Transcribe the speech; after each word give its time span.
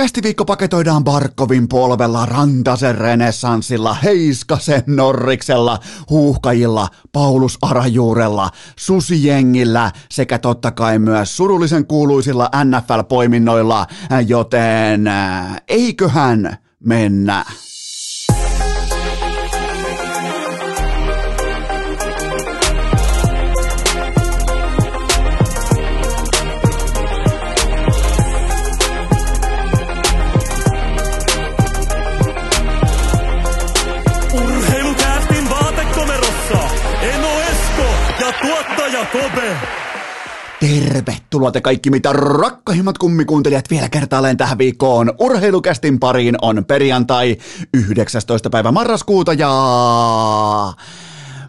Kästiviikko 0.00 0.44
paketoidaan 0.44 1.04
Barkovin 1.04 1.68
polvella, 1.68 2.26
Rantasen 2.26 2.94
renessanssilla, 2.98 3.94
Heiskasen 3.94 4.82
Norriksella, 4.86 5.78
Huuhkajilla, 6.10 6.88
Paulus 7.12 7.58
Arajuurella, 7.62 8.50
Susijengillä 8.76 9.90
sekä 10.10 10.38
totta 10.38 10.70
kai 10.70 10.98
myös 10.98 11.36
surullisen 11.36 11.86
kuuluisilla 11.86 12.50
NFL-poiminnoilla, 12.64 13.86
joten 14.26 15.04
eiköhän 15.68 16.56
mennä. 16.84 17.44
Tervetuloa 40.60 41.52
te 41.52 41.60
kaikki 41.60 41.90
mitä 41.90 42.12
rakkahimmat 42.12 42.98
kummikuuntelijat 42.98 43.70
vielä 43.70 43.88
kertaalleen 43.88 44.36
tähän 44.36 44.58
viikkoon. 44.58 45.12
Urheilukästin 45.18 45.98
pariin 46.00 46.36
on 46.42 46.64
perjantai 46.64 47.36
19. 47.74 48.50
päivä 48.50 48.72
marraskuuta 48.72 49.32
ja 49.32 49.50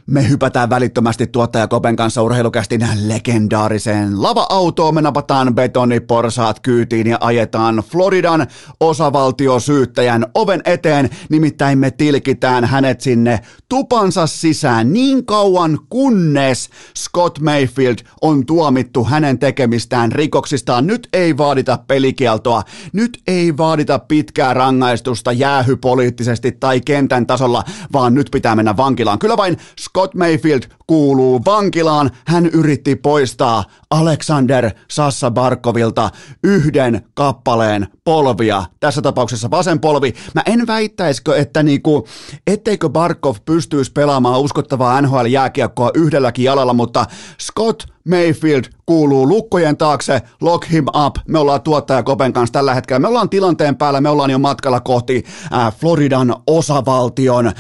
me 0.08 0.30
hypätään 0.30 0.70
välittömästi 0.70 1.28
tuottaja 1.28 1.68
Kopen 1.68 1.96
kanssa 1.96 2.22
urheilukästin 2.22 2.88
legendaariseen 3.05 4.24
lava-autoon. 4.24 4.96
Me 4.96 5.02
napataan 5.02 5.55
betoniporsaat 5.55 6.60
kyytiin 6.60 7.08
ja 7.08 7.18
ajetaan 7.22 7.76
Floridan 7.76 8.48
osavaltiosyyttäjän 8.80 10.26
oven 10.36 10.62
eteen. 10.66 11.10
Nimittäin 11.30 11.80
me 11.80 11.91
tilkitään 11.91 12.66
hänet 12.66 13.02
sinne 13.02 13.40
tupansa 13.70 14.27
sisään 14.27 14.93
niin 14.93 15.26
kauan, 15.26 15.80
kunnes 15.90 16.70
Scott 16.98 17.40
Mayfield 17.40 17.98
on 18.21 18.46
tuomittu 18.46 19.04
hänen 19.04 19.40
tekemistään 19.40 20.12
rikoksistaan. 20.12 20.88
Nyt 20.88 21.08
ei 21.13 21.38
vaadita 21.38 21.80
pelikieltoa, 21.88 22.63
nyt 22.93 23.21
ei 23.27 23.58
vaadita 23.58 23.99
pitkää 23.99 24.54
rangaistusta 24.54 25.32
jäähypoliittisesti 25.32 26.52
tai 26.52 26.82
kentän 26.82 27.27
tasolla, 27.27 27.63
vaan 27.93 28.13
nyt 28.13 28.27
pitää 28.32 28.55
mennä 28.55 28.77
vankilaan. 28.77 29.20
Kyllä 29.20 29.38
vain 29.38 29.58
Scott 29.80 29.90
Mayfield 30.15 30.67
kuuluu 30.91 31.41
vankilaan. 31.45 32.11
Hän 32.27 32.45
yritti 32.45 32.95
poistaa 32.95 33.63
Alexander 33.89 34.71
Sassa 34.87 35.31
Barkovilta 35.31 36.09
yhden 36.43 37.01
kappaleen 37.13 37.87
polvia. 38.03 38.63
Tässä 38.79 39.01
tapauksessa 39.01 39.51
vasen 39.51 39.79
polvi. 39.79 40.13
Mä 40.35 40.41
en 40.45 40.67
väittäisikö, 40.67 41.35
että 41.35 41.63
niinku, 41.63 42.07
etteikö 42.47 42.89
Barkov 42.89 43.35
pystyisi 43.45 43.91
pelaamaan 43.91 44.39
uskottavaa 44.39 45.01
NHL-jääkiekkoa 45.01 45.91
yhdelläkin 45.93 46.45
jalalla, 46.45 46.73
mutta 46.73 47.05
Scott 47.41 47.84
Mayfield 48.09 48.63
kuuluu 48.85 49.27
lukkojen 49.27 49.77
taakse, 49.77 50.21
lock 50.41 50.71
him 50.71 50.85
up. 51.05 51.15
Me 51.27 51.39
ollaan 51.39 51.62
tuottaja 51.62 52.03
Kopen 52.03 52.34
kanssa 52.34 52.53
tällä 52.53 52.73
hetkellä. 52.73 52.99
Me 52.99 53.07
ollaan 53.07 53.29
tilanteen 53.29 53.77
päällä, 53.77 54.01
me 54.01 54.09
ollaan 54.09 54.29
jo 54.29 54.39
matkalla 54.39 54.79
kohti 54.79 55.23
äh, 55.53 55.73
Floridan 55.75 56.35
osavaltion, 56.47 57.47
äh, 57.47 57.53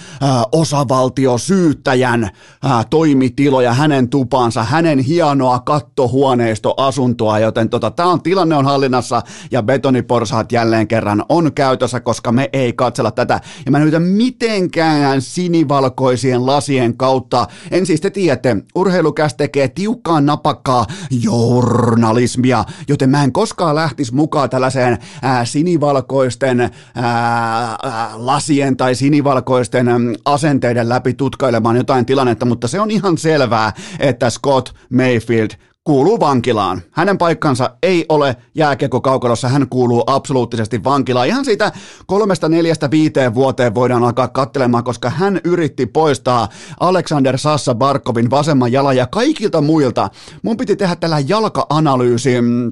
osavaltiosyyttäjän 0.51 2.23
äh, 2.23 2.85
toimitiloja, 3.21 3.73
hänen 3.73 4.09
tupansa, 4.09 4.63
hänen 4.63 4.99
hienoa 4.99 5.59
kattohuoneistoasuntoa, 5.59 7.39
joten 7.39 7.69
tota, 7.69 7.91
tämä 7.91 8.09
on 8.09 8.21
tilanne 8.21 8.55
on 8.55 8.65
hallinnassa 8.65 9.21
ja 9.51 9.63
betoniporsaat 9.63 10.51
jälleen 10.51 10.87
kerran 10.87 11.23
on 11.29 11.53
käytössä, 11.53 11.99
koska 11.99 12.31
me 12.31 12.49
ei 12.53 12.73
katsella 12.73 13.11
tätä. 13.11 13.39
Ja 13.65 13.71
mä 13.71 13.77
en 13.77 13.83
yritä 13.83 13.99
mitenkään 13.99 15.21
sinivalkoisien 15.21 16.45
lasien 16.45 16.97
kautta. 16.97 17.47
En 17.71 17.85
siis 17.85 18.01
te 18.01 18.09
tiedätte, 18.09 18.57
urheilukäs 18.75 19.33
tekee 19.33 19.67
tiukkaan 19.67 20.25
napakkaa 20.25 20.85
journalismia, 21.23 22.63
joten 22.87 23.09
mä 23.09 23.23
en 23.23 23.31
koskaan 23.31 23.75
lähtisi 23.75 24.15
mukaan 24.15 24.49
tällaiseen 24.49 24.97
ää, 25.21 25.45
sinivalkoisten 25.45 26.59
ää, 26.59 26.71
ää, 26.95 28.09
lasien 28.13 28.77
tai 28.77 28.95
sinivalkoisten 28.95 29.87
asenteiden 30.25 30.89
läpi 30.89 31.13
tutkailemaan 31.13 31.75
jotain 31.75 32.05
tilannetta, 32.05 32.45
mutta 32.45 32.67
se 32.67 32.79
on 32.79 32.91
ihan 32.91 33.10
selvää, 33.17 33.73
että 33.99 34.29
Scott 34.29 34.69
Mayfield 34.89 35.49
kuuluu 35.83 36.19
vankilaan. 36.19 36.81
Hänen 36.91 37.17
paikkansa 37.17 37.77
ei 37.83 38.05
ole 38.09 38.35
jääkiekkokaukalossa, 38.55 39.49
hän 39.49 39.69
kuuluu 39.69 40.03
absoluuttisesti 40.07 40.83
vankilaan. 40.83 41.27
Ihan 41.27 41.45
siitä 41.45 41.71
kolmesta 42.05 42.49
neljästä 42.49 42.91
viiteen 42.91 43.33
vuoteen 43.33 43.75
voidaan 43.75 44.03
alkaa 44.03 44.27
katselemaan, 44.27 44.83
koska 44.83 45.09
hän 45.09 45.41
yritti 45.43 45.85
poistaa 45.85 46.49
Alexander 46.79 47.37
Sassa 47.37 47.75
Barkovin 47.75 48.29
vasemman 48.29 48.71
jalan 48.71 48.97
ja 48.97 49.07
kaikilta 49.07 49.61
muilta. 49.61 50.09
Mun 50.43 50.57
piti 50.57 50.75
tehdä 50.75 50.95
tällä 50.95 51.19
jalka-analyysi 51.19 52.41
mm, 52.41 52.71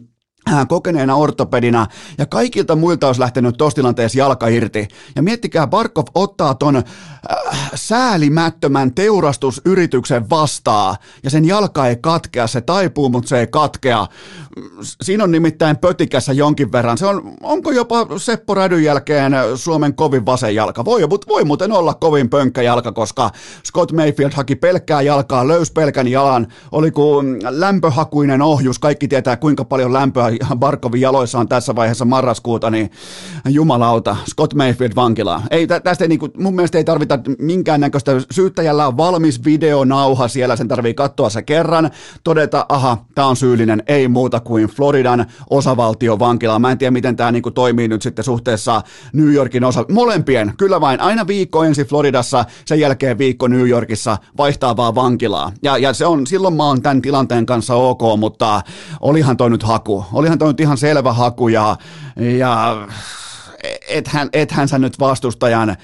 kokeneena 0.68 1.16
ortopedina 1.16 1.88
ja 2.18 2.26
kaikilta 2.26 2.76
muilta 2.76 3.08
olisi 3.08 3.22
lähtenyt 3.22 3.58
tuossa 3.58 3.76
tilanteessa 3.76 4.18
jalka 4.18 4.48
irti. 4.48 4.88
Ja 5.16 5.22
miettikää, 5.22 5.68
Barkov 5.68 6.06
ottaa 6.16 6.54
ton 6.54 6.76
äh, 6.76 6.84
säälimättömän 7.76 8.94
teurastusyrityksen 8.94 10.30
vastaa 10.30 10.96
ja 11.24 11.30
sen 11.30 11.46
jalka 11.46 11.88
ei 11.88 11.96
katkea, 11.96 12.48
se 12.48 12.62
taipuu, 12.62 13.10
mutta 13.10 13.30
se 13.30 13.40
ei 13.40 13.48
katkea. 13.48 14.08
Siinä 15.02 15.24
on 15.24 15.32
nimittäin 15.32 15.78
pötikässä 15.78 16.34
jonkin 16.34 16.72
verran. 16.72 16.98
Se 16.98 17.06
on, 17.06 17.34
onko 17.44 17.72
jopa 17.72 18.08
Seppo 18.18 18.54
Rädyn 18.54 18.84
jälkeen 18.84 19.34
Suomen 19.56 19.96
kovin 19.96 20.26
vasen 20.26 20.56
jalka? 20.56 20.86
Voi, 20.86 21.08
mutta 21.08 21.28
voi 21.30 21.44
muuten 21.44 21.72
olla 21.72 21.94
kovin 21.94 22.30
pönkkä 22.30 22.62
jalka, 22.62 22.92
koska 22.92 23.32
Scott 23.68 23.92
Mayfield 23.92 24.32
haki 24.34 24.56
pelkkää 24.56 25.02
jalkaa, 25.02 25.48
löys 25.48 25.72
pelkän 25.72 26.08
jalan, 26.08 26.48
oli 26.72 26.92
kuin 26.92 27.40
lämpöhakuinen 27.50 28.42
ohjus. 28.42 28.80
Kaikki 28.80 29.08
tietää, 29.08 29.38
kuinka 29.38 29.66
paljon 29.66 29.94
lämpöä 29.94 30.32
Barkovin 30.56 31.02
jaloissa 31.02 31.40
on 31.40 31.48
tässä 31.48 31.76
vaiheessa 31.76 32.06
marraskuuta, 32.06 32.70
niin 32.70 32.92
jumalauta, 33.50 34.18
Scott 34.30 34.54
Mayfield 34.54 34.92
vankilaa. 34.96 35.44
Ei, 35.52 35.68
tästä 35.68 36.04
ei, 36.04 36.08
niin 36.08 36.20
kuin, 36.20 36.32
mun 36.38 36.56
mielestä 36.56 36.78
ei 36.78 36.84
tarvita 36.84 37.20
minkäännäköistä, 37.40 38.12
syyttäjällä 38.32 38.88
on 38.88 38.98
valmis 38.98 39.46
videonauha 39.46 40.28
siellä, 40.28 40.56
sen 40.56 40.68
tarvii 40.68 40.94
katsoa 40.94 41.30
se 41.30 41.42
kerran, 41.42 41.92
todeta, 42.24 42.66
aha, 42.70 43.06
tämä 43.16 43.28
on 43.28 43.36
syyllinen, 43.36 43.84
ei 43.88 44.08
muuta 44.08 44.39
kuin 44.40 44.68
Floridan 44.68 45.26
osavaltio 45.50 46.20
vankila. 46.20 46.60
Mä 46.60 46.72
en 46.72 46.78
tiedä, 46.78 46.92
miten 46.92 47.16
tämä 47.16 47.32
niin 47.32 47.44
toimii 47.54 47.88
nyt 47.88 48.02
sitten 48.02 48.26
suhteessa 48.26 48.82
New 49.14 49.34
Yorkin 49.34 49.64
osa, 49.64 49.86
molempien, 49.92 50.54
kyllä 50.58 50.82
vain, 50.82 51.02
aina 51.02 51.28
viikko 51.28 51.64
ensin 51.64 51.86
Floridassa, 51.86 52.46
sen 52.66 52.80
jälkeen 52.80 53.18
viikko 53.18 53.48
New 53.48 53.68
Yorkissa, 53.68 54.18
vaihtaa 54.38 54.78
vaan 54.78 54.96
vankilaa. 54.96 55.52
Ja, 55.64 55.78
ja 55.78 55.94
se 55.94 56.06
on, 56.06 56.28
silloin 56.28 56.54
mä 56.54 56.64
oon 56.64 56.82
tämän 56.82 57.02
tilanteen 57.02 57.46
kanssa 57.46 57.76
ok, 57.76 58.02
mutta 58.20 58.62
olihan 59.00 59.38
toi 59.38 59.50
nyt 59.50 59.64
haku, 59.64 60.06
olihan 60.14 60.40
toi 60.40 60.48
nyt 60.48 60.60
ihan 60.60 60.78
selvä 60.78 61.14
haku 61.14 61.48
ja, 61.48 61.78
ja 62.38 62.78
ethän, 63.90 64.30
ethän 64.34 64.68
sä 64.68 64.80
nyt 64.80 65.00
vastustajan 65.00 65.76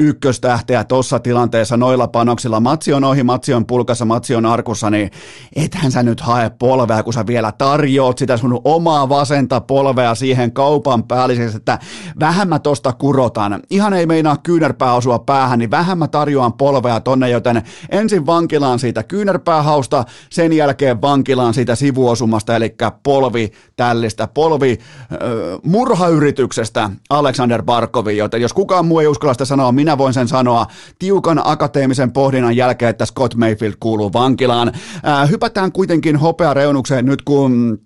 ykköstähteä 0.00 0.84
tuossa 0.84 1.18
tilanteessa 1.18 1.76
noilla 1.76 2.08
panoksilla. 2.08 2.60
Matsi 2.60 2.92
on 2.92 3.04
ohi, 3.04 3.22
matsi 3.22 3.54
on 3.54 3.66
pulkassa, 3.66 4.04
matsi 4.04 4.34
on 4.34 4.46
arkussa, 4.46 4.90
niin 4.90 5.10
ethän 5.56 5.92
sä 5.92 6.02
nyt 6.02 6.20
hae 6.20 6.50
polvea, 6.58 7.02
kun 7.02 7.12
sä 7.12 7.26
vielä 7.26 7.52
tarjoat 7.52 8.18
sitä 8.18 8.36
sun 8.36 8.60
omaa 8.64 9.08
vasenta 9.08 9.60
polvea 9.60 10.14
siihen 10.14 10.52
kaupan 10.52 11.04
päälliseksi, 11.04 11.56
että 11.56 11.78
vähän 12.20 12.48
mä 12.48 12.58
tosta 12.58 12.92
kurotan. 12.92 13.62
Ihan 13.70 13.92
ei 13.92 14.06
meinaa 14.06 14.36
kyynärpää 14.36 14.94
osua 14.94 15.18
päähän, 15.18 15.58
niin 15.58 15.70
vähän 15.70 15.98
mä 15.98 16.08
tarjoan 16.08 16.52
polvea 16.52 17.00
tonne, 17.00 17.30
joten 17.30 17.62
ensin 17.88 18.26
vankilaan 18.26 18.78
siitä 18.78 19.02
kyynärpäähausta, 19.02 20.04
sen 20.30 20.52
jälkeen 20.52 21.02
vankilaan 21.02 21.54
siitä 21.54 21.74
sivuosumasta, 21.74 22.56
eli 22.56 22.74
polvi 23.02 23.52
tällistä, 23.76 24.26
polvi 24.26 24.78
äh, 25.12 25.18
murhayrityksestä 25.62 26.90
Alexander 27.10 27.62
Barkovi, 27.62 28.16
joten 28.16 28.42
jos 28.42 28.52
kukaan 28.52 28.86
muu 28.86 28.98
ei 28.98 29.06
uskalla 29.06 29.34
sitä 29.34 29.44
sanoa, 29.44 29.72
minä 29.72 29.89
minä 29.90 29.98
voin 29.98 30.14
sen 30.14 30.28
sanoa 30.28 30.66
tiukan 30.98 31.40
akateemisen 31.44 32.12
pohdinnan 32.12 32.56
jälkeen, 32.56 32.90
että 32.90 33.06
Scott 33.06 33.34
Mayfield 33.34 33.74
kuuluu 33.80 34.12
vankilaan. 34.12 34.72
Äh, 35.08 35.30
hypätään 35.30 35.72
kuitenkin 35.72 36.16
hopeareunukseen 36.16 37.06
nyt, 37.06 37.22
kun 37.22 37.78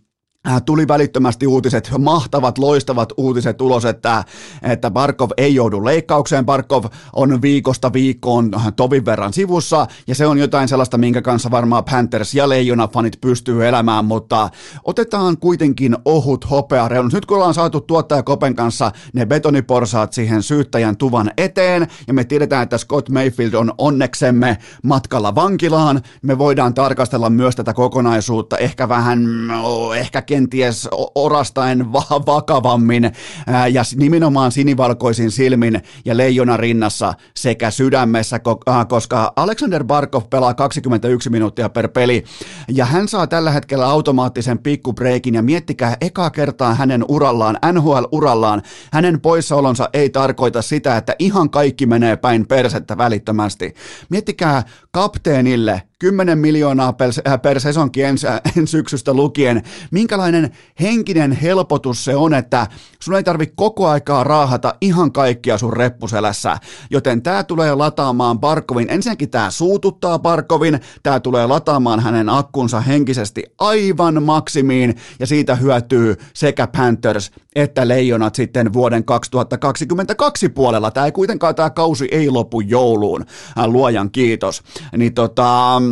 tuli 0.64 0.88
välittömästi 0.88 1.46
uutiset, 1.46 1.92
mahtavat, 1.98 2.58
loistavat 2.58 3.12
uutiset 3.16 3.60
ulos, 3.60 3.84
että, 3.84 4.24
että 4.62 4.90
Barkov 4.90 5.30
ei 5.36 5.54
joudu 5.54 5.84
leikkaukseen. 5.84 6.46
Barkov 6.46 6.84
on 7.12 7.42
viikosta 7.42 7.92
viikkoon 7.92 8.50
tovin 8.76 9.04
verran 9.04 9.32
sivussa, 9.32 9.86
ja 10.06 10.14
se 10.14 10.26
on 10.26 10.38
jotain 10.38 10.68
sellaista, 10.68 10.98
minkä 10.98 11.22
kanssa 11.22 11.50
varmaan 11.50 11.84
Panthers 11.84 12.34
ja 12.34 12.48
Leijona-fanit 12.48 13.20
pystyy 13.20 13.66
elämään, 13.66 14.04
mutta 14.04 14.50
otetaan 14.84 15.38
kuitenkin 15.38 15.96
ohut 16.04 16.50
hopea 16.50 16.88
reunus. 16.88 17.12
Nyt 17.12 17.26
kun 17.26 17.36
ollaan 17.36 17.54
saatu 17.54 17.80
tuottaja 17.80 18.22
Kopen 18.22 18.54
kanssa 18.54 18.92
ne 19.12 19.26
betoniporsaat 19.26 20.12
siihen 20.12 20.42
syyttäjän 20.42 20.96
tuvan 20.96 21.30
eteen, 21.36 21.86
ja 22.06 22.14
me 22.14 22.24
tiedetään, 22.24 22.62
että 22.62 22.78
Scott 22.78 23.08
Mayfield 23.08 23.54
on 23.54 23.72
onneksemme 23.78 24.58
matkalla 24.82 25.34
vankilaan, 25.34 26.02
me 26.22 26.38
voidaan 26.38 26.74
tarkastella 26.74 27.30
myös 27.30 27.56
tätä 27.56 27.74
kokonaisuutta 27.74 28.58
ehkä 28.58 28.88
vähän, 28.88 29.50
oh, 29.62 29.96
ehkä 29.96 30.22
kenties 30.34 30.88
orastaen 31.14 31.92
va- 31.92 32.22
vakavammin 32.26 33.12
ää, 33.46 33.68
ja 33.68 33.82
nimenomaan 33.96 34.52
sinivalkoisin 34.52 35.30
silmin 35.30 35.82
ja 36.04 36.16
leijona 36.16 36.56
rinnassa 36.56 37.14
sekä 37.36 37.70
sydämessä, 37.70 38.40
koska 38.88 39.32
Alexander 39.36 39.84
Barkov 39.84 40.22
pelaa 40.30 40.54
21 40.54 41.30
minuuttia 41.30 41.68
per 41.68 41.88
peli 41.88 42.24
ja 42.68 42.84
hän 42.84 43.08
saa 43.08 43.26
tällä 43.26 43.50
hetkellä 43.50 43.86
automaattisen 43.86 44.58
pikkubreikin 44.58 45.34
ja 45.34 45.42
miettikää 45.42 45.96
ekaa 46.00 46.30
kertaa 46.30 46.74
hänen 46.74 47.04
urallaan, 47.08 47.58
NHL-urallaan, 47.72 48.62
hänen 48.92 49.20
poissaolonsa 49.20 49.88
ei 49.92 50.10
tarkoita 50.10 50.62
sitä, 50.62 50.96
että 50.96 51.16
ihan 51.18 51.50
kaikki 51.50 51.86
menee 51.86 52.16
päin 52.16 52.46
persettä 52.46 52.98
välittömästi. 52.98 53.74
Miettikää 54.08 54.62
kapteenille 54.90 55.82
10 55.98 56.38
miljoonaa 56.38 56.92
per, 56.92 57.10
äh, 57.28 57.42
per 57.42 57.60
sesonkin 57.60 58.04
ensi, 58.04 58.26
äh, 58.26 58.40
ensi 58.56 58.70
syksystä 58.76 59.14
lukien, 59.14 59.62
minkälainen 59.90 60.50
henkinen 60.80 61.32
helpotus 61.32 62.04
se 62.04 62.16
on, 62.16 62.34
että 62.34 62.66
sun 63.00 63.16
ei 63.16 63.22
tarvi 63.22 63.46
koko 63.46 63.88
aikaa 63.88 64.24
raahata 64.24 64.74
ihan 64.80 65.12
kaikkia 65.12 65.58
sun 65.58 65.72
reppuselässä, 65.72 66.58
joten 66.90 67.22
tämä 67.22 67.44
tulee 67.44 67.74
lataamaan 67.74 68.40
Barkovin, 68.40 68.90
ensinnäkin 68.90 69.30
tämä 69.30 69.50
suututtaa 69.50 70.18
Barkovin, 70.18 70.80
tämä 71.02 71.20
tulee 71.20 71.46
lataamaan 71.46 72.00
hänen 72.00 72.28
akkunsa 72.28 72.80
henkisesti 72.80 73.44
aivan 73.58 74.22
maksimiin, 74.22 74.94
ja 75.20 75.26
siitä 75.26 75.54
hyötyy 75.54 76.16
sekä 76.34 76.66
Panthers 76.66 77.30
että 77.54 77.88
Leijonat 77.88 78.34
sitten 78.34 78.72
vuoden 78.72 79.04
2022 79.04 80.48
puolella. 80.48 80.90
Tämä 80.90 81.06
ei 81.06 81.12
kuitenkaan, 81.12 81.54
tämä 81.54 81.70
kausi 81.70 82.08
ei 82.10 82.30
lopu 82.30 82.60
jouluun, 82.60 83.24
äh, 83.58 83.66
luojan 83.66 84.10
kiitos. 84.10 84.62
Niin 84.96 85.14
tota, 85.14 85.82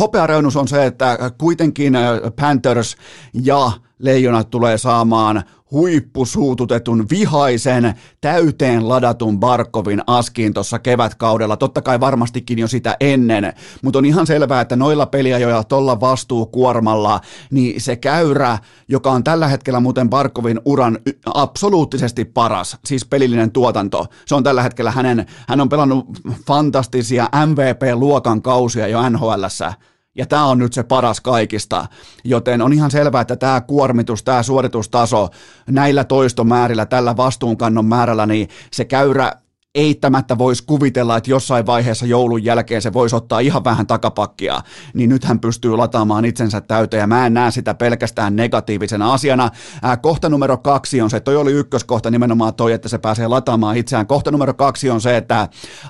hopeareunus 0.00 0.56
on 0.56 0.68
se, 0.68 0.86
että 0.86 1.18
kuitenkin 1.38 1.92
Panthers 2.40 2.96
ja 3.34 3.72
Leijonat 3.98 4.50
tulee 4.50 4.78
saamaan 4.78 5.42
huippusuututetun, 5.70 7.06
vihaisen, 7.10 7.94
täyteen 8.20 8.88
ladatun 8.88 9.40
Barkovin 9.40 10.02
askiin 10.06 10.54
tuossa 10.54 10.78
kevätkaudella. 10.78 11.56
Totta 11.56 11.82
kai 11.82 12.00
varmastikin 12.00 12.58
jo 12.58 12.68
sitä 12.68 12.96
ennen, 13.00 13.52
mutta 13.82 13.98
on 13.98 14.04
ihan 14.04 14.26
selvää, 14.26 14.60
että 14.60 14.76
noilla 14.76 15.06
peliajoilla 15.06 15.64
tuolla 15.64 16.00
vastuukuormalla, 16.00 17.20
niin 17.50 17.80
se 17.80 17.96
käyrä, 17.96 18.58
joka 18.88 19.10
on 19.10 19.24
tällä 19.24 19.48
hetkellä 19.48 19.80
muuten 19.80 20.10
Barkovin 20.10 20.60
uran 20.64 20.98
absoluuttisesti 21.34 22.24
paras, 22.24 22.76
siis 22.84 23.04
pelillinen 23.04 23.52
tuotanto, 23.52 24.06
se 24.26 24.34
on 24.34 24.42
tällä 24.42 24.62
hetkellä 24.62 24.90
hänen, 24.90 25.26
hän 25.48 25.60
on 25.60 25.68
pelannut 25.68 26.06
fantastisia 26.46 27.28
MVP-luokan 27.46 28.42
kausia 28.42 28.88
jo 28.88 29.10
NHLssä, 29.10 29.72
ja 30.16 30.26
tämä 30.26 30.44
on 30.44 30.58
nyt 30.58 30.72
se 30.72 30.82
paras 30.82 31.20
kaikista, 31.20 31.86
joten 32.24 32.62
on 32.62 32.72
ihan 32.72 32.90
selvää, 32.90 33.20
että 33.20 33.36
tämä 33.36 33.60
kuormitus, 33.60 34.22
tämä 34.22 34.42
suoritustaso 34.42 35.28
näillä 35.70 36.04
toistomäärillä, 36.04 36.86
tällä 36.86 37.16
vastuunkannon 37.16 37.86
määrällä, 37.86 38.26
niin 38.26 38.48
se 38.72 38.84
käyrä 38.84 39.32
eittämättä 39.76 40.38
voisi 40.38 40.64
kuvitella, 40.66 41.16
että 41.16 41.30
jossain 41.30 41.66
vaiheessa 41.66 42.06
joulun 42.06 42.44
jälkeen 42.44 42.82
se 42.82 42.92
voisi 42.92 43.16
ottaa 43.16 43.40
ihan 43.40 43.64
vähän 43.64 43.86
takapakkia, 43.86 44.60
niin 44.94 45.10
nyt 45.10 45.24
hän 45.24 45.40
pystyy 45.40 45.76
lataamaan 45.76 46.24
itsensä 46.24 46.60
täyteen 46.60 47.00
ja 47.00 47.06
mä 47.06 47.26
en 47.26 47.34
näe 47.34 47.50
sitä 47.50 47.74
pelkästään 47.74 48.36
negatiivisena 48.36 49.12
asiana. 49.12 49.50
Ää, 49.82 49.96
kohta 49.96 50.28
numero 50.28 50.56
kaksi 50.56 51.00
on 51.00 51.10
se, 51.10 51.20
toi 51.20 51.36
oli 51.36 51.52
ykköskohta 51.52 52.10
nimenomaan 52.10 52.54
toi, 52.54 52.72
että 52.72 52.88
se 52.88 52.98
pääsee 52.98 53.28
lataamaan 53.28 53.76
itseään. 53.76 54.06
Kohta 54.06 54.30
numero 54.30 54.54
kaksi 54.54 54.90
on 54.90 55.00
se, 55.00 55.16
että 55.16 55.48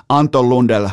Anton 0.09 0.49
Lundell 0.49 0.87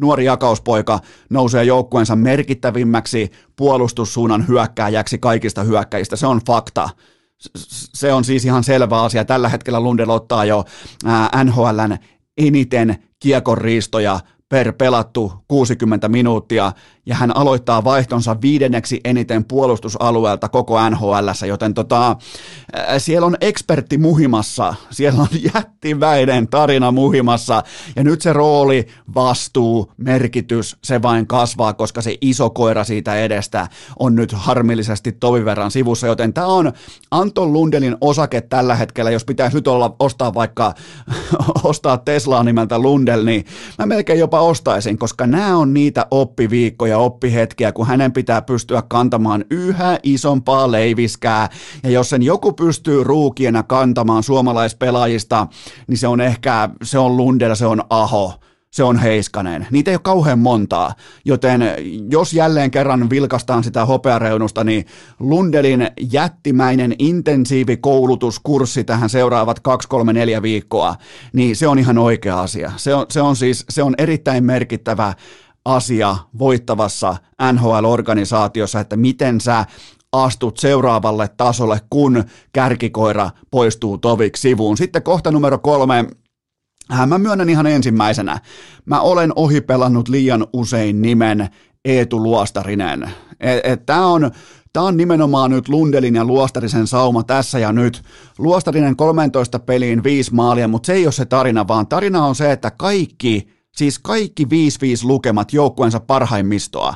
nuori 0.00 0.24
jakauspoika 0.24 0.98
nousee 1.30 1.64
joukkueensa 1.64 2.16
merkittävimmäksi 2.16 3.30
puolustussuunnan 3.56 4.48
hyökkääjäksi 4.48 5.18
kaikista 5.18 5.62
hyökkäjistä. 5.62 6.16
Se 6.16 6.26
on 6.26 6.40
fakta. 6.46 6.88
Se 7.94 8.12
on 8.12 8.24
siis 8.24 8.44
ihan 8.44 8.64
selvä 8.64 9.02
asia. 9.02 9.24
Tällä 9.24 9.48
hetkellä 9.48 9.80
Lundell 9.80 10.10
ottaa 10.10 10.44
jo 10.44 10.64
NHLn 11.44 11.96
eniten 12.38 12.96
kiekonriistoja 13.20 14.20
per 14.48 14.72
pelattu 14.72 15.32
60 15.48 16.08
minuuttia 16.08 16.72
ja 17.06 17.14
hän 17.14 17.36
aloittaa 17.36 17.84
vaihtonsa 17.84 18.36
viidenneksi 18.42 19.00
eniten 19.04 19.44
puolustusalueelta 19.44 20.48
koko 20.48 20.90
NHL, 20.90 21.28
joten 21.46 21.74
tota, 21.74 22.16
siellä 22.98 23.26
on 23.26 23.36
ekspertti 23.40 23.98
muhimassa, 23.98 24.74
siellä 24.90 25.22
on 25.22 25.28
jättiväinen 25.54 26.48
tarina 26.48 26.92
muhimassa, 26.92 27.62
ja 27.96 28.04
nyt 28.04 28.22
se 28.22 28.32
rooli, 28.32 28.86
vastuu, 29.14 29.92
merkitys, 29.96 30.76
se 30.84 31.02
vain 31.02 31.26
kasvaa, 31.26 31.72
koska 31.72 32.02
se 32.02 32.18
iso 32.20 32.50
koira 32.50 32.84
siitä 32.84 33.14
edestä 33.14 33.68
on 33.98 34.14
nyt 34.14 34.32
harmillisesti 34.32 35.12
tovin 35.12 35.44
verran 35.44 35.70
sivussa, 35.70 36.06
joten 36.06 36.32
tämä 36.32 36.46
on 36.46 36.72
Anton 37.10 37.52
Lundelin 37.52 37.96
osake 38.00 38.40
tällä 38.40 38.74
hetkellä, 38.74 39.10
jos 39.10 39.24
pitäisi 39.24 39.56
nyt 39.56 39.68
olla, 39.68 39.96
ostaa 39.98 40.34
vaikka 40.34 40.74
ostaa 41.64 41.98
Teslaa 41.98 42.44
nimeltä 42.44 42.78
Lundel, 42.78 43.24
niin 43.24 43.44
mä 43.78 43.86
melkein 43.86 44.18
jopa 44.18 44.40
ostaisin, 44.40 44.98
koska 44.98 45.26
nämä 45.26 45.56
on 45.56 45.74
niitä 45.74 46.06
oppiviikkoja, 46.10 46.93
ja 46.94 46.98
oppihetkiä, 46.98 47.72
kun 47.72 47.86
hänen 47.86 48.12
pitää 48.12 48.42
pystyä 48.42 48.82
kantamaan 48.88 49.44
yhä 49.50 49.98
isompaa 50.02 50.70
leiviskää. 50.70 51.48
Ja 51.82 51.90
jos 51.90 52.10
sen 52.10 52.22
joku 52.22 52.52
pystyy 52.52 53.04
ruukiena 53.04 53.62
kantamaan 53.62 54.22
suomalaispelaajista, 54.22 55.46
niin 55.88 55.98
se 55.98 56.08
on 56.08 56.20
ehkä, 56.20 56.68
se 56.82 56.98
on 56.98 57.16
Lundella, 57.16 57.54
se 57.54 57.66
on 57.66 57.82
Aho 57.90 58.34
se 58.74 58.82
on 58.82 58.98
Heiskanen. 58.98 59.66
Niitä 59.70 59.90
ei 59.90 59.94
ole 59.94 60.00
kauhean 60.02 60.38
montaa, 60.38 60.94
joten 61.24 61.62
jos 62.10 62.32
jälleen 62.32 62.70
kerran 62.70 63.10
vilkastaan 63.10 63.64
sitä 63.64 63.84
hopeareunusta, 63.84 64.64
niin 64.64 64.86
Lundelin 65.20 65.88
jättimäinen 66.12 66.94
intensiivikoulutuskurssi 66.98 68.84
tähän 68.84 69.10
seuraavat 69.10 69.60
2-3-4 70.38 70.42
viikkoa, 70.42 70.94
niin 71.32 71.56
se 71.56 71.68
on 71.68 71.78
ihan 71.78 71.98
oikea 71.98 72.40
asia. 72.40 72.72
Se 72.76 72.94
on, 72.94 73.06
se 73.10 73.20
on 73.20 73.36
siis 73.36 73.64
se 73.68 73.82
on 73.82 73.94
erittäin 73.98 74.44
merkittävä 74.44 75.14
asia 75.64 76.16
voittavassa 76.38 77.16
NHL-organisaatiossa, 77.52 78.80
että 78.80 78.96
miten 78.96 79.40
sä 79.40 79.64
astut 80.12 80.56
seuraavalle 80.56 81.28
tasolle, 81.36 81.80
kun 81.90 82.24
kärkikoira 82.52 83.30
poistuu 83.50 83.98
toviksi 83.98 84.40
sivuun. 84.40 84.76
Sitten 84.76 85.02
kohta 85.02 85.30
numero 85.30 85.58
kolme, 85.58 86.04
äh, 86.92 87.06
Mä 87.06 87.18
myönnän 87.18 87.50
ihan 87.50 87.66
ensimmäisenä. 87.66 88.40
Mä 88.84 89.00
olen 89.00 89.32
ohipelannut 89.36 90.08
liian 90.08 90.46
usein 90.52 91.02
nimen 91.02 91.48
Eetu 91.84 92.22
Luostarinen. 92.22 93.10
Tämä 93.86 94.06
on, 94.06 94.30
tää 94.72 94.82
on 94.82 94.96
nimenomaan 94.96 95.50
nyt 95.50 95.68
Lundelin 95.68 96.14
ja 96.14 96.24
Luostarisen 96.24 96.86
sauma 96.86 97.22
tässä 97.22 97.58
ja 97.58 97.72
nyt. 97.72 98.02
Luostarinen 98.38 98.96
13 98.96 99.58
peliin 99.58 100.04
5 100.04 100.34
maalia, 100.34 100.68
mutta 100.68 100.86
se 100.86 100.92
ei 100.92 101.06
ole 101.06 101.12
se 101.12 101.24
tarina, 101.24 101.68
vaan 101.68 101.86
tarina 101.86 102.26
on 102.26 102.34
se, 102.34 102.52
että 102.52 102.70
kaikki 102.70 103.48
Siis 103.74 103.98
kaikki 103.98 104.44
5-5 104.44 104.48
lukemat 105.02 105.52
joukkueensa 105.52 106.00
parhaimmistoa. 106.00 106.94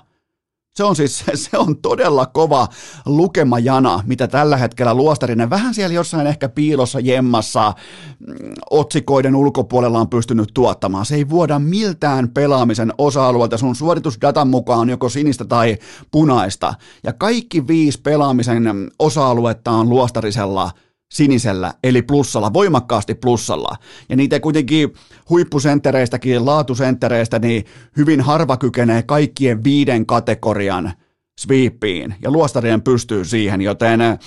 Se 0.75 0.85
on 0.85 0.97
siis 0.97 1.25
se 1.35 1.59
on 1.59 1.77
todella 1.77 2.27
kova 2.27 2.69
lukemajana, 3.07 4.03
mitä 4.07 4.29
tällä 4.29 4.57
hetkellä 4.57 4.95
Luostarinen 4.95 5.51
vähän 5.51 5.75
siellä 5.75 5.95
jossain 5.95 6.27
ehkä 6.27 6.49
piilossa 6.49 7.01
jemmassa 7.01 7.73
mm, 8.19 8.35
otsikoiden 8.71 9.37
ulkopuolella 9.37 10.01
on 10.01 10.09
pystynyt 10.09 10.51
tuottamaan. 10.55 11.07
Se 11.07 11.15
ei 11.15 11.29
vuoda 11.29 11.59
miltään 11.59 12.29
pelaamisen 12.29 12.93
osa-alueelta. 12.99 13.59
Sun 13.59 13.77
suoritusdatan 13.77 14.49
mukaan 14.49 14.89
joko 14.89 15.09
sinistä 15.09 15.45
tai 15.45 15.77
punaista. 16.11 16.75
Ja 17.05 17.13
kaikki 17.13 17.67
viisi 17.67 18.01
pelaamisen 18.01 18.91
osa-aluetta 18.99 19.71
on 19.71 19.89
Luostarisella– 19.89 20.71
sinisellä, 21.13 21.75
eli 21.85 22.03
plussalla, 22.03 22.53
voimakkaasti 22.53 23.15
plussalla. 23.15 23.77
Ja 24.09 24.17
niitä 24.17 24.41
kuitenkin 24.41 24.93
huippusenttereistäkin, 25.31 26.47
laatusenttereistä, 26.47 27.39
niin 27.39 27.65
hyvin 27.97 28.21
harva 28.21 28.57
kykenee 28.57 29.03
kaikkien 29.03 29.65
viiden 29.65 30.07
kategorian 30.07 30.93
sweepiin, 31.39 32.15
ja 32.23 32.31
luostarien 32.31 32.83
pystyy 32.83 33.25
siihen, 33.25 33.61
joten 33.61 34.01
ähm, 34.01 34.19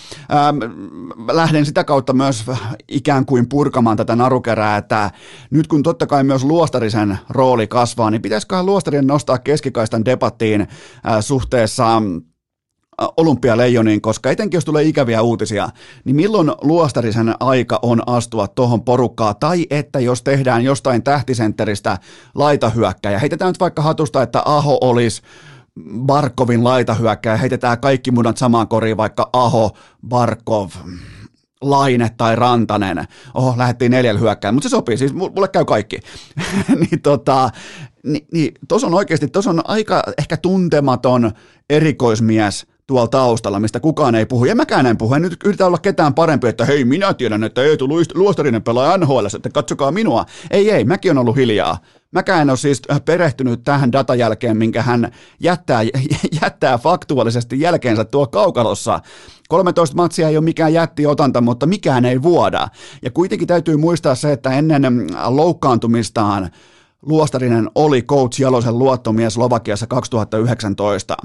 lähden 1.32 1.66
sitä 1.66 1.84
kautta 1.84 2.14
myös 2.14 2.46
ikään 2.88 3.26
kuin 3.26 3.50
purkamaan 3.50 3.98
tätä 3.98 4.16
narukerää, 4.16 4.78
että 4.78 5.12
nyt 5.50 5.68
kun 5.68 5.84
totta 5.84 6.08
kai 6.08 6.24
myös 6.24 6.44
luostarisen 6.44 7.20
rooli 7.30 7.68
kasvaa, 7.68 8.12
niin 8.12 8.22
pitäisiköhän 8.22 8.66
luostarien 8.66 9.08
nostaa 9.08 9.38
keskikaistan 9.38 10.06
debattiin 10.06 10.62
äh, 10.62 10.68
suhteessa 11.20 12.02
olympialeijoniin, 13.18 14.02
koska 14.02 14.32
etenkin 14.32 14.58
jos 14.58 14.66
tulee 14.66 14.84
ikäviä 14.84 15.22
uutisia, 15.22 15.70
niin 16.06 16.16
milloin 16.16 16.52
luostarisen 16.62 17.36
aika 17.40 17.80
on 17.82 18.02
astua 18.06 18.48
tuohon 18.48 18.82
porukkaan, 18.82 19.36
tai 19.40 19.66
että 19.70 20.00
jos 20.00 20.22
tehdään 20.22 20.64
jostain 20.64 21.04
tähtisentteristä 21.04 21.98
laitahyökkäjä, 22.36 23.20
heitetään 23.20 23.50
nyt 23.50 23.60
vaikka 23.60 23.82
hatusta, 23.82 24.22
että 24.22 24.42
Aho 24.46 24.78
olisi 24.82 25.22
Barkovin 26.06 26.64
laitahyökkäjä, 26.64 27.38
heitetään 27.38 27.80
kaikki 27.80 28.12
munat 28.12 28.38
samaan 28.38 28.68
koriin, 28.68 28.98
vaikka 28.98 29.30
Aho, 29.34 29.72
Barkov, 30.08 30.70
Laine 31.62 32.10
tai 32.18 32.36
Rantanen. 32.36 33.06
Oho, 33.34 33.54
lähdettiin 33.58 33.92
neljällä 33.92 34.20
hyökkään, 34.22 34.54
mutta 34.54 34.70
se 34.70 34.72
sopii, 34.72 34.98
siis 34.98 35.14
mulle 35.14 35.48
käy 35.48 35.66
kaikki. 35.66 36.00
niin 36.80 37.02
tota, 37.02 37.50
niin, 38.04 38.28
niin 38.34 38.52
tuossa 38.68 38.88
on 38.88 38.94
oikeasti, 38.94 39.28
tuossa 39.28 39.50
on 39.50 39.62
aika 39.64 40.04
ehkä 40.18 40.38
tuntematon 40.38 41.32
erikoismies 41.70 42.68
tuolla 42.88 43.08
taustalla, 43.08 43.60
mistä 43.60 43.80
kukaan 43.80 44.16
ei 44.16 44.26
puhu. 44.26 44.46
Ja 44.46 44.56
mäkään 44.56 44.86
en 44.86 44.98
puhu. 44.98 45.14
En 45.14 45.22
nyt 45.22 45.38
yritä 45.46 45.66
olla 45.66 45.78
ketään 45.78 46.14
parempi, 46.14 46.48
että 46.48 46.66
hei, 46.66 46.86
minä 46.86 47.14
tiedän, 47.14 47.44
että 47.44 47.64
Eetu 47.64 47.88
Luostarinen 48.14 48.64
pelaa 48.64 48.98
NHL, 48.98 49.26
että 49.36 49.50
katsokaa 49.50 49.92
minua. 49.92 50.26
Ei, 50.52 50.72
ei, 50.72 50.86
mäkin 50.86 51.12
on 51.12 51.18
ollut 51.18 51.36
hiljaa. 51.36 51.78
Mäkään 52.12 52.42
en 52.42 52.50
ole 52.50 52.58
siis 52.58 52.82
perehtynyt 53.06 53.64
tähän 53.64 53.92
datajälkeen, 53.92 54.58
minkä 54.58 54.82
hän 54.82 55.12
jättää, 55.40 55.82
jättää 56.42 56.78
faktuaalisesti 56.78 57.60
jälkeensä 57.60 58.06
tuo 58.06 58.28
kaukalossa. 58.28 59.00
13 59.50 59.96
matsia 59.96 60.30
ei 60.30 60.38
ole 60.38 60.44
mikään 60.44 60.74
jättiotanta, 60.74 61.42
mutta 61.42 61.66
mikään 61.66 62.06
ei 62.06 62.22
vuoda. 62.22 62.68
Ja 63.02 63.12
kuitenkin 63.12 63.48
täytyy 63.48 63.78
muistaa 63.78 64.16
se, 64.16 64.32
että 64.32 64.50
ennen 64.52 65.08
loukkaantumistaan 65.26 66.50
Luostarinen 67.02 67.70
oli 67.76 68.02
coach 68.02 68.42
Jalosen 68.42 68.80
luottomies 68.80 69.34
Slovakiassa 69.34 69.88
2019, 69.88 71.18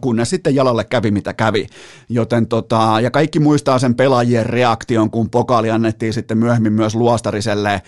kunnes 0.00 0.30
sitten 0.30 0.54
Jalalle 0.54 0.84
kävi 0.84 1.10
mitä 1.10 1.34
kävi. 1.34 1.66
Joten 2.08 2.46
tota, 2.46 3.00
ja 3.02 3.10
kaikki 3.10 3.40
muistaa 3.40 3.78
sen 3.78 3.94
pelaajien 3.94 4.46
reaktion, 4.46 5.10
kun 5.10 5.30
pokaali 5.30 5.70
annettiin 5.70 6.12
sitten 6.12 6.38
myöhemmin 6.38 6.72
myös 6.72 6.94
Luostariselle 6.94 7.82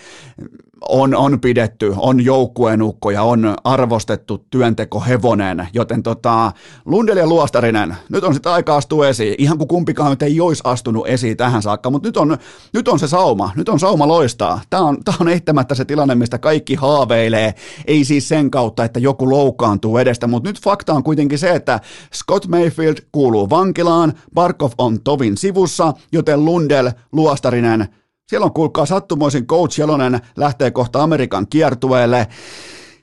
on, 0.89 1.15
on 1.15 1.39
pidetty, 1.39 1.93
on 1.97 2.25
joukkueenukko 2.25 3.11
ja 3.11 3.23
on 3.23 3.55
arvostettu 3.63 4.45
työnteko 4.49 4.99
hevonen, 4.99 5.67
joten 5.73 6.03
tota, 6.03 6.51
Lundel 6.85 7.17
ja 7.17 7.27
Luostarinen, 7.27 7.95
nyt 8.09 8.23
on 8.23 8.33
sitten 8.33 8.51
aika 8.51 8.75
astua 8.75 9.07
esiin, 9.07 9.35
ihan 9.37 9.57
kuin 9.57 9.67
kumpikaan 9.67 10.17
ei 10.21 10.41
olisi 10.41 10.61
astunut 10.65 11.07
esiin 11.07 11.37
tähän 11.37 11.61
saakka, 11.61 11.89
mutta 11.89 12.07
nyt 12.07 12.17
on, 12.17 12.37
nyt 12.73 12.87
on 12.87 12.99
se 12.99 13.07
sauma, 13.07 13.51
nyt 13.55 13.69
on 13.69 13.79
sauma 13.79 14.07
loistaa. 14.07 14.61
Tämä 14.69 14.83
on, 14.83 15.03
tämä 15.03 15.17
on 15.19 15.27
eittämättä 15.27 15.75
se 15.75 15.85
tilanne, 15.85 16.15
mistä 16.15 16.37
kaikki 16.37 16.75
haaveilee, 16.75 17.53
ei 17.85 18.03
siis 18.05 18.27
sen 18.27 18.51
kautta, 18.51 18.83
että 18.83 18.99
joku 18.99 19.29
loukkaantuu 19.29 19.97
edestä, 19.97 20.27
mutta 20.27 20.49
nyt 20.49 20.61
fakta 20.61 20.93
on 20.93 21.03
kuitenkin 21.03 21.39
se, 21.39 21.49
että 21.49 21.79
Scott 22.13 22.47
Mayfield 22.47 22.97
kuuluu 23.11 23.49
vankilaan, 23.49 24.13
Barkov 24.33 24.71
on 24.77 25.03
Tovin 25.03 25.37
sivussa, 25.37 25.93
joten 26.11 26.45
Lundel, 26.45 26.91
Luostarinen– 27.11 27.87
siellä 28.31 28.45
on 28.45 28.53
kuulkaa 28.53 28.85
sattumoisin 28.85 29.47
Coach 29.47 29.79
Jalonen 29.79 30.19
lähtee 30.37 30.71
kohta 30.71 31.03
Amerikan 31.03 31.47
kiertueelle. 31.47 32.27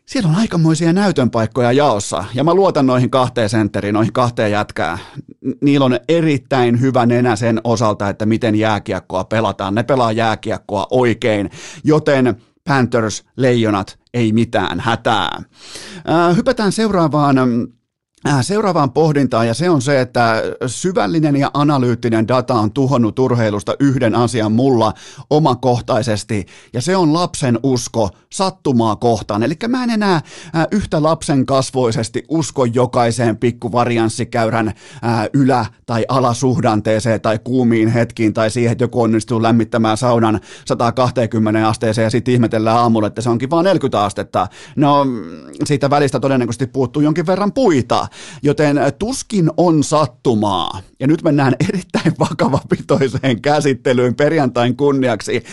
Siellä 0.06 0.30
on 0.30 0.36
aikamoisia 0.36 0.92
näytönpaikkoja 0.92 1.72
jaossa, 1.72 2.24
ja 2.34 2.44
mä 2.44 2.54
luotan 2.54 2.86
noihin 2.86 3.10
kahteen 3.10 3.48
sentteriin, 3.48 3.92
noihin 3.92 4.12
kahteen 4.12 4.52
jätkään. 4.52 4.98
Niillä 5.60 5.86
on 5.86 5.98
erittäin 6.08 6.80
hyvä 6.80 7.06
nenä 7.06 7.36
sen 7.36 7.60
osalta, 7.64 8.08
että 8.08 8.26
miten 8.26 8.54
jääkiekkoa 8.54 9.24
pelataan. 9.24 9.74
Ne 9.74 9.82
pelaa 9.82 10.12
jääkiekkoa 10.12 10.86
oikein, 10.90 11.50
joten 11.84 12.36
Panthers, 12.68 13.24
leijonat, 13.36 13.98
ei 14.14 14.32
mitään 14.32 14.80
hätää. 14.80 15.42
Äh, 16.10 16.36
hypätään 16.36 16.72
seuraavaan 16.72 17.38
Äh, 17.38 17.44
seuraavaan 18.40 18.92
pohdintaan, 18.92 19.46
ja 19.46 19.54
se 19.54 19.70
on 19.70 19.82
se, 19.82 20.00
että 20.00 20.42
syvällinen 20.66 21.36
ja 21.36 21.50
analyyttinen 21.54 22.28
data 22.28 22.54
on 22.54 22.72
tuhonnut 22.72 23.18
urheilusta 23.18 23.74
yhden 23.80 24.14
asian 24.14 24.52
mulla 24.52 24.92
omakohtaisesti, 25.30 26.46
ja 26.72 26.82
se 26.82 26.96
on 26.96 27.12
lapsen 27.12 27.58
usko 27.62 28.10
sattumaa 28.32 28.96
kohtaan. 28.96 29.42
Eli 29.42 29.54
mä 29.68 29.84
en 29.84 29.90
enää 29.90 30.14
äh, 30.14 30.66
yhtä 30.70 31.02
lapsen 31.02 31.46
kasvoisesti 31.46 32.24
usko 32.28 32.64
jokaiseen 32.64 33.36
pikkuvarianssikäyrän 33.36 34.68
äh, 34.68 35.28
ylä- 35.32 35.66
tai 35.86 36.04
alasuhdanteeseen 36.08 37.20
tai 37.20 37.38
kuumiin 37.38 37.88
hetkiin 37.88 38.34
tai 38.34 38.50
siihen, 38.50 38.72
että 38.72 38.84
joku 38.84 39.02
onnistuu 39.02 39.42
lämmittämään 39.42 39.96
saunan 39.96 40.40
120 40.64 41.68
asteeseen 41.68 42.04
ja 42.04 42.10
sitten 42.10 42.34
ihmetellään 42.34 42.76
aamulla, 42.76 43.06
että 43.06 43.20
se 43.20 43.30
onkin 43.30 43.50
vain 43.50 43.64
40 43.64 44.04
astetta. 44.04 44.48
No, 44.76 45.06
siitä 45.64 45.90
välistä 45.90 46.20
todennäköisesti 46.20 46.66
puuttuu 46.66 47.02
jonkin 47.02 47.26
verran 47.26 47.52
puita, 47.52 48.07
joten 48.42 48.76
tuskin 48.98 49.50
on 49.56 49.84
sattumaa. 49.84 50.80
Ja 51.00 51.06
nyt 51.06 51.22
mennään 51.22 51.54
erittäin 51.68 52.12
vakavapitoiseen 52.18 53.40
käsittelyyn 53.42 54.14
perjantain 54.14 54.76
kunniaksi, 54.76 55.44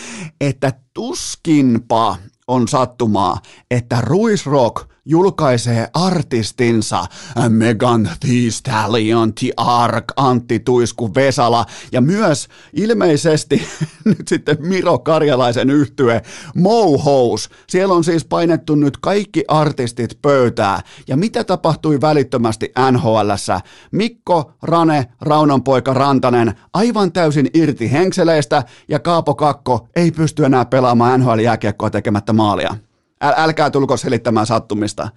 että 0.41 0.73
tuskinpa 0.93 2.17
on 2.47 2.67
sattumaa, 2.67 3.39
että 3.71 4.01
Ruisrock– 4.01 4.87
julkaisee 5.05 5.87
artistinsa 5.93 6.99
äh, 6.99 7.49
Megan 7.49 8.09
Thee 8.19 8.51
Stallion, 8.51 9.33
The 9.33 9.49
Ark, 9.57 10.05
Antti 10.15 10.59
Tuisku 10.59 11.15
Vesala 11.15 11.65
ja 11.91 12.01
myös 12.01 12.47
ilmeisesti 12.73 13.67
nyt 14.05 14.27
sitten 14.27 14.57
Miro 14.59 14.99
Karjalaisen 14.99 15.69
yhtye 15.69 16.21
Mohous. 16.55 17.49
Siellä 17.67 17.93
on 17.93 18.03
siis 18.03 18.25
painettu 18.25 18.75
nyt 18.75 18.97
kaikki 18.97 19.43
artistit 19.47 20.21
pöytää. 20.21 20.81
Ja 21.07 21.17
mitä 21.17 21.43
tapahtui 21.43 22.01
välittömästi 22.01 22.71
NHLssä? 22.91 23.61
Mikko, 23.91 24.51
Rane, 24.61 25.05
Raunanpoika, 25.21 25.93
Rantanen 25.93 26.53
aivan 26.73 27.11
täysin 27.11 27.49
irti 27.53 27.91
henkseleistä 27.91 28.63
ja 28.87 28.99
Kaapo 28.99 29.35
Kakko 29.35 29.87
ei 29.95 30.11
pysty 30.11 30.45
enää 30.45 30.65
pelaamaan 30.65 31.19
NHL-jääkiekkoa 31.21 31.89
tekemättä 31.89 32.33
maalia. 32.33 32.75
Äl, 33.23 33.33
älkää 33.37 33.69
tulko 33.69 33.97
selittämään 33.97 34.45
sattumista. 34.45 35.09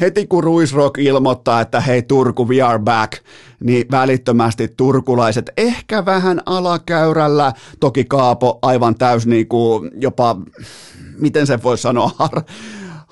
Heti 0.00 0.26
kun 0.26 0.44
Ruisrock 0.44 0.98
ilmoittaa, 0.98 1.60
että 1.60 1.80
hei 1.80 2.02
Turku, 2.02 2.48
we 2.48 2.62
are 2.62 2.78
back, 2.78 3.12
niin 3.60 3.86
välittömästi 3.90 4.68
turkulaiset 4.76 5.50
ehkä 5.56 6.04
vähän 6.04 6.42
alakäyrällä, 6.46 7.52
toki 7.80 8.04
Kaapo 8.04 8.58
aivan 8.62 8.94
täys 8.94 9.26
niin 9.26 9.48
kuin 9.48 9.90
jopa, 9.94 10.36
miten 11.18 11.46
se 11.46 11.62
voi 11.62 11.78
sanoa, 11.78 12.10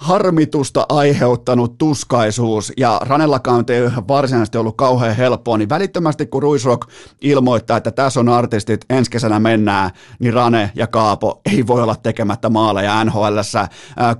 harmitusta 0.00 0.87
aiheuttanut 0.88 1.78
tuskaisuus 1.78 2.73
ja 2.76 3.00
Ranellakaan 3.04 3.64
ei 3.69 3.90
varsinaisesti 4.09 4.59
ollut 4.59 4.76
kauhean 4.76 5.16
helppoa, 5.16 5.59
niin 5.59 5.69
välittömästi 5.69 6.26
kun 6.26 6.42
Ruisrock 6.42 6.88
ilmoittaa, 7.21 7.76
että 7.76 7.90
tässä 7.90 8.21
on 8.21 8.28
artistit, 8.28 8.85
ensi 8.90 9.11
kesänä 9.11 9.40
mennään, 9.40 9.90
niin 10.19 10.35
Rane 10.35 10.71
ja 10.75 10.87
Kaapo 10.87 11.40
ei 11.52 11.66
voi 11.66 11.83
olla 11.83 11.97
tekemättä 11.97 12.49
maaleja 12.49 13.04
NHLssä. 13.04 13.69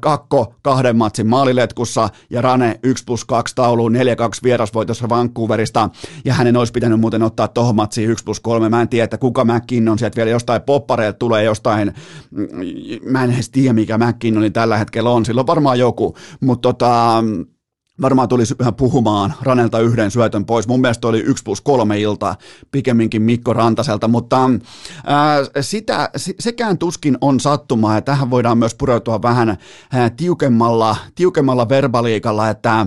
Kakko 0.01 0.55
kahden 0.63 0.97
matsin 0.97 1.27
maaliletkussa 1.27 2.09
ja 2.31 2.43
Rane 2.43 2.81
1 2.83 3.05
plus 3.05 3.25
2 3.25 3.55
tauluun 3.55 3.95
4-2 3.95 3.99
vierasvoitossa 4.45 5.09
Vancouverista 5.09 5.91
ja 6.25 6.35
hänen 6.35 6.57
olisi 6.57 6.73
pitänyt 6.73 7.01
muuten 7.01 7.23
ottaa 7.23 7.49
tohon 7.49 7.77
matsiin 7.77 8.11
1 8.11 8.25
plus 8.25 8.41
3. 8.41 8.69
Mä 8.69 8.83
en 8.83 8.89
tiedä, 8.89 9.05
että 9.05 9.19
kuka 9.19 9.45
McKinnon 9.45 9.99
sieltä 9.99 10.17
vielä 10.17 10.31
jostain 10.31 10.63
poppareilta 10.63 11.19
tulee 11.19 11.45
jostain, 11.45 11.95
mm, 12.31 12.47
mä 13.05 13.25
en 13.25 13.33
edes 13.33 13.51
tiedä 13.51 13.73
mikä 13.73 13.99
McKinnonin 13.99 14.53
tällä 14.53 14.77
hetkellä 14.77 15.11
on, 15.11 15.25
silloin 15.25 15.47
varmaan 15.47 15.70
varmaan 15.71 15.79
joku, 15.79 16.17
mutta 16.41 16.69
tota, 16.69 17.25
varmaan 18.03 18.29
tuli 18.29 18.43
puhumaan 18.77 19.35
Ranelta 19.43 19.81
yhden 19.81 20.11
syötön 20.11 20.45
pois. 20.45 20.69
Mun 20.69 20.81
mielestä 20.81 21.09
oli 21.09 21.21
1 21.21 21.45
plus 21.45 21.61
3 21.61 22.01
ilta 22.01 22.35
pikemminkin 22.71 23.23
Mikko 23.23 23.53
Rantaselta, 23.53 24.09
mutta 24.09 24.51
ää, 25.05 25.39
sitä, 25.61 26.11
sekään 26.39 26.79
tuskin 26.79 27.19
on 27.21 27.41
sattumaa 27.41 27.95
ja 27.95 28.03
tähän 28.03 28.31
voidaan 28.31 28.59
myös 28.59 28.75
pureutua 28.75 29.23
vähän 29.23 29.57
ää, 29.93 30.11
tiukemmalla, 30.11 30.97
tiukemmalla 31.15 31.69
verbaliikalla, 31.69 32.49
että 32.49 32.87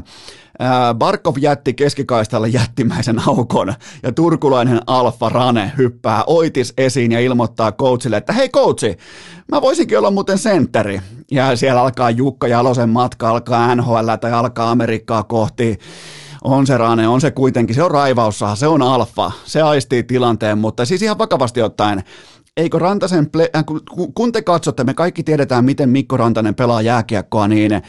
Barkov 0.98 1.36
jätti 1.39 1.74
keskikaistalle 1.74 2.48
jättimäisen 2.48 3.22
aukon 3.27 3.74
ja 4.03 4.12
turkulainen 4.12 4.79
Alfa 4.88 5.29
Rane 5.29 5.72
hyppää 5.77 6.24
oitis 6.27 6.74
esiin 6.77 7.12
ja 7.12 7.19
ilmoittaa 7.19 7.72
coachille, 7.72 8.17
että 8.17 8.33
hei 8.33 8.50
coachi, 8.50 8.98
mä 9.51 9.62
voisinkin 9.62 9.98
olla 9.98 10.12
muuten 10.12 10.38
sentteri. 10.38 11.01
Ja 11.31 11.55
siellä 11.55 11.81
alkaa 11.81 12.10
Jukka 12.10 12.48
Jalosen 12.48 12.89
matka, 12.89 13.29
alkaa 13.29 13.75
NHL 13.75 14.10
tai 14.22 14.31
alkaa 14.33 14.72
Amerikkaa 14.72 15.24
kohti 15.24 15.79
on 16.43 16.67
se 16.67 16.77
Rane, 16.77 17.07
on 17.07 17.22
se 17.22 17.31
kuitenkin, 17.31 17.75
se 17.75 17.83
on 17.83 17.91
raivaussa, 17.91 18.55
se 18.55 18.67
on 18.67 18.81
alfa, 18.81 19.31
se 19.45 19.62
aistii 19.62 20.03
tilanteen, 20.03 20.57
mutta 20.57 20.86
siis 20.86 21.01
ihan 21.01 21.17
vakavasti 21.17 21.62
ottaen, 21.62 22.03
eikö 22.57 22.79
Rantasen, 22.79 23.25
ple- 23.25 23.50
äh, 23.55 23.63
kun 24.15 24.31
te 24.31 24.41
katsotte, 24.41 24.83
me 24.83 24.93
kaikki 24.93 25.24
tiedetään, 25.24 25.65
miten 25.65 25.89
Mikko 25.89 26.17
Rantanen 26.17 26.55
pelaa 26.55 26.81
jääkiekkoa, 26.81 27.48
niin 27.48 27.74
äh, 27.74 27.81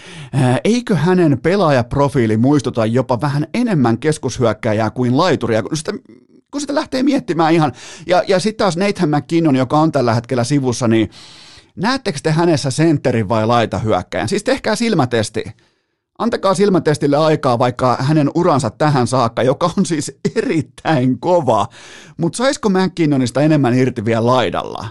eikö 0.64 0.96
hänen 0.96 1.40
pelaajaprofiili 1.40 2.36
muistuta 2.36 2.86
jopa 2.86 3.20
vähän 3.20 3.46
enemmän 3.54 3.98
keskushyökkäjää 3.98 4.90
kuin 4.90 5.16
laituria, 5.16 5.62
kun 5.62 5.76
sitä, 5.76 5.92
kun 6.50 6.60
sitä 6.60 6.74
lähtee 6.74 7.02
miettimään 7.02 7.54
ihan, 7.54 7.72
ja, 8.06 8.22
ja 8.28 8.40
sitten 8.40 8.64
taas 8.64 8.76
Nathan 8.76 9.10
McKinnon, 9.10 9.56
joka 9.56 9.78
on 9.78 9.92
tällä 9.92 10.14
hetkellä 10.14 10.44
sivussa, 10.44 10.88
niin 10.88 11.10
näettekö 11.76 12.18
te 12.22 12.30
hänessä 12.30 12.70
sentterin 12.70 13.28
vai 13.28 13.46
laita 13.46 13.78
hyökkäjän? 13.78 14.28
Siis 14.28 14.44
tehkää 14.44 14.76
silmätesti. 14.76 15.44
Antakaa 16.18 16.54
silmätestille 16.54 17.16
aikaa 17.16 17.58
vaikka 17.58 17.96
hänen 18.00 18.30
uransa 18.34 18.70
tähän 18.70 19.06
saakka, 19.06 19.42
joka 19.42 19.70
on 19.78 19.86
siis 19.86 20.18
erittäin 20.36 21.20
kova. 21.20 21.66
Mutta 22.16 22.36
saisiko 22.36 22.68
McKinnonista 22.68 23.42
enemmän 23.42 23.74
irti 23.74 24.04
vielä 24.04 24.26
laidalla? 24.26 24.88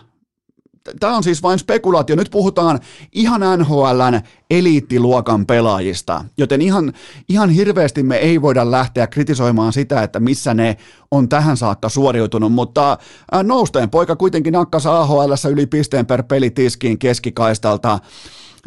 Tämä 1.00 1.18
on 1.18 1.24
siis 1.24 1.44
vain 1.44 1.60
spekulaatio. 1.60 2.16
Nyt 2.16 2.32
puhutaan 2.32 2.80
ihan 3.12 3.42
NHLn 3.60 4.22
eliittiluokan 4.52 5.46
pelaajista, 5.46 6.26
joten 6.38 6.62
ihan, 6.62 6.94
ihan 7.30 7.50
hirveästi 7.50 8.04
me 8.04 8.16
ei 8.16 8.42
voida 8.42 8.72
lähteä 8.72 9.08
kritisoimaan 9.08 9.74
sitä, 9.74 10.04
että 10.04 10.20
missä 10.20 10.54
ne 10.54 10.78
on 11.12 11.30
tähän 11.30 11.58
saakka 11.58 11.90
suoriutunut, 11.90 12.54
mutta 12.54 12.98
nousteen 13.44 13.90
poika 13.90 14.16
kuitenkin 14.16 14.54
nakkas 14.54 14.86
AHL 14.86 15.34
yli 15.52 15.66
pisteen 15.66 16.06
per 16.06 16.24
peli 16.24 16.50
tiskiin 16.50 17.00
keskikaistalta. 17.00 18.00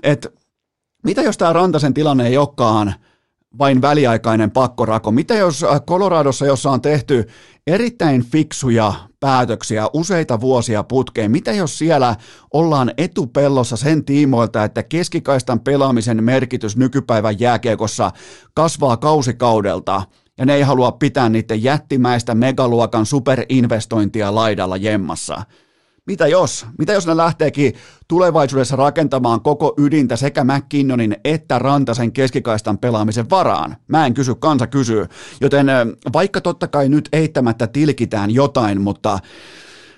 että 0.03 0.29
mitä 1.07 1.23
jos 1.23 1.39
tämä 1.39 1.53
Rantasen 1.53 1.95
tilanne 1.95 2.27
ei 2.27 2.39
olekaan 2.39 2.95
vain 3.59 3.83
väliaikainen 3.83 4.51
pakkorako? 4.51 5.11
Mitä 5.11 5.35
jos 5.35 5.65
Coloradossa, 5.87 6.47
jossa 6.47 6.71
on 6.71 6.81
tehty 6.81 7.29
erittäin 7.67 8.25
fiksuja 8.25 8.95
päätöksiä 9.21 9.87
useita 9.93 10.41
vuosia 10.41 10.83
putkeen, 10.83 11.31
mitä 11.31 11.53
jos 11.53 11.79
siellä 11.79 12.17
ollaan 12.55 12.93
etupellossa 12.99 13.77
sen 13.77 14.05
tiimoilta, 14.05 14.65
että 14.65 14.83
keskikaistan 14.83 15.61
pelaamisen 15.61 16.25
merkitys 16.25 16.77
nykypäivän 16.77 17.41
jääkiekossa 17.41 18.11
kasvaa 18.55 18.97
kausikaudelta– 18.97 20.03
ja 20.39 20.47
ne 20.47 20.55
ei 20.55 20.63
halua 20.63 20.93
pitää 20.93 21.29
niiden 21.29 21.63
jättimäistä 21.63 22.35
megaluokan 22.35 23.07
superinvestointia 23.07 24.35
laidalla 24.35 24.77
jemmassa. 24.77 25.43
Mitä 26.07 26.27
jos? 26.27 26.67
Mitä 26.79 26.93
jos 26.93 27.07
ne 27.07 27.17
lähteekin 27.17 27.75
tulevaisuudessa 28.09 28.77
rakentamaan 28.77 29.41
koko 29.41 29.75
ydintä 29.79 30.17
sekä 30.17 30.45
McKinnonin 30.45 31.17
että 31.25 31.59
Rantasen 31.59 32.13
keskikaistan 32.13 32.79
pelaamisen 32.79 33.31
varaan? 33.31 33.77
Mä 33.89 34.07
en 34.07 34.15
kysy, 34.15 34.35
kansa 34.35 34.67
kysyy. 34.67 35.07
Joten 35.41 35.67
vaikka 36.13 36.41
totta 36.41 36.69
kai 36.69 36.89
nyt 36.89 37.09
eittämättä 37.13 37.67
tilkitään 37.67 38.31
jotain, 38.31 38.81
mutta 38.81 39.19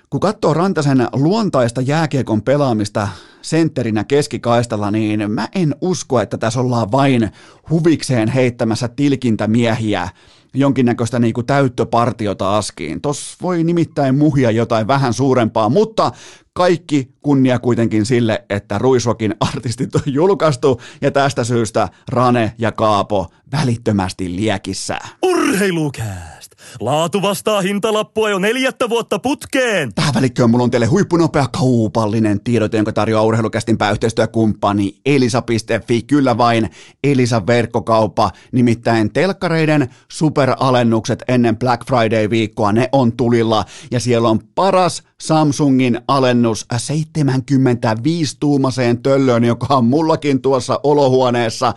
kun 0.09 0.19
katsoo 0.19 0.53
Rantasen 0.53 1.07
luontaista 1.13 1.81
jääkiekon 1.81 2.41
pelaamista 2.41 3.07
sentterinä 3.41 4.03
keskikaistalla, 4.03 4.91
niin 4.91 5.31
mä 5.31 5.47
en 5.55 5.75
usko, 5.81 6.19
että 6.19 6.37
tässä 6.37 6.59
ollaan 6.59 6.91
vain 6.91 7.31
huvikseen 7.69 8.27
heittämässä 8.27 8.87
tilkintämiehiä 8.87 10.09
jonkinnäköistä 10.53 11.19
niin 11.19 11.33
kuin 11.33 11.45
täyttöpartiota 11.45 12.57
askiin. 12.57 13.01
Tos 13.01 13.37
voi 13.41 13.63
nimittäin 13.63 14.17
muhia 14.17 14.51
jotain 14.51 14.87
vähän 14.87 15.13
suurempaa, 15.13 15.69
mutta 15.69 16.11
kaikki 16.53 17.11
kunnia 17.21 17.59
kuitenkin 17.59 18.05
sille, 18.05 18.45
että 18.49 18.77
Ruisrokin 18.77 19.35
artistit 19.39 19.95
on 19.95 20.01
julkaistu 20.05 20.81
ja 21.01 21.11
tästä 21.11 21.43
syystä 21.43 21.89
Rane 22.07 22.53
ja 22.57 22.71
Kaapo 22.71 23.27
välittömästi 23.51 24.35
liekissä. 24.35 24.99
Urheilukää! 25.23 26.38
Laatu 26.79 27.21
vastaa 27.21 27.61
hintalappua 27.61 28.29
jo 28.29 28.39
neljättä 28.39 28.89
vuotta 28.89 29.19
putkeen. 29.19 29.93
Tähän 29.93 30.13
välikköön 30.13 30.49
mulla 30.49 30.63
on 30.63 30.71
teille 30.71 30.85
huippunopea 30.85 31.47
kaupallinen 31.47 32.43
tiedote, 32.43 32.77
jonka 32.77 32.93
tarjoaa 32.93 33.23
urheilukästin 33.23 33.77
pääyhteistyökumppani 33.77 34.95
Elisa.fi. 35.05 36.01
Kyllä 36.01 36.37
vain 36.37 36.69
Elisa 37.03 37.47
verkkokauppa, 37.47 38.31
nimittäin 38.51 39.13
telkkareiden 39.13 39.89
superalennukset 40.11 41.23
ennen 41.27 41.57
Black 41.57 41.83
Friday-viikkoa, 41.87 42.71
ne 42.71 42.89
on 42.91 43.17
tulilla 43.17 43.65
ja 43.91 43.99
siellä 43.99 44.29
on 44.29 44.39
paras 44.55 45.03
Samsungin 45.21 46.01
alennus 46.07 46.65
75-tuumaseen 46.73 49.01
töllöön, 49.03 49.43
joka 49.43 49.75
on 49.75 49.85
mullakin 49.85 50.41
tuossa 50.41 50.79
olohuoneessa. 50.83 51.73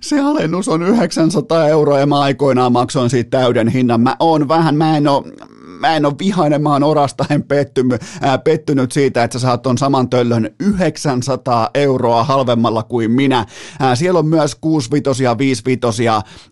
Se 0.00 0.20
alennus 0.20 0.68
on 0.68 0.82
900 0.82 1.68
euroa 1.68 1.98
ja 1.98 2.06
mä 2.06 2.20
aikoinaan 2.20 2.72
maksoin 2.72 3.10
siitä 3.10 3.38
täyden 3.38 3.68
hinnan. 3.68 4.00
Mä 4.00 4.16
oon 4.20 4.48
vähän, 4.48 4.76
mä 4.76 4.96
en 4.96 5.08
oo, 5.08 5.24
mä 5.80 5.96
en 5.96 6.06
ole 6.06 6.14
vihainen, 6.18 6.62
mä 6.62 6.72
oon 6.72 6.82
orastaen 6.82 7.42
pettynyt, 7.42 8.92
siitä, 8.92 9.24
että 9.24 9.38
sä 9.38 9.42
saat 9.42 9.62
ton 9.62 9.78
saman 9.78 10.10
töllön 10.10 10.50
900 10.60 11.70
euroa 11.74 12.24
halvemmalla 12.24 12.82
kuin 12.82 13.10
minä. 13.10 13.46
Siellä 13.94 14.18
on 14.18 14.26
myös 14.26 14.54
65 14.54 15.36
5 15.38 15.62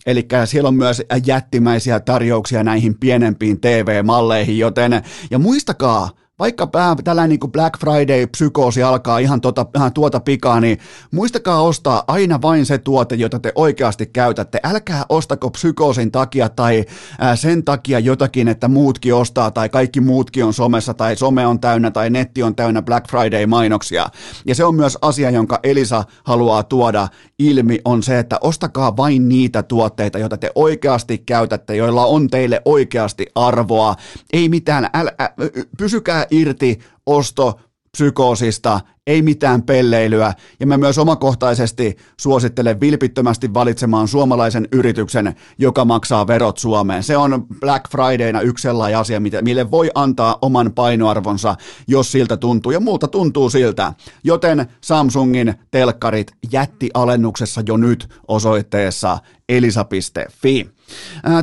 eli 0.06 0.28
siellä 0.44 0.68
on 0.68 0.74
myös 0.74 1.02
jättimäisiä 1.26 2.00
tarjouksia 2.00 2.64
näihin 2.64 2.98
pienempiin 2.98 3.60
TV-malleihin, 3.60 4.58
joten, 4.58 5.02
ja 5.30 5.38
muistakaa, 5.38 6.10
vaikka 6.38 6.68
tällainen 7.04 7.38
niin 7.40 7.52
Black 7.52 7.74
Friday-psykoosi 7.80 8.82
alkaa 8.82 9.18
ihan 9.18 9.40
tuota, 9.40 9.66
ihan 9.76 9.92
tuota 9.92 10.20
pikaa, 10.20 10.60
niin 10.60 10.78
muistakaa 11.10 11.62
ostaa 11.62 12.04
aina 12.06 12.42
vain 12.42 12.66
se 12.66 12.78
tuote, 12.78 13.14
jota 13.14 13.38
te 13.38 13.52
oikeasti 13.54 14.06
käytätte. 14.06 14.60
Älkää 14.64 15.04
ostako 15.08 15.50
psykoosin 15.50 16.10
takia 16.10 16.48
tai 16.48 16.84
ää, 17.18 17.36
sen 17.36 17.64
takia 17.64 17.98
jotakin, 17.98 18.48
että 18.48 18.68
muutkin 18.68 19.14
ostaa 19.14 19.50
tai 19.50 19.68
kaikki 19.68 20.00
muutkin 20.00 20.44
on 20.44 20.54
somessa 20.54 20.94
tai 20.94 21.16
some 21.16 21.46
on 21.46 21.60
täynnä 21.60 21.90
tai 21.90 22.10
netti 22.10 22.42
on 22.42 22.54
täynnä 22.54 22.82
Black 22.82 23.10
Friday-mainoksia. 23.10 24.06
Ja 24.46 24.54
se 24.54 24.64
on 24.64 24.74
myös 24.74 24.98
asia, 25.02 25.30
jonka 25.30 25.60
Elisa 25.62 26.04
haluaa 26.24 26.62
tuoda 26.62 27.08
ilmi, 27.38 27.78
on 27.84 28.02
se, 28.02 28.18
että 28.18 28.38
ostakaa 28.40 28.96
vain 28.96 29.28
niitä 29.28 29.62
tuotteita, 29.62 30.18
joita 30.18 30.36
te 30.36 30.50
oikeasti 30.54 31.18
käytätte, 31.18 31.76
joilla 31.76 32.06
on 32.06 32.30
teille 32.30 32.62
oikeasti 32.64 33.26
arvoa. 33.34 33.94
Ei 34.32 34.48
mitään, 34.48 34.90
äl, 34.94 35.08
ä, 35.20 35.30
pysykää 35.78 36.23
irti 36.30 36.78
osto 37.06 37.60
psykoosista, 37.92 38.80
ei 39.06 39.22
mitään 39.22 39.62
pelleilyä, 39.62 40.34
ja 40.60 40.66
mä 40.66 40.76
myös 40.76 40.98
omakohtaisesti 40.98 41.96
suosittelen 42.20 42.80
vilpittömästi 42.80 43.54
valitsemaan 43.54 44.08
suomalaisen 44.08 44.68
yrityksen, 44.72 45.34
joka 45.58 45.84
maksaa 45.84 46.26
verot 46.26 46.58
Suomeen. 46.58 47.02
Se 47.02 47.16
on 47.16 47.46
Black 47.60 47.90
Fridayna 47.90 48.40
yksi 48.40 48.62
sellainen 48.62 48.98
asia, 48.98 49.20
mille 49.20 49.70
voi 49.70 49.90
antaa 49.94 50.38
oman 50.42 50.72
painoarvonsa, 50.74 51.56
jos 51.88 52.12
siltä 52.12 52.36
tuntuu, 52.36 52.72
ja 52.72 52.80
muuta 52.80 53.08
tuntuu 53.08 53.50
siltä. 53.50 53.92
Joten 54.24 54.66
Samsungin 54.80 55.54
telkkarit 55.70 56.32
jätti 56.52 56.90
alennuksessa 56.94 57.62
jo 57.66 57.76
nyt 57.76 58.08
osoitteessa 58.28 59.18
elisa.fi. 59.48 60.73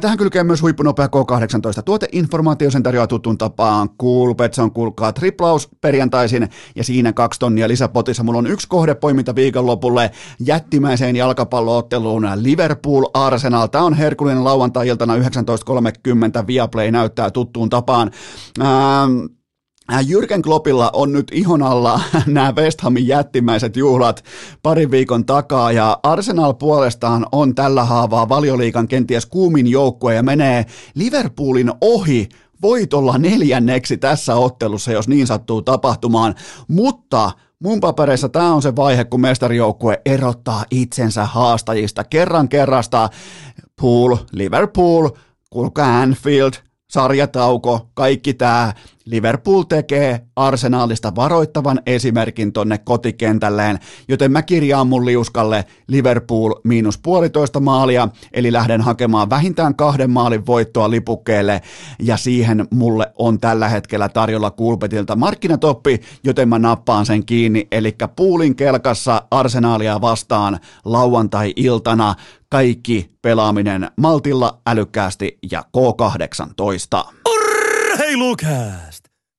Tähän 0.01 0.17
kylkee 0.17 0.43
myös 0.43 0.61
huippunopea 0.61 1.07
K18 1.07 1.83
tuoteinformaatio, 1.85 2.71
sen 2.71 2.83
tarjoaa 2.83 3.07
tutun 3.07 3.37
tapaan 3.37 3.89
Coolbetson, 4.01 4.71
kuulkaa 4.71 5.13
triplaus 5.13 5.69
perjantaisin 5.81 6.49
ja 6.75 6.83
siinä 6.83 7.13
kaksi 7.13 7.39
tonnia 7.39 7.67
lisäpotissa. 7.67 8.23
Mulla 8.23 8.39
on 8.39 8.47
yksi 8.47 8.67
kohdepoiminta 8.67 9.35
viikonlopulle 9.35 10.11
jättimäiseen 10.39 11.15
jalkapallootteluun 11.15 12.27
Liverpool 12.35 13.05
Arsenal. 13.13 13.67
Tämä 13.67 13.83
on 13.83 13.93
herkullinen 13.93 14.43
lauantai-iltana 14.43 15.15
19.30 15.15 15.21
Viaplay 16.47 16.91
näyttää 16.91 17.31
tuttuun 17.31 17.69
tapaan. 17.69 18.11
Ähm, 18.61 19.40
Jürgen 19.99 20.41
Kloppilla 20.41 20.89
on 20.93 21.11
nyt 21.11 21.27
ihon 21.31 21.63
alla 21.63 22.01
nämä 22.25 22.53
West 22.55 22.81
Hamin 22.81 23.07
jättimäiset 23.07 23.75
juhlat 23.75 24.23
parin 24.63 24.91
viikon 24.91 25.25
takaa 25.25 25.71
ja 25.71 25.99
Arsenal 26.03 26.53
puolestaan 26.53 27.25
on 27.31 27.55
tällä 27.55 27.83
haavaa 27.83 28.29
valioliikan 28.29 28.87
kenties 28.87 29.25
kuumin 29.25 29.67
joukkue 29.67 30.15
ja 30.15 30.23
menee 30.23 30.65
Liverpoolin 30.95 31.71
ohi 31.81 32.29
voitolla 32.61 33.17
neljänneksi 33.17 33.97
tässä 33.97 34.35
ottelussa, 34.35 34.91
jos 34.91 35.07
niin 35.07 35.27
sattuu 35.27 35.61
tapahtumaan, 35.61 36.35
mutta 36.67 37.31
Mun 37.63 37.79
papereissa 37.79 38.29
tämä 38.29 38.53
on 38.53 38.61
se 38.61 38.75
vaihe, 38.75 39.05
kun 39.05 39.21
mestarijoukkue 39.21 40.01
erottaa 40.05 40.65
itsensä 40.71 41.25
haastajista 41.25 42.03
kerran 42.03 42.49
kerrasta. 42.49 43.09
Pool, 43.81 44.17
Liverpool, 44.31 45.09
kuulkaa 45.49 46.01
Anfield, 46.01 46.53
sarjatauko, 46.89 47.89
kaikki 47.93 48.33
tämä. 48.33 48.73
Liverpool 49.05 49.63
tekee 49.63 50.21
arsenaalista 50.35 51.15
varoittavan 51.15 51.81
esimerkin 51.85 52.53
tonne 52.53 52.77
kotikentälleen, 52.77 53.79
joten 54.07 54.31
mä 54.31 54.41
kirjaan 54.41 54.87
mun 54.87 55.05
liuskalle 55.05 55.65
Liverpool 55.87 56.53
miinus 56.63 56.97
puolitoista 56.97 57.59
maalia, 57.59 58.07
eli 58.33 58.51
lähden 58.51 58.81
hakemaan 58.81 59.29
vähintään 59.29 59.75
kahden 59.75 60.09
maalin 60.09 60.45
voittoa 60.45 60.89
lipukkeelle, 60.89 61.61
ja 61.99 62.17
siihen 62.17 62.67
mulle 62.71 63.11
on 63.17 63.39
tällä 63.39 63.69
hetkellä 63.69 64.09
tarjolla 64.09 64.51
Kulpetilta 64.51 65.15
markkinatoppi, 65.15 66.01
joten 66.23 66.49
mä 66.49 66.59
nappaan 66.59 67.05
sen 67.05 67.25
kiinni, 67.25 67.67
eli 67.71 67.95
puulin 68.15 68.55
kelkassa 68.55 69.23
arsenaalia 69.31 70.01
vastaan 70.01 70.59
lauantai-iltana, 70.85 72.15
kaikki 72.49 73.11
pelaaminen 73.21 73.91
maltilla, 73.97 74.59
älykkäästi 74.67 75.37
ja 75.51 75.63
K18. 75.77 77.13
Urheilukääst! 77.29 78.90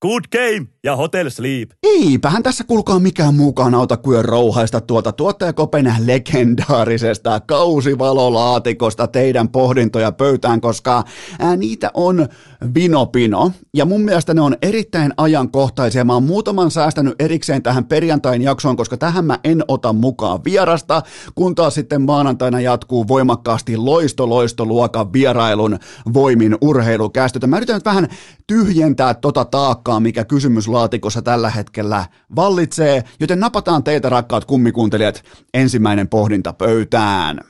Good 0.02 0.30
game 0.30 0.71
ja 0.84 0.96
Hotel 0.96 1.30
Sleep. 1.30 1.70
Eipähän 1.82 2.42
tässä 2.42 2.64
kulkaa 2.64 2.98
mikään 2.98 3.34
mukaan 3.34 3.74
auta 3.74 3.96
kuin 3.96 4.24
rouhaista 4.24 4.80
tuolta 4.80 5.12
tuottajakopen 5.12 5.94
legendaarisesta 6.04 7.40
kausivalolaatikosta 7.40 9.06
teidän 9.06 9.48
pohdintoja 9.48 10.12
pöytään, 10.12 10.60
koska 10.60 11.04
ää, 11.38 11.56
niitä 11.56 11.90
on 11.94 12.28
vinopino. 12.74 13.52
Ja 13.74 13.84
mun 13.84 14.00
mielestä 14.00 14.34
ne 14.34 14.40
on 14.40 14.56
erittäin 14.62 15.12
ajankohtaisia. 15.16 16.04
Mä 16.04 16.14
oon 16.14 16.22
muutaman 16.22 16.70
säästänyt 16.70 17.14
erikseen 17.18 17.62
tähän 17.62 17.84
perjantain 17.84 18.42
jaksoon, 18.42 18.76
koska 18.76 18.96
tähän 18.96 19.24
mä 19.24 19.38
en 19.44 19.64
ota 19.68 19.92
mukaan 19.92 20.40
vierasta, 20.44 21.02
kun 21.34 21.54
taas 21.54 21.74
sitten 21.74 22.02
maanantaina 22.02 22.60
jatkuu 22.60 23.08
voimakkaasti 23.08 23.76
loisto 23.76 24.28
loisto 24.28 24.66
luokan 24.66 25.12
vierailun 25.12 25.78
voimin 26.14 26.56
urheilukästytä. 26.60 27.46
Mä 27.46 27.56
yritän 27.56 27.76
nyt 27.76 27.84
vähän 27.84 28.08
tyhjentää 28.46 29.14
tota 29.14 29.44
taakkaa, 29.44 30.00
mikä 30.00 30.24
kysymys 30.24 30.71
laatikossa 30.72 31.22
tällä 31.22 31.50
hetkellä 31.50 32.04
vallitsee, 32.36 33.04
joten 33.20 33.40
napataan 33.40 33.84
teitä 33.84 34.08
rakkaat 34.08 34.44
kummikuuntelijat 34.44 35.24
ensimmäinen 35.54 36.08
pohdinta 36.08 36.52
pöytään. 36.52 37.40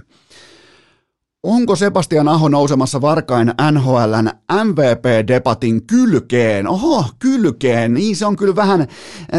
Onko 1.42 1.76
Sebastian 1.76 2.28
Aho 2.28 2.48
nousemassa 2.48 3.00
Varkain 3.00 3.52
NHLn 3.72 4.30
MVP-debatin 4.64 5.86
kylkeen? 5.86 6.68
Oho, 6.68 7.04
kylkeen. 7.18 7.94
Niin 7.94 8.16
se 8.16 8.26
on 8.26 8.36
kyllä 8.36 8.56
vähän, 8.56 8.86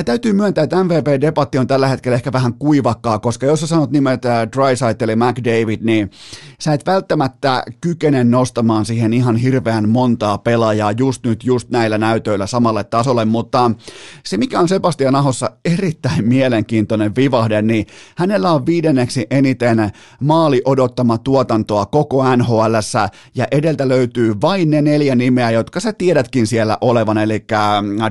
täytyy 0.06 0.34
myöntää, 0.34 0.63
että 0.63 0.84
MVP-debatti 0.84 1.58
on 1.58 1.67
tällä 1.67 1.88
hetkellä 1.88 2.15
ehkä 2.15 2.32
vähän 2.34 2.54
kuivakkaa, 2.54 3.19
koska 3.19 3.46
jos 3.46 3.60
sä 3.60 3.67
sanot 3.67 3.91
nimet 3.91 4.22
Drysaitel 4.56 5.10
ja 5.10 5.15
McDavid, 5.15 5.80
niin 5.82 6.12
sä 6.60 6.74
et 6.74 6.86
välttämättä 6.86 7.63
kykene 7.82 8.24
nostamaan 8.24 8.86
siihen 8.86 9.13
ihan 9.13 9.36
hirveän 9.36 9.89
montaa 9.89 10.38
pelaajaa 10.38 10.92
just 10.92 11.26
nyt, 11.26 11.44
just 11.44 11.70
näillä 11.70 11.98
näytöillä 11.98 12.48
samalle 12.48 12.84
tasolle, 12.84 13.26
mutta 13.26 13.72
se 14.26 14.38
mikä 14.38 14.60
on 14.60 14.68
Sebastian 14.68 15.16
Ahossa 15.16 15.52
erittäin 15.66 16.28
mielenkiintoinen 16.28 17.16
vivahde, 17.16 17.62
niin 17.62 17.86
hänellä 18.18 18.52
on 18.52 18.66
viidenneksi 18.66 19.28
eniten 19.32 19.92
maali 20.20 20.62
odottama 20.66 21.18
tuotantoa 21.18 21.86
koko 21.86 22.36
NHL 22.36 22.76
ja 23.36 23.48
edeltä 23.52 23.88
löytyy 23.88 24.36
vain 24.42 24.70
ne 24.70 24.82
neljä 24.82 25.16
nimeä, 25.16 25.52
jotka 25.52 25.80
sä 25.80 25.94
tiedätkin 25.94 26.48
siellä 26.48 26.78
olevan, 26.82 27.18
eli 27.18 27.46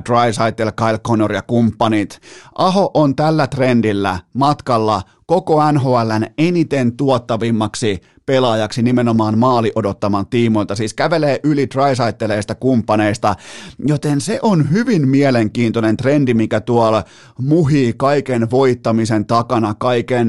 Drysaitel, 0.09 0.73
Kyle 0.77 0.99
Connor 0.99 1.33
ja 1.33 1.43
kumppanit. 1.43 2.21
Aho 2.55 2.91
on 2.95 3.17
tällä 3.17 3.47
trendillä 3.47 4.19
matkalla 4.35 5.03
koko 5.27 5.73
NHLn 5.73 6.27
eniten 6.39 6.97
tuottavimmaksi 6.97 8.01
pelaajaksi 8.27 8.83
nimenomaan 8.83 9.39
maali 9.39 9.73
odottaman 9.75 10.27
tiimoilta, 10.27 10.75
siis 10.75 10.95
kävelee 10.95 11.41
yli 11.43 11.67
trisaitteleista 11.67 12.55
kumppaneista, 12.55 13.35
joten 13.87 14.21
se 14.21 14.39
on 14.43 14.71
hyvin 14.71 15.09
mielenkiintoinen 15.09 15.97
trendi, 15.97 16.35
mikä 16.35 16.61
tuolla 16.61 17.05
muhii 17.39 17.95
kaiken 17.97 18.51
voittamisen 18.51 19.27
takana, 19.27 19.75
kaiken 19.75 20.29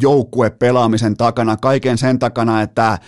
joukkuepelaamisen 0.00 1.16
takana, 1.16 1.56
kaiken 1.56 1.98
sen 1.98 2.18
takana, 2.18 2.62
että 2.62 2.88
äh, 2.88 3.00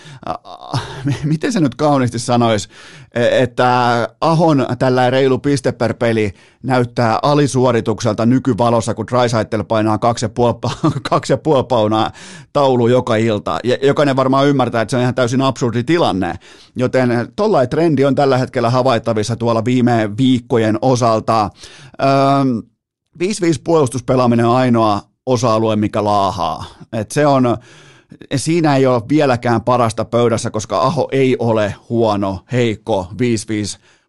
miten 1.25 1.53
se 1.53 1.61
nyt 1.61 1.75
kauniisti 1.75 2.19
sanoisi, 2.19 2.69
että 3.15 4.09
Ahon 4.21 4.67
tällä 4.79 5.11
reilu 5.11 5.39
piste 5.39 5.73
per 5.73 5.95
peli 5.95 6.33
näyttää 6.63 7.19
alisuoritukselta 7.23 8.27
nykyvalossa, 8.27 8.95
kun 8.95 9.07
Drysaitel 9.07 9.65
painaa 9.65 9.99
kaksi 9.99 10.25
ja 10.25 10.29
puoli, 10.29 10.55
kaksi 11.11 11.33
ja 11.33 11.37
puoli 11.37 11.65
paunaa 11.65 12.11
taulu 12.53 12.89
joka 12.89 13.17
ilta. 13.17 13.59
Ja 13.65 13.77
jokainen 13.83 14.17
varmaan 14.17 14.47
ymmärtää, 14.47 14.83
että 14.83 14.91
se 14.91 14.97
on 14.97 15.03
ihan 15.03 15.15
täysin 15.15 15.43
absurdi 15.43 15.85
tilanne. 15.85 16.35
Joten 16.77 17.29
tollainen 17.37 17.71
trendi 17.71 18.05
on 18.05 18.15
tällä 18.15 18.39
hetkellä 18.39 18.71
havaittavissa 18.71 19.37
tuolla 19.37 19.65
viime 19.65 20.11
viikkojen 20.19 20.79
osalta. 20.83 21.51
Öö, 22.03 22.09
5-5 23.19 23.27
puolustuspelaaminen 23.65 24.47
on 24.47 24.57
ainoa 24.57 25.14
osa-alue, 25.27 25.77
mikä 25.77 26.05
laahaa. 26.05 26.65
Et 26.93 27.11
se 27.11 27.27
on, 27.27 27.57
siinä 28.37 28.77
ei 28.77 28.87
ole 28.87 29.03
vieläkään 29.09 29.63
parasta 29.63 30.05
pöydässä, 30.05 30.51
koska 30.51 30.81
Aho 30.81 31.09
ei 31.13 31.37
ole 31.39 31.75
huono, 31.89 32.41
heikko 32.53 33.09
5-5 33.13 33.17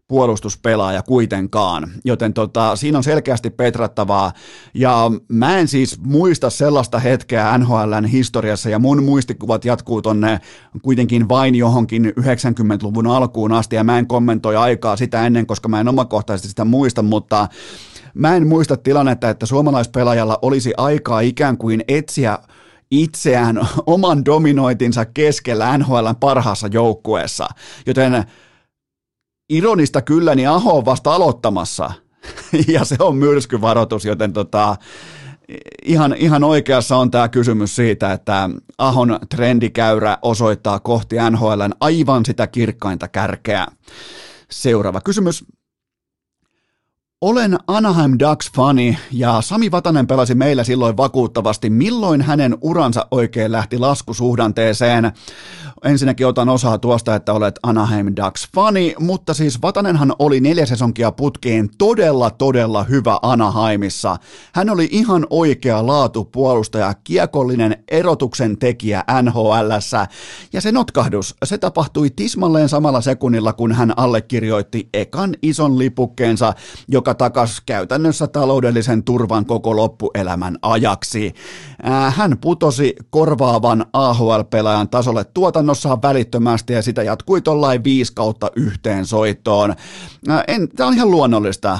puolustuspelaaja 0.07 1.03
kuitenkaan, 1.03 1.91
joten 2.03 2.33
tota, 2.33 2.75
siinä 2.75 2.97
on 2.97 3.03
selkeästi 3.03 3.49
petrattavaa, 3.49 4.31
ja 4.73 5.11
mä 5.27 5.57
en 5.57 5.67
siis 5.67 5.99
muista 5.99 6.49
sellaista 6.49 6.99
hetkeä 6.99 7.57
NHLn 7.57 8.05
historiassa, 8.05 8.69
ja 8.69 8.79
mun 8.79 9.03
muistikuvat 9.03 9.65
jatkuu 9.65 10.01
tonne 10.01 10.39
kuitenkin 10.81 11.29
vain 11.29 11.55
johonkin 11.55 12.13
90-luvun 12.19 13.07
alkuun 13.07 13.51
asti, 13.51 13.75
ja 13.75 13.83
mä 13.83 13.99
en 13.99 14.07
kommentoi 14.07 14.55
aikaa 14.55 14.97
sitä 14.97 15.25
ennen, 15.25 15.45
koska 15.45 15.69
mä 15.69 15.79
en 15.79 15.87
omakohtaisesti 15.87 16.49
sitä 16.49 16.65
muista, 16.65 17.01
mutta 17.01 17.47
Mä 18.15 18.35
en 18.35 18.47
muista 18.47 18.77
tilannetta, 18.77 19.29
että 19.29 19.45
suomalaispelaajalla 19.45 20.39
olisi 20.41 20.73
aikaa 20.77 21.19
ikään 21.19 21.57
kuin 21.57 21.83
etsiä 21.87 22.39
itseään 22.91 23.67
oman 23.85 24.25
dominoitinsa 24.25 25.05
keskellä 25.05 25.77
NHLn 25.77 26.15
parhaassa 26.19 26.67
joukkueessa. 26.71 27.47
Joten 27.85 28.23
ironista 29.49 30.01
kyllä, 30.01 30.35
niin 30.35 30.49
Aho 30.49 30.77
on 30.77 30.85
vasta 30.85 31.15
aloittamassa. 31.15 31.91
ja 32.73 32.85
se 32.85 32.95
on 32.99 33.15
myrskyvaroitus, 33.15 34.05
joten 34.05 34.33
tota, 34.33 34.75
ihan, 35.85 36.15
ihan 36.17 36.43
oikeassa 36.43 36.97
on 36.97 37.11
tämä 37.11 37.29
kysymys 37.29 37.75
siitä, 37.75 38.11
että 38.11 38.49
Ahon 38.77 39.19
trendikäyrä 39.29 40.17
osoittaa 40.21 40.79
kohti 40.79 41.15
NHLn 41.29 41.71
aivan 41.79 42.25
sitä 42.25 42.47
kirkkainta 42.47 43.07
kärkeä. 43.07 43.67
Seuraava 44.51 45.01
kysymys. 45.01 45.45
Olen 47.21 47.57
Anaheim 47.67 48.11
Ducks-fani 48.11 48.97
ja 49.11 49.41
Sami 49.41 49.71
Vatanen 49.71 50.07
pelasi 50.07 50.35
meillä 50.35 50.63
silloin 50.63 50.97
vakuuttavasti. 50.97 51.69
Milloin 51.69 52.21
hänen 52.21 52.57
uransa 52.61 53.07
oikein 53.11 53.51
lähti 53.51 53.77
laskusuhdanteeseen? 53.77 55.11
Ensinnäkin 55.83 56.27
otan 56.27 56.49
osaa 56.49 56.77
tuosta, 56.77 57.15
että 57.15 57.33
olet 57.33 57.59
Anaheim 57.63 58.07
Ducks-fani, 58.07 58.95
mutta 58.99 59.33
siis 59.33 59.61
Vatanenhan 59.61 60.13
oli 60.19 60.39
neljä 60.39 60.65
sesonkia 60.65 61.11
putkeen 61.11 61.69
todella, 61.77 62.29
todella 62.29 62.83
hyvä 62.83 63.19
Anaheimissa. 63.21 64.17
Hän 64.53 64.69
oli 64.69 64.87
ihan 64.91 65.27
oikea 65.29 65.87
laatupuolustaja, 65.87 66.93
kiekollinen 67.03 67.83
erotuksen 67.91 68.57
tekijä 68.57 69.03
NHLssä. 69.21 70.07
Ja 70.53 70.61
se 70.61 70.71
notkahdus, 70.71 71.35
se 71.45 71.57
tapahtui 71.57 72.09
tismalleen 72.09 72.69
samalla 72.69 73.01
sekunnilla, 73.01 73.53
kun 73.53 73.71
hän 73.71 73.97
allekirjoitti 73.97 74.89
ekan 74.93 75.35
ison 75.41 75.79
lipukkeensa, 75.79 76.53
joka 76.87 77.14
takas 77.15 77.61
käytännössä 77.65 78.27
taloudellisen 78.27 79.03
turvan 79.03 79.45
koko 79.45 79.75
loppuelämän 79.75 80.57
ajaksi. 80.61 81.33
Hän 82.15 82.37
putosi 82.37 82.95
korvaavan 83.09 83.85
AHL-pelaajan 83.93 84.89
tasolle 84.89 85.23
tuotannossaan 85.23 86.01
välittömästi 86.01 86.73
ja 86.73 86.81
sitä 86.81 87.03
jatkui 87.03 87.41
tollain 87.41 87.83
viisi 87.83 88.13
kautta 88.15 88.51
yhteen 88.55 89.05
soittoon. 89.05 89.75
Tämä 90.75 90.87
on 90.87 90.93
ihan 90.93 91.11
luonnollista. 91.11 91.79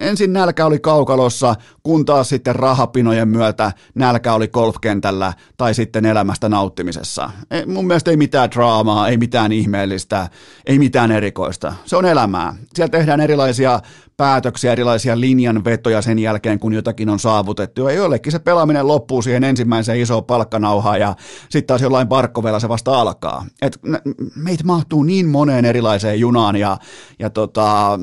Ensin 0.00 0.32
nälkä 0.32 0.66
oli 0.66 0.78
kaukalossa, 0.78 1.54
kun 1.82 2.04
taas 2.04 2.28
sitten 2.28 2.56
rahapinojen 2.56 3.28
myötä 3.28 3.72
nälkä 3.94 4.34
oli 4.34 4.48
golfkentällä 4.48 5.32
tai 5.56 5.74
sitten 5.74 6.06
elämästä 6.06 6.48
nauttimisessa. 6.48 7.30
Mun 7.66 7.86
mielestä 7.86 8.10
ei 8.10 8.16
mitään 8.16 8.50
draamaa, 8.50 9.08
ei 9.08 9.16
mitään 9.16 9.52
ihmeellistä, 9.52 10.28
ei 10.66 10.78
mitään 10.78 11.12
erikoista. 11.12 11.74
Se 11.84 11.96
on 11.96 12.04
elämää. 12.04 12.54
Siellä 12.74 12.90
tehdään 12.90 13.20
erilaisia 13.20 13.80
päätöksiä, 14.16 14.72
erilaisia 14.72 15.20
linjanvetoja 15.20 16.02
sen 16.02 16.18
jälkeen, 16.18 16.58
kun 16.58 16.72
jotakin 16.72 17.08
on 17.08 17.18
saavutettu. 17.18 17.82
Ja 17.88 17.94
joillekin 17.94 18.32
se 18.32 18.38
pelaaminen 18.38 18.88
loppuu 18.88 19.22
siihen 19.22 19.44
ensimmäiseen 19.44 20.00
isoon 20.00 20.24
palkkanauhaan 20.24 21.00
ja 21.00 21.16
sitten 21.42 21.66
taas 21.66 21.82
jollain 21.82 22.08
parkkovella 22.08 22.60
se 22.60 22.68
vasta 22.68 23.00
alkaa. 23.00 23.46
Et 23.62 23.78
meitä 24.34 24.64
mahtuu 24.64 25.02
niin 25.02 25.26
moneen 25.26 25.64
erilaiseen 25.64 26.20
junaan 26.20 26.56
ja, 26.56 26.78
ja 27.18 27.30
tota, 27.30 27.98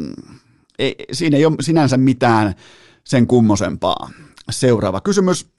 ei, 0.79 0.95
siinä 1.11 1.37
ei 1.37 1.45
ole 1.45 1.55
sinänsä 1.61 1.97
mitään 1.97 2.53
sen 3.03 3.27
kummosempaa. 3.27 4.09
Seuraava 4.51 5.01
kysymys. 5.01 5.52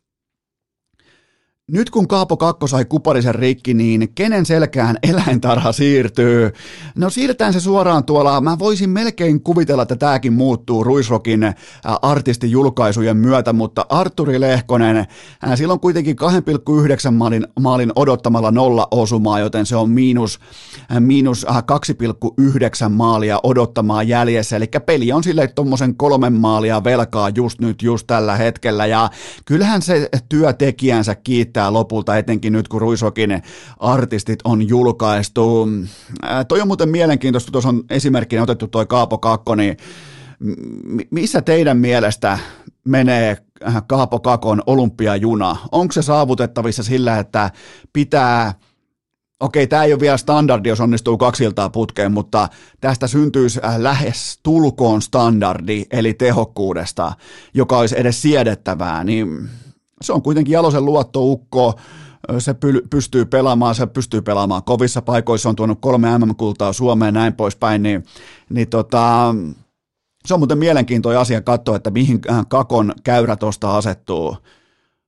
Nyt 1.70 1.90
kun 1.90 2.09
Kaapo 2.09 2.37
Kakko 2.37 2.66
sai 2.66 2.85
kuparisen 2.85 3.35
rikki, 3.35 3.74
niin 3.74 4.09
kenen 4.14 4.46
selkään 4.46 4.96
eläintarha 5.03 5.72
siirtyy? 5.72 6.53
No 6.94 7.11
siirretään 7.11 7.53
se 7.53 7.61
suoraan 7.61 8.05
tuolla. 8.05 8.40
Mä 8.40 8.59
voisin 8.59 8.90
melkein 8.90 9.42
kuvitella, 9.42 9.83
että 9.83 9.96
tämäkin 9.96 10.33
muuttuu 10.33 10.85
Ruisrokin 10.85 11.42
äh, 11.44 11.55
artistijulkaisujen 12.03 13.16
myötä, 13.16 13.53
mutta 13.53 13.87
Arturi 13.88 14.40
Lehkonen, 14.40 14.96
äh, 14.96 15.07
silloin 15.55 15.81
kuitenkin 15.81 16.16
2,9 16.16 17.11
maalin, 17.11 17.46
maalin 17.61 17.92
odottamalla 17.96 18.50
nolla 18.50 18.88
osumaa, 18.90 19.40
joten 19.40 19.66
se 19.66 19.77
on 19.77 19.90
miinus, 19.90 20.40
äh, 20.92 21.00
miinus 21.00 21.46
2,9 21.66 22.88
maalia 22.88 23.40
odottamaa 23.42 24.03
jäljessä. 24.03 24.57
Eli 24.57 24.66
peli 24.87 25.12
on 25.12 25.24
sille 25.24 25.46
tuommoisen 25.46 25.96
kolmen 25.96 26.33
maalia 26.33 26.85
velkaa 26.85 27.29
just 27.29 27.61
nyt, 27.61 27.83
just 27.83 28.07
tällä 28.07 28.37
hetkellä. 28.37 28.87
Ja 28.87 29.11
kyllähän 29.44 29.83
se 29.83 30.09
työtekijänsä 30.29 31.14
kiittää 31.14 31.54
riittää 31.55 31.73
lopulta, 31.73 32.17
etenkin 32.17 32.53
nyt 32.53 32.69
kun 32.69 32.81
Ruisokin 32.81 33.43
artistit 33.79 34.38
on 34.45 34.69
julkaistu. 34.69 35.69
Ää, 36.23 36.45
toi 36.45 36.61
on 36.61 36.67
muuten 36.67 36.88
mielenkiintoista, 36.88 37.53
tuossa 37.53 37.69
on 37.69 37.83
esimerkkinä 37.90 38.43
otettu 38.43 38.67
toi 38.69 38.87
Kaapo 38.87 39.19
Kakko, 39.19 39.55
niin 39.55 39.77
missä 41.11 41.43
teidän 41.43 41.77
mielestä 41.77 42.38
menee 42.85 43.37
Kaapo 43.87 44.21
Kakon 44.21 44.62
olympiajuna? 44.67 45.57
Onko 45.73 45.93
se 45.93 46.03
saavutettavissa 46.03 46.83
sillä, 46.83 47.19
että 47.19 47.51
pitää 47.93 48.55
okei, 49.40 49.67
tämä 49.67 49.85
ei 49.85 49.93
ole 49.93 50.01
vielä 50.01 50.17
standardi, 50.17 50.69
jos 50.69 50.81
onnistuu 50.81 51.19
kaksi 51.19 51.45
iltaa 51.45 51.71
putkeen, 51.71 52.12
mutta 52.12 52.49
tästä 52.81 53.07
syntyisi 53.07 53.61
lähes 53.77 54.40
tulkoon 54.43 55.03
standardi, 55.03 55.85
eli 55.90 56.14
tehokkuudesta, 56.14 57.12
joka 57.55 57.79
olisi 57.79 58.01
edes 58.01 58.23
siedettävää, 58.23 59.05
niin 59.05 59.49
se 60.01 60.13
on 60.13 60.23
kuitenkin 60.23 60.53
Jalosen 60.53 60.85
luottoukko, 60.85 61.75
se 62.39 62.55
pystyy 62.91 63.25
pelaamaan, 63.25 63.75
se 63.75 63.87
pystyy 63.87 64.23
pelaamaan 64.23 64.63
kovissa 64.65 65.03
paikoissa, 65.03 65.49
on 65.49 65.57
tuonut 65.57 65.79
kolme 65.81 66.19
MM-kultaa 66.19 66.73
Suomeen 66.73 67.15
näin 67.15 67.33
poispäin, 67.33 67.83
niin, 67.83 68.05
niin 68.51 68.69
tota, 68.69 69.35
se 70.27 70.35
on 70.35 70.41
muuten 70.41 70.59
mielenkiintoinen 70.59 71.21
asia 71.21 71.41
katsoa, 71.41 71.77
että 71.77 71.91
mihin 71.91 72.21
Kakon 72.49 72.93
käyrä 73.05 73.37
tuosta 73.37 73.77
asettuu. 73.77 74.37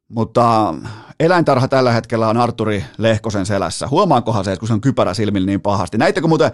Mutta 0.08 0.74
eläintarha 1.20 1.68
tällä 1.68 1.92
hetkellä 1.92 2.28
on 2.28 2.36
Arturi 2.36 2.84
Lehkosen 2.98 3.46
selässä. 3.46 3.88
Huomaakohan 3.88 4.44
se, 4.44 4.56
kun 4.56 4.68
se 4.68 4.74
on 4.74 4.80
kypärä 4.80 5.14
silmillä 5.14 5.46
niin 5.46 5.60
pahasti. 5.60 5.98
Näittekö 5.98 6.26
muuten 6.26 6.50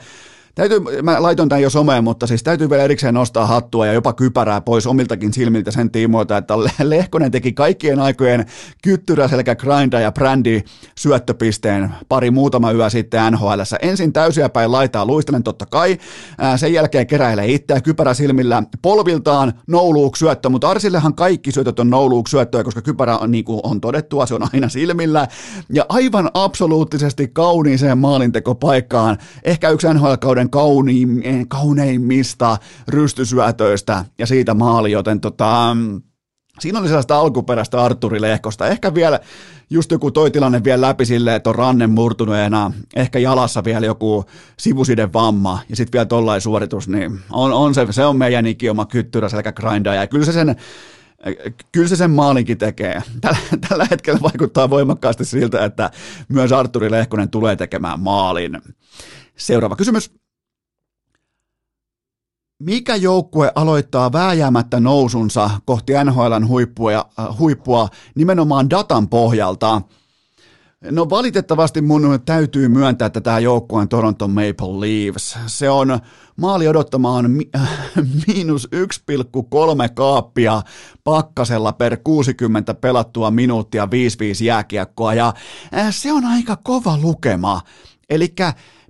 täytyy, 0.54 0.80
mä 1.02 1.22
laitoin 1.22 1.48
tämän 1.48 1.62
jo 1.62 1.70
someen, 1.70 2.04
mutta 2.04 2.26
siis 2.26 2.42
täytyy 2.42 2.70
vielä 2.70 2.82
erikseen 2.82 3.14
nostaa 3.14 3.46
hattua 3.46 3.86
ja 3.86 3.92
jopa 3.92 4.12
kypärää 4.12 4.60
pois 4.60 4.86
omiltakin 4.86 5.32
silmiltä 5.32 5.70
sen 5.70 5.90
tiimoilta, 5.90 6.36
että 6.36 6.54
Lehkonen 6.82 7.30
teki 7.30 7.52
kaikkien 7.52 8.00
aikojen 8.00 8.46
kyttyrä 8.82 9.28
selkä 9.28 9.54
grinda 9.54 10.00
ja 10.00 10.12
brändi 10.12 10.62
syöttöpisteen 10.98 11.90
pari 12.08 12.30
muutama 12.30 12.72
yö 12.72 12.90
sitten 12.90 13.32
NHL. 13.32 13.60
Ensin 13.82 14.12
täysiä 14.12 14.48
päin 14.48 14.72
laitaa 14.72 15.06
luistelen 15.06 15.42
totta 15.42 15.66
kai, 15.66 15.98
sen 16.56 16.72
jälkeen 16.72 17.06
keräilee 17.06 17.46
itseä 17.46 17.80
kypärä 17.80 18.14
silmillä 18.14 18.62
polviltaan, 18.82 19.52
nouluuk 19.66 20.16
syöttö, 20.16 20.48
mutta 20.48 20.70
Arsillehan 20.70 21.14
kaikki 21.14 21.52
syötöt 21.52 21.80
on 21.80 21.90
nouluuk 21.90 22.28
syöttöä, 22.28 22.64
koska 22.64 22.82
kypärä 22.82 23.18
on, 23.18 23.30
niin 23.30 23.44
kuin 23.44 23.60
on 23.62 23.80
todettua, 23.80 24.26
se 24.26 24.34
on 24.34 24.48
aina 24.52 24.68
silmillä 24.68 25.28
ja 25.72 25.86
aivan 25.88 26.30
absoluuttisesti 26.34 27.28
kauniiseen 27.28 27.98
maalintekopaikkaan, 27.98 29.18
ehkä 29.44 29.70
yksi 29.70 29.86
NHL-kauden 29.94 30.41
kauniim, 30.50 31.22
kauneimmista 31.48 32.58
rystysyötöistä 32.88 34.04
ja 34.18 34.26
siitä 34.26 34.54
maali, 34.54 34.92
joten 34.92 35.20
tota, 35.20 35.76
Siinä 36.60 36.78
oli 36.78 36.88
sellaista 36.88 37.18
alkuperäistä 37.18 37.82
Arturi 37.82 38.20
Lehkosta. 38.20 38.66
Ehkä 38.66 38.94
vielä 38.94 39.20
just 39.70 39.90
joku 39.90 40.10
toi 40.10 40.30
tilanne 40.30 40.64
vielä 40.64 40.80
läpi 40.80 41.06
silleen, 41.06 41.36
että 41.36 41.50
on 41.50 41.56
ranne 41.56 41.86
murtuneena, 41.86 42.72
ehkä 42.96 43.18
jalassa 43.18 43.64
vielä 43.64 43.86
joku 43.86 44.24
sivusiden 44.58 45.12
vamma 45.12 45.58
ja 45.68 45.76
sitten 45.76 45.92
vielä 45.92 46.06
tollain 46.06 46.40
suoritus, 46.40 46.88
niin 46.88 47.20
on, 47.30 47.52
on 47.52 47.74
se, 47.74 47.86
se 47.90 48.04
on 48.04 48.16
meidän 48.16 48.46
ikioma 48.46 48.86
kyttyrä 48.86 49.28
selkä 49.28 49.52
grindaa 49.52 49.94
ja 49.94 50.06
kyllä 50.06 50.24
se 50.24 50.32
sen 50.32 50.56
kyllä 51.72 51.88
se 51.88 51.96
sen 51.96 52.10
maalinkin 52.10 52.58
tekee. 52.58 53.02
Tällä, 53.20 53.38
tällä 53.68 53.86
hetkellä 53.90 54.20
vaikuttaa 54.22 54.70
voimakkaasti 54.70 55.24
siltä, 55.24 55.64
että 55.64 55.90
myös 56.28 56.52
Arturi 56.52 56.90
Lehkonen 56.90 57.30
tulee 57.30 57.56
tekemään 57.56 58.00
maalin. 58.00 58.62
Seuraava 59.36 59.76
kysymys. 59.76 60.10
Mikä 62.64 62.96
joukkue 62.96 63.52
aloittaa 63.54 64.12
vääjäämättä 64.12 64.80
nousunsa 64.80 65.50
kohti 65.64 65.92
NHLn 66.04 66.48
huippua, 66.48 66.92
äh, 66.92 67.38
huippua 67.38 67.88
nimenomaan 68.14 68.70
datan 68.70 69.08
pohjalta? 69.08 69.82
No 70.90 71.10
valitettavasti 71.10 71.80
mun 71.80 72.20
täytyy 72.24 72.68
myöntää, 72.68 73.06
että 73.06 73.20
tämä 73.20 73.38
joukkue 73.38 73.80
on 73.80 73.88
Toronto 73.88 74.28
Maple 74.28 74.80
Leafs. 74.80 75.38
Se 75.46 75.70
on 75.70 75.98
maali 76.36 76.68
odottamaan 76.68 77.30
mi- 77.30 77.50
miinus 78.26 78.68
1,3 78.74 79.92
kaappia 79.94 80.62
pakkasella 81.04 81.72
per 81.72 81.96
60 82.04 82.74
pelattua 82.74 83.30
minuuttia 83.30 83.84
5-5 83.84 83.88
jääkiekkoa 84.44 85.14
ja 85.14 85.32
äh, 85.76 85.86
se 85.90 86.12
on 86.12 86.24
aika 86.24 86.56
kova 86.56 86.98
lukema. 87.02 87.60
Eli 88.10 88.34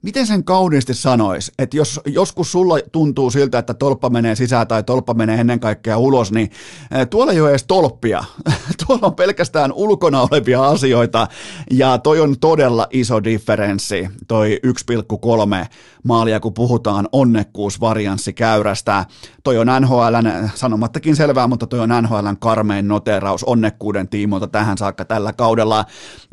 miten 0.02 0.26
sen 0.26 0.44
kauniisti 0.44 0.94
sanois, 0.94 1.52
että 1.58 1.76
jos 1.76 2.00
joskus 2.06 2.52
sulla 2.52 2.78
tuntuu 2.92 3.30
siltä, 3.30 3.58
että 3.58 3.74
tolppa 3.74 4.10
menee 4.10 4.34
sisään 4.34 4.68
tai 4.68 4.82
tolppa 4.82 5.14
menee 5.14 5.40
ennen 5.40 5.60
kaikkea 5.60 5.98
ulos, 5.98 6.32
niin 6.32 6.50
eh, 6.90 7.06
tuolla 7.08 7.32
ei 7.32 7.40
ole 7.40 7.50
edes 7.50 7.64
tolppia. 7.64 8.24
tuolla 8.86 9.06
on 9.06 9.14
pelkästään 9.14 9.72
ulkona 9.72 10.22
olevia 10.22 10.64
asioita 10.68 11.28
ja 11.70 11.98
toi 11.98 12.20
on 12.20 12.36
todella 12.40 12.86
iso 12.90 13.24
differenssi, 13.24 14.08
toi 14.28 14.60
1,3 14.66 15.66
maalia, 16.02 16.40
kun 16.40 16.54
puhutaan 16.54 17.08
onnekkuusvarianssikäyrästä. 17.12 19.04
Toi 19.44 19.58
on 19.58 19.66
NHLn, 19.80 20.48
sanomattakin 20.54 21.16
selvää, 21.16 21.46
mutta 21.46 21.66
toi 21.66 21.80
on 21.80 21.88
NHLn 22.02 22.36
karmein 22.38 22.88
noteraus 22.88 23.44
onnekkuuden 23.44 24.08
tiimoilta 24.08 24.46
tähän 24.46 24.78
saakka 24.78 25.04
tällä 25.04 25.32
kaudella. 25.32 25.84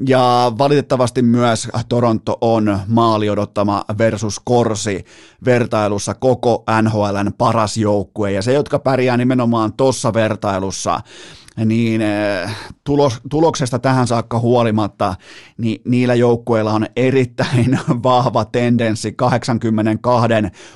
Ja 0.07 0.51
valitettavasti 0.57 1.21
myös 1.21 1.67
Toronto 1.89 2.37
on 2.41 2.79
maali 2.87 3.29
odottama 3.59 3.85
versus 3.97 4.41
Korsi 4.43 5.05
vertailussa 5.45 6.13
koko 6.13 6.63
NHLn 6.81 7.33
paras 7.37 7.77
joukkue. 7.77 8.31
Ja 8.31 8.41
se, 8.41 8.53
jotka 8.53 8.79
pärjää 8.79 9.17
nimenomaan 9.17 9.73
tuossa 9.73 10.13
vertailussa, 10.13 11.01
niin 11.65 12.01
eh, 12.01 12.49
tulos, 12.83 13.21
tuloksesta 13.29 13.79
tähän 13.79 14.07
saakka 14.07 14.39
huolimatta, 14.39 15.15
niin 15.57 15.81
niillä 15.85 16.15
joukkueilla 16.15 16.73
on 16.73 16.85
erittäin 16.95 17.79
vahva 18.03 18.45
tendenssi 18.45 19.11
82 19.11 20.27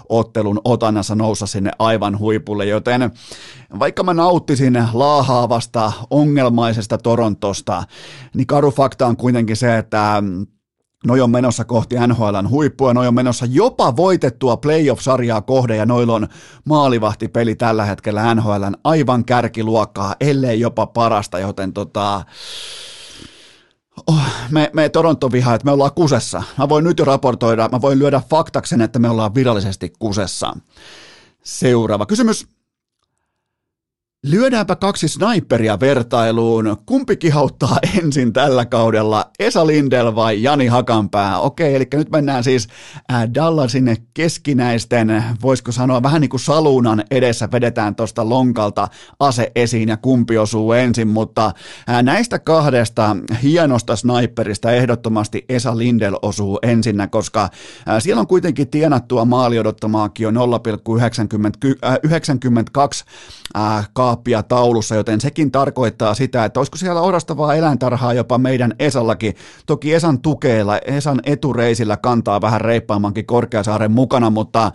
ottelun 0.09 0.61
otannassa 0.65 1.15
noussa 1.15 1.47
sinne 1.47 1.71
aivan 1.79 2.19
huipulle, 2.19 2.65
joten 2.65 3.11
vaikka 3.79 4.03
mä 4.03 4.13
nauttisin 4.13 4.83
laahaavasta 4.93 5.91
ongelmaisesta 6.09 6.97
Torontosta, 6.97 7.83
niin 8.35 8.47
karu 8.47 8.71
fakta 8.71 9.07
on 9.07 9.17
kuitenkin 9.17 9.55
se, 9.55 9.77
että 9.77 10.23
Noi 11.07 11.21
on 11.21 11.31
menossa 11.31 11.65
kohti 11.65 11.95
NHLn 12.07 12.49
huippua, 12.49 12.93
noi 12.93 13.07
on 13.07 13.13
menossa 13.13 13.45
jopa 13.49 13.95
voitettua 13.95 14.57
playoff-sarjaa 14.57 15.41
kohde 15.41 15.75
ja 15.75 15.85
noilla 15.85 16.13
on 16.13 16.27
maalivahtipeli 16.65 17.55
tällä 17.55 17.85
hetkellä 17.85 18.35
NHLn 18.35 18.75
aivan 18.83 19.25
kärkiluokkaa, 19.25 20.15
ellei 20.19 20.59
jopa 20.59 20.85
parasta, 20.85 21.39
joten 21.39 21.73
tota, 21.73 22.23
Oh, 24.07 24.21
me, 24.51 24.69
me 24.73 24.89
Toronto 24.89 25.31
vihaa, 25.31 25.55
että 25.55 25.65
me 25.65 25.71
ollaan 25.71 25.91
kusessa. 25.95 26.43
Mä 26.57 26.69
voin 26.69 26.83
nyt 26.83 26.99
jo 26.99 27.05
raportoida, 27.05 27.69
mä 27.71 27.81
voin 27.81 27.99
lyödä 27.99 28.21
faktaksen, 28.29 28.81
että 28.81 28.99
me 28.99 29.09
ollaan 29.09 29.35
virallisesti 29.35 29.93
kusessa. 29.99 30.57
Seuraava 31.43 32.05
kysymys. 32.05 32.47
Lyödäänpä 34.25 34.75
kaksi 34.75 35.07
sniperia 35.07 35.79
vertailuun. 35.79 36.77
Kumpi 36.85 37.17
kihauttaa 37.17 37.77
ensin 38.03 38.33
tällä 38.33 38.65
kaudella, 38.65 39.31
Esa 39.39 39.67
Lindel 39.67 40.15
vai 40.15 40.43
Jani 40.43 40.67
Hakanpää? 40.67 41.39
Okei, 41.39 41.75
eli 41.75 41.87
nyt 41.93 42.09
mennään 42.09 42.43
siis 42.43 42.67
äh, 43.13 43.33
Dallasin 43.33 43.97
keskinäisten, 44.13 45.23
voisiko 45.41 45.71
sanoa 45.71 46.03
vähän 46.03 46.21
niin 46.21 46.29
kuin 46.29 46.39
saluunan 46.39 47.03
edessä, 47.11 47.51
vedetään 47.51 47.95
tuosta 47.95 48.29
lonkalta 48.29 48.87
ase 49.19 49.51
esiin 49.55 49.89
ja 49.89 49.97
kumpi 49.97 50.37
osuu 50.37 50.73
ensin, 50.73 51.07
mutta 51.07 51.51
äh, 51.89 52.03
näistä 52.03 52.39
kahdesta 52.39 53.17
hienosta 53.43 53.95
sniperista 53.95 54.71
ehdottomasti 54.71 55.45
Esa 55.49 55.77
Lindel 55.77 56.15
osuu 56.21 56.59
ensinnä, 56.61 57.07
koska 57.07 57.43
äh, 57.43 57.49
siellä 57.99 58.19
on 58.19 58.27
kuitenkin 58.27 58.69
tienattua 58.69 59.25
maali 59.25 59.59
odottamaakin 59.59 60.23
jo 60.23 60.31
0,92 60.31 60.37
kaappia 64.13 64.43
taulussa, 64.43 64.95
joten 64.95 65.21
sekin 65.21 65.51
tarkoittaa 65.51 66.13
sitä, 66.13 66.45
että 66.45 66.59
olisiko 66.59 66.77
siellä 66.77 67.01
orastavaa 67.01 67.55
eläintarhaa 67.55 68.13
jopa 68.13 68.37
meidän 68.37 68.73
Esallakin. 68.79 69.35
Toki 69.65 69.93
Esan 69.93 70.19
tukeilla, 70.19 70.77
Esan 70.77 71.19
etureisillä 71.23 71.97
kantaa 71.97 72.41
vähän 72.41 72.61
reippaammankin 72.61 73.25
Korkeasaaren 73.25 73.91
mukana, 73.91 74.29
mutta 74.29 74.71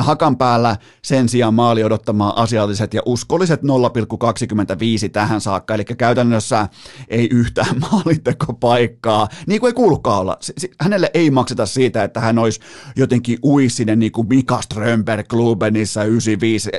hakan 0.00 0.36
päällä 0.36 0.76
sen 1.02 1.28
sijaan 1.28 1.54
maali 1.54 1.84
odottamaan 1.84 2.36
asialliset 2.36 2.94
ja 2.94 3.02
uskolliset 3.06 3.60
0,25 3.62 3.66
tähän 5.12 5.40
saakka, 5.40 5.74
eli 5.74 5.84
käytännössä 5.84 6.68
ei 7.08 7.28
yhtään 7.32 7.80
maalintekopaikkaa, 7.92 9.28
niin 9.46 9.60
kuin 9.60 9.68
ei 9.68 9.74
kuulukaan 9.74 10.20
olla. 10.20 10.38
Hänelle 10.80 11.10
ei 11.14 11.30
makseta 11.30 11.66
siitä, 11.66 12.04
että 12.04 12.20
hän 12.20 12.38
olisi 12.38 12.60
jotenkin 12.96 13.38
uisinen 13.44 13.98
niin 13.98 14.12
kuin 14.12 14.28
Mika 14.28 14.62
Strömberg 14.62 15.28
Klubenissa 15.28 16.04
95. 16.04 16.70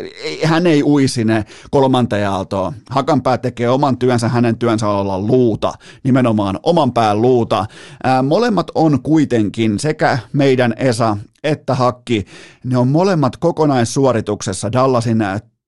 Hän 0.44 0.68
ei 0.68 0.84
uisine 0.84 1.46
kolmanteen 1.91 2.30
aaltoon. 2.30 2.73
Hakanpää 2.89 3.38
tekee 3.38 3.69
oman 3.69 3.97
työnsä, 3.97 4.30
hänen 4.30 4.58
työnsä 4.58 4.88
on 4.88 4.95
olla 4.95 5.19
luuta, 5.19 5.73
nimenomaan 6.04 6.60
oman 6.63 6.93
pään 6.93 7.21
luuta. 7.21 7.65
Ää, 8.04 8.21
molemmat 8.21 8.71
on 8.75 9.01
kuitenkin 9.04 9.80
sekä 9.80 10.17
meidän 10.34 10.73
Esa 10.77 11.17
että 11.43 11.75
Hakki, 11.75 12.25
ne 12.63 12.77
on 12.77 12.88
molemmat 12.88 13.38
kokonaissuorituksessa 13.38 14.71
Dallasin 14.71 15.17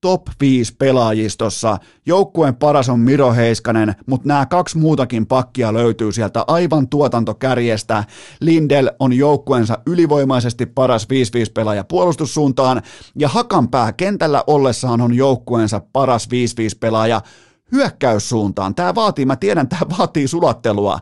top 0.04 0.22
5 0.40 0.74
pelaajistossa. 0.78 1.78
Joukkueen 2.06 2.54
paras 2.54 2.88
on 2.88 3.00
Miro 3.00 3.32
Heiskanen, 3.32 3.94
mutta 4.06 4.28
nämä 4.28 4.46
kaksi 4.46 4.78
muutakin 4.78 5.26
pakkia 5.26 5.72
löytyy 5.72 6.12
sieltä 6.12 6.44
aivan 6.46 6.88
tuotantokärjestä. 6.88 8.04
Lindel 8.40 8.90
on 8.98 9.12
joukkueensa 9.12 9.78
ylivoimaisesti 9.86 10.66
paras 10.66 11.04
5-5 11.04 11.06
pelaaja 11.54 11.84
puolustussuuntaan, 11.84 12.82
ja 13.18 13.28
Hakanpää 13.28 13.92
kentällä 13.92 14.44
ollessaan 14.46 15.00
on 15.00 15.14
joukkueensa 15.14 15.80
paras 15.92 16.28
5-5 16.28 16.28
pelaaja 16.80 17.20
hyökkäyssuuntaan. 17.72 18.74
Tämä 18.74 18.94
vaatii, 18.94 19.26
mä 19.26 19.36
tiedän, 19.36 19.68
tämä 19.68 19.96
vaatii 19.98 20.28
sulattelua, 20.28 20.98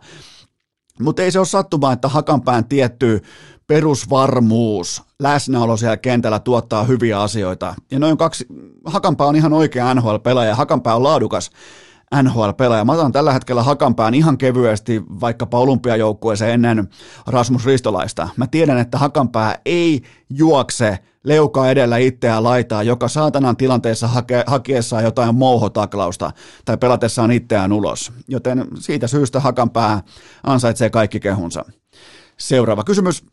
mutta 1.01 1.23
ei 1.23 1.31
se 1.31 1.39
ole 1.39 1.47
sattumaa, 1.47 1.93
että 1.93 2.09
Hakanpään 2.09 2.65
tietty 2.65 3.23
perusvarmuus, 3.67 5.03
läsnäolo 5.19 5.77
siellä 5.77 5.97
kentällä 5.97 6.39
tuottaa 6.39 6.85
hyviä 6.85 7.21
asioita. 7.21 7.75
Ja 7.91 7.99
noin 7.99 8.17
kaksi, 8.17 8.47
Hakanpää 8.85 9.27
on 9.27 9.37
ihan 9.37 9.53
oikea 9.53 9.95
NHL-pelaaja, 9.95 10.55
Hakanpää 10.55 10.97
on 10.97 11.03
laadukas 11.03 11.51
NHL-pelaaja. 12.23 12.85
Mä 12.85 12.93
otan 12.93 13.13
tällä 13.13 13.33
hetkellä 13.33 13.63
Hakanpään 13.63 14.15
ihan 14.15 14.39
kevyesti 14.39 15.03
vaikkapa 15.21 15.59
olympiajoukkueeseen 15.59 16.53
ennen 16.53 16.89
Rasmus 17.27 17.67
Ristolaista. 17.67 18.29
Mä 18.37 18.47
tiedän, 18.47 18.79
että 18.79 18.99
Hakanpää 18.99 19.59
ei 19.65 20.03
juokse 20.31 20.99
leuka 21.25 21.71
edellä 21.71 21.97
itseään 21.97 22.45
laitaa, 22.45 22.83
joka 22.83 23.09
saatanan 23.09 23.57
tilanteessa 23.57 24.07
hake, 24.07 24.45
hakiessaan 24.47 25.05
jotain 25.05 25.35
mouhotaklausta 25.35 26.31
tai 26.65 26.77
pelatessaan 26.77 27.31
itseään 27.31 27.73
ulos. 27.73 28.13
Joten 28.29 28.67
siitä 28.79 29.07
syystä 29.07 29.41
Hakanpää 29.41 30.03
ansaitsee 30.43 30.91
kaikki 30.91 31.21
kehunsa. 31.21 31.65
Seuraava 32.37 32.85
kysymys. 32.85 33.25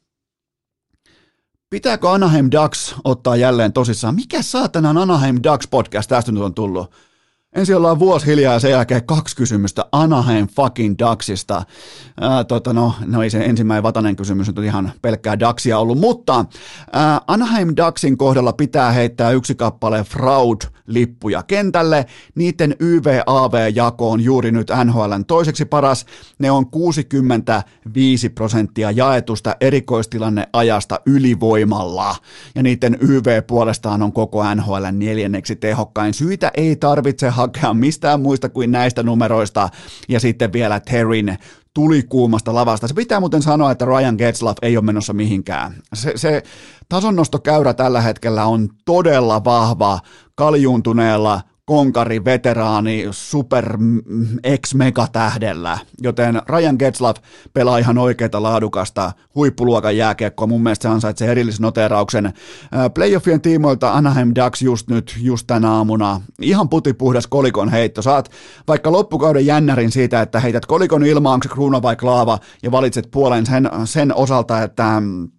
Pitääkö 1.70 2.10
Anaheim 2.10 2.50
Ducks 2.52 2.96
ottaa 3.04 3.36
jälleen 3.36 3.74
tosissaan? 3.74 4.16
Mikä 4.16 4.42
saatana 4.42 4.90
Anaheim 4.90 5.36
Ducks 5.44 5.68
podcast 5.68 6.10
tästä 6.10 6.32
nyt 6.32 6.44
on 6.44 6.54
tullut? 6.54 6.92
Ensin 7.56 7.76
ollaan 7.76 8.00
vuosi 8.00 8.26
hiljaa 8.26 8.54
ja 8.54 8.60
sen 8.60 8.72
jälkeen 8.72 9.06
kaksi 9.06 9.36
kysymystä 9.36 9.86
Anaheim 9.92 10.48
fucking 10.48 10.96
Ducksista. 11.00 11.64
Ää, 12.22 12.44
tota 12.44 12.74
no, 12.74 12.94
no 13.06 13.24
ei 13.24 13.30
se 13.30 13.46
ensimmäinen 13.46 13.84
vatanen 13.84 14.16
kysymys 14.16 14.48
nyt 14.48 14.66
ihan 14.66 14.92
pelkkää 15.02 15.40
Ducksia 15.40 15.80
ollut, 15.80 15.98
mutta 15.98 16.46
ää, 16.94 17.22
Anaheim 17.28 17.68
Ducksin 17.78 18.18
kohdalla 18.18 18.54
pitää 18.54 18.92
heittää 18.92 19.32
yksi 19.32 19.56
kappale 19.56 20.04
fraud-lippuja 20.04 21.44
kentälle. 21.44 22.06
Niiden 22.36 22.76
YVAV-jako 22.80 24.12
on 24.12 24.22
juuri 24.22 24.52
nyt 24.52 24.72
NHLn 24.84 25.26
toiseksi 25.28 25.66
paras. 25.66 26.06
Ne 26.40 26.52
on 26.52 26.70
65 26.72 28.30
prosenttia 28.30 28.92
jaetusta 28.92 29.56
erikoistilanneajasta 29.62 31.00
ylivoimalla. 31.06 32.16
Ja 32.56 32.64
niiden 32.64 32.98
YV 33.02 33.44
puolestaan 33.48 34.02
on 34.02 34.14
koko 34.14 34.56
NHLn 34.56 35.00
neljänneksi 35.00 35.56
tehokkain. 35.56 36.14
Syitä 36.14 36.52
ei 36.58 36.76
tarvitse 36.76 37.30
hakea 37.40 37.74
mistään 37.74 38.22
muista 38.22 38.50
kuin 38.50 38.72
näistä 38.72 39.04
numeroista 39.04 39.70
ja 40.10 40.20
sitten 40.20 40.54
vielä 40.54 40.80
Terin 40.80 41.38
tulikuumasta 41.74 42.54
lavasta. 42.54 42.88
Se 42.88 42.94
pitää 42.94 43.20
muuten 43.20 43.42
sanoa, 43.42 43.72
että 43.72 43.86
Ryan 43.86 44.16
Getzlaff 44.18 44.58
ei 44.62 44.78
ole 44.78 44.86
menossa 44.86 45.14
mihinkään. 45.14 45.76
Se, 45.94 46.14
se 46.16 46.44
tasonnostokäyrä 46.90 47.74
tällä 47.74 48.02
hetkellä 48.02 48.46
on 48.46 48.70
todella 48.86 49.44
vahva 49.44 50.00
kaljuuntuneella 50.36 51.42
konkari, 51.70 52.26
veteraani, 52.26 53.08
super 53.12 53.78
ex-megatähdellä, 54.44 55.78
joten 56.02 56.42
Ryan 56.50 56.76
Getzlaff 56.80 57.24
pelaa 57.54 57.78
ihan 57.78 57.98
oikeita 57.98 58.44
laadukasta 58.44 59.12
huippuluokan 59.36 59.98
jääkiekkoa. 59.98 60.48
Mun 60.48 60.64
mielestä 60.64 60.82
se 60.84 60.90
ansaitsee 60.90 61.32
erillisnoterauksen. 61.32 62.34
Playoffien 62.94 63.42
tiimoilta 63.42 63.94
Anaheim 63.94 64.32
Ducks 64.36 64.62
just 64.62 64.90
nyt, 64.90 65.16
just 65.22 65.48
tänä 65.48 65.72
aamuna. 65.72 66.22
Ihan 66.42 66.70
putipuhdas 66.70 67.28
kolikon 67.28 67.70
heitto. 67.70 68.02
Saat 68.02 68.32
vaikka 68.68 68.92
loppukauden 68.92 69.46
jännärin 69.46 69.92
siitä, 69.92 70.22
että 70.22 70.40
heität 70.40 70.66
kolikon 70.66 71.06
ilmaan, 71.06 71.34
onko 71.34 71.44
se 71.44 71.50
kruuna 71.50 71.82
vai 71.82 71.96
klaava, 71.96 72.40
ja 72.64 72.72
valitset 72.72 73.12
puolen 73.12 73.46
sen, 73.46 73.70
sen 73.86 74.16
osalta, 74.16 74.64
että 74.64 74.90
Äh, 74.90 75.39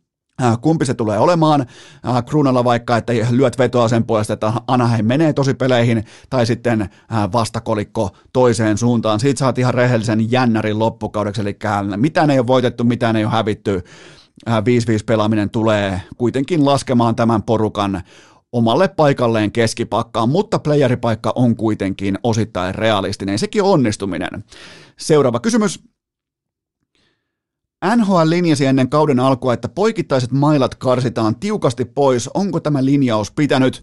kumpi 0.60 0.84
se 0.86 0.94
tulee 0.94 1.18
olemaan. 1.18 1.60
Äh, 1.60 2.24
Kruunalla 2.24 2.64
vaikka, 2.64 2.96
että 2.96 3.12
lyöt 3.30 3.58
vetoa 3.58 3.88
sen 3.88 4.04
puolesta, 4.04 4.32
että 4.32 4.52
Anaheim 4.66 5.06
menee 5.06 5.32
tosi 5.32 5.54
peleihin, 5.54 6.04
tai 6.30 6.46
sitten 6.46 6.80
äh, 6.82 6.88
vastakolikko 7.32 8.10
toiseen 8.32 8.78
suuntaan. 8.78 9.20
Siitä 9.20 9.38
saat 9.38 9.58
ihan 9.58 9.74
rehellisen 9.74 10.32
jännärin 10.32 10.78
loppukaudeksi, 10.78 11.40
eli 11.40 11.56
mitään 11.96 12.30
ei 12.30 12.38
ole 12.38 12.46
voitettu, 12.46 12.84
mitään 12.84 13.16
ei 13.16 13.24
ole 13.24 13.32
hävitty. 13.32 13.82
5-5 14.50 14.52
pelaaminen 15.06 15.50
tulee 15.50 16.02
kuitenkin 16.16 16.64
laskemaan 16.64 17.16
tämän 17.16 17.42
porukan 17.42 18.02
omalle 18.52 18.88
paikalleen 18.88 19.52
keskipakkaan, 19.52 20.28
mutta 20.28 20.58
playeripaikka 20.58 21.32
on 21.34 21.56
kuitenkin 21.56 22.18
osittain 22.22 22.74
realistinen. 22.74 23.38
Sekin 23.38 23.62
on 23.62 23.70
onnistuminen. 23.70 24.44
Seuraava 24.98 25.40
kysymys. 25.40 25.90
NHL 27.96 28.20
linjasi 28.24 28.66
ennen 28.66 28.88
kauden 28.88 29.20
alkua, 29.20 29.54
että 29.54 29.68
poikittaiset 29.68 30.32
mailat 30.32 30.74
karsitaan 30.74 31.36
tiukasti 31.36 31.84
pois. 31.84 32.28
Onko 32.28 32.60
tämä 32.60 32.84
linjaus 32.84 33.30
pitänyt? 33.30 33.82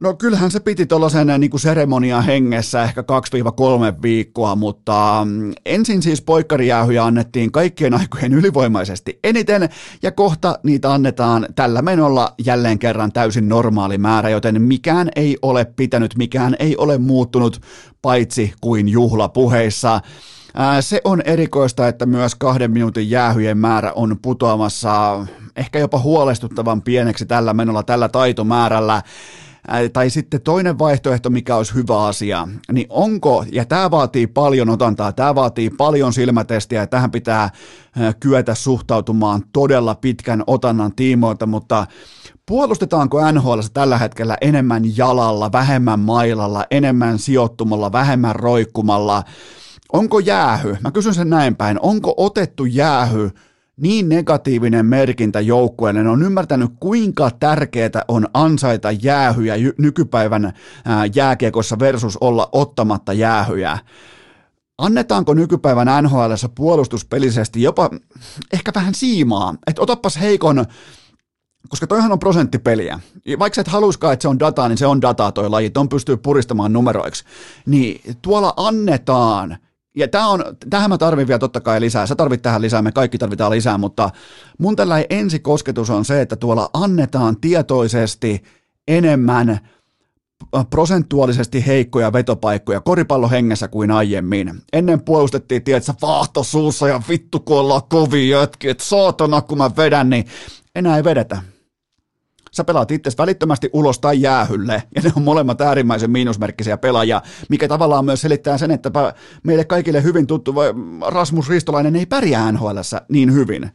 No 0.00 0.14
kyllähän 0.14 0.50
se 0.50 0.60
piti 0.60 0.86
tuollaisen 0.86 1.26
niin 1.38 1.50
kuin 1.50 1.60
seremonian 1.60 2.24
hengessä 2.24 2.82
ehkä 2.82 3.00
2-3 3.00 4.02
viikkoa, 4.02 4.56
mutta 4.56 5.22
mm, 5.24 5.52
ensin 5.66 6.02
siis 6.02 6.22
poikkarijäähyjä 6.22 7.04
annettiin 7.04 7.52
kaikkien 7.52 7.94
aikojen 7.94 8.32
ylivoimaisesti 8.32 9.18
eniten, 9.24 9.68
ja 10.02 10.12
kohta 10.12 10.58
niitä 10.62 10.92
annetaan 10.92 11.46
tällä 11.54 11.82
menolla 11.82 12.34
jälleen 12.44 12.78
kerran 12.78 13.12
täysin 13.12 13.48
normaali 13.48 13.98
määrä, 13.98 14.30
joten 14.30 14.62
mikään 14.62 15.10
ei 15.16 15.38
ole 15.42 15.64
pitänyt, 15.64 16.16
mikään 16.16 16.56
ei 16.58 16.76
ole 16.76 16.98
muuttunut, 16.98 17.60
paitsi 18.02 18.52
kuin 18.60 18.88
juhlapuheissa. 18.88 20.00
Se 20.80 21.00
on 21.04 21.22
erikoista, 21.24 21.88
että 21.88 22.06
myös 22.06 22.34
kahden 22.34 22.70
minuutin 22.70 23.10
jäähyjen 23.10 23.58
määrä 23.58 23.92
on 23.92 24.16
putoamassa 24.22 25.26
ehkä 25.56 25.78
jopa 25.78 25.98
huolestuttavan 25.98 26.82
pieneksi 26.82 27.26
tällä 27.26 27.54
menolla, 27.54 27.82
tällä 27.82 28.08
taitomäärällä. 28.08 29.02
Tai 29.92 30.10
sitten 30.10 30.40
toinen 30.40 30.78
vaihtoehto, 30.78 31.30
mikä 31.30 31.56
olisi 31.56 31.74
hyvä 31.74 32.04
asia, 32.04 32.48
niin 32.72 32.86
onko, 32.88 33.44
ja 33.52 33.64
tämä 33.64 33.90
vaatii 33.90 34.26
paljon 34.26 34.70
otantaa, 34.70 35.12
tämä 35.12 35.34
vaatii 35.34 35.70
paljon 35.70 36.12
silmätestiä, 36.12 36.80
ja 36.80 36.86
tähän 36.86 37.10
pitää 37.10 37.50
kyetä 38.20 38.54
suhtautumaan 38.54 39.42
todella 39.52 39.94
pitkän 39.94 40.44
otannan 40.46 40.94
tiimoilta, 40.94 41.46
mutta 41.46 41.86
puolustetaanko 42.46 43.32
NHL 43.32 43.60
tällä 43.72 43.98
hetkellä 43.98 44.36
enemmän 44.40 44.96
jalalla, 44.96 45.52
vähemmän 45.52 46.00
mailalla, 46.00 46.64
enemmän 46.70 47.18
sijoittumalla, 47.18 47.92
vähemmän 47.92 48.36
roikkumalla, 48.36 49.22
Onko 49.92 50.18
jäähy, 50.18 50.76
mä 50.80 50.90
kysyn 50.90 51.14
sen 51.14 51.30
näin 51.30 51.56
päin, 51.56 51.78
onko 51.82 52.14
otettu 52.16 52.64
jäähy 52.64 53.30
niin 53.80 54.08
negatiivinen 54.08 54.86
merkintä 54.86 55.40
joukkueelle, 55.40 56.02
ne 56.02 56.10
on 56.10 56.22
ymmärtänyt 56.22 56.70
kuinka 56.80 57.30
tärkeää 57.30 58.04
on 58.08 58.26
ansaita 58.34 58.90
jäähyjä 58.90 59.54
nykypäivän 59.78 60.52
jääkiekossa 61.14 61.78
versus 61.78 62.16
olla 62.16 62.48
ottamatta 62.52 63.12
jäähyjä. 63.12 63.78
Annetaanko 64.78 65.34
nykypäivän 65.34 66.02
NHL 66.02 66.32
puolustuspelisesti 66.54 67.62
jopa 67.62 67.90
ehkä 68.52 68.72
vähän 68.74 68.94
siimaa, 68.94 69.54
että 69.66 69.82
otapas 69.82 70.20
heikon 70.20 70.64
koska 71.68 71.86
toihan 71.86 72.12
on 72.12 72.18
prosenttipeliä. 72.18 73.00
Vaikka 73.38 73.54
sä 73.54 73.60
et 73.60 73.68
haluskaan, 73.68 74.12
että 74.12 74.22
se 74.22 74.28
on 74.28 74.38
dataa, 74.38 74.68
niin 74.68 74.78
se 74.78 74.86
on 74.86 75.02
dataa 75.02 75.32
toi 75.32 75.50
laji, 75.50 75.70
on 75.76 75.88
pystyy 75.88 76.16
puristamaan 76.16 76.72
numeroiksi. 76.72 77.24
Niin 77.66 78.16
tuolla 78.22 78.54
annetaan– 78.56 79.56
ja 79.98 80.08
tämä 80.08 80.28
on, 80.28 80.44
tähän 80.70 80.90
mä 80.90 80.98
tarvin 80.98 81.28
vielä 81.28 81.38
totta 81.38 81.60
kai 81.60 81.80
lisää, 81.80 82.06
sä 82.06 82.16
tarvit 82.16 82.42
tähän 82.42 82.62
lisää, 82.62 82.82
me 82.82 82.92
kaikki 82.92 83.18
tarvitaan 83.18 83.50
lisää, 83.50 83.78
mutta 83.78 84.10
mun 84.58 84.76
tällainen 84.76 85.06
ensikosketus 85.10 85.90
on 85.90 86.04
se, 86.04 86.20
että 86.20 86.36
tuolla 86.36 86.70
annetaan 86.72 87.40
tietoisesti 87.40 88.42
enemmän 88.88 89.60
prosentuaalisesti 90.70 91.66
heikkoja 91.66 92.12
vetopaikkoja 92.12 92.80
koripallohengessä 92.80 93.68
kuin 93.68 93.90
aiemmin. 93.90 94.62
Ennen 94.72 95.00
puolustettiin, 95.04 95.64
tiedätkö, 95.64 95.92
vaahto 96.02 96.42
suussa 96.42 96.88
ja 96.88 97.02
vittu 97.08 97.40
kun 97.40 97.58
ollaan 97.58 97.82
kovin 97.88 98.28
jätki, 98.28 98.68
että 98.68 98.84
saatana 98.84 99.40
kun 99.40 99.58
mä 99.58 99.70
vedän, 99.76 100.10
niin 100.10 100.24
enää 100.74 100.96
ei 100.96 101.04
vedetä 101.04 101.42
sä 102.58 102.64
pelaat 102.64 102.90
itse 102.90 103.10
välittömästi 103.18 103.70
ulos 103.72 103.98
tai 103.98 104.20
jäähylle, 104.20 104.82
ja 104.94 105.02
ne 105.02 105.12
on 105.16 105.22
molemmat 105.22 105.60
äärimmäisen 105.60 106.10
miinusmerkkisiä 106.10 106.76
pelaajia, 106.76 107.22
mikä 107.48 107.68
tavallaan 107.68 108.04
myös 108.04 108.20
selittää 108.20 108.58
sen, 108.58 108.70
että 108.70 108.90
meille 109.42 109.64
kaikille 109.64 110.02
hyvin 110.02 110.26
tuttu 110.26 110.54
Rasmus 111.08 111.48
Ristolainen 111.48 111.96
ei 111.96 112.06
pärjää 112.06 112.52
nhl 112.52 112.78
niin 113.08 113.32
hyvin. 113.32 113.70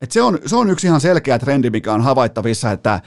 Et 0.00 0.10
se, 0.10 0.22
on, 0.22 0.38
se 0.46 0.56
on 0.56 0.70
yksi 0.70 0.86
ihan 0.86 1.00
selkeä 1.00 1.38
trendi, 1.38 1.70
mikä 1.70 1.92
on 1.92 2.00
havaittavissa, 2.00 2.70
että 2.70 3.00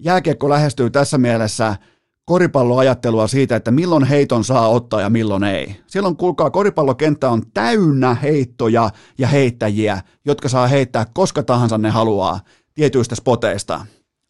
jääkiekko 0.00 0.48
lähestyy 0.48 0.90
tässä 0.90 1.18
mielessä 1.18 1.76
koripalloajattelua 2.24 3.26
siitä, 3.26 3.56
että 3.56 3.70
milloin 3.70 4.04
heiton 4.04 4.44
saa 4.44 4.68
ottaa 4.68 5.00
ja 5.00 5.10
milloin 5.10 5.44
ei. 5.44 5.76
Silloin 5.86 6.16
kuulkaa, 6.16 6.50
koripallokenttä 6.50 7.30
on 7.30 7.42
täynnä 7.54 8.14
heittoja 8.14 8.90
ja 9.18 9.28
heittäjiä, 9.28 10.00
jotka 10.24 10.48
saa 10.48 10.66
heittää 10.66 11.06
koska 11.14 11.42
tahansa 11.42 11.78
ne 11.78 11.90
haluaa 11.90 12.40
tietyistä 12.74 13.14
spoteista. 13.14 13.86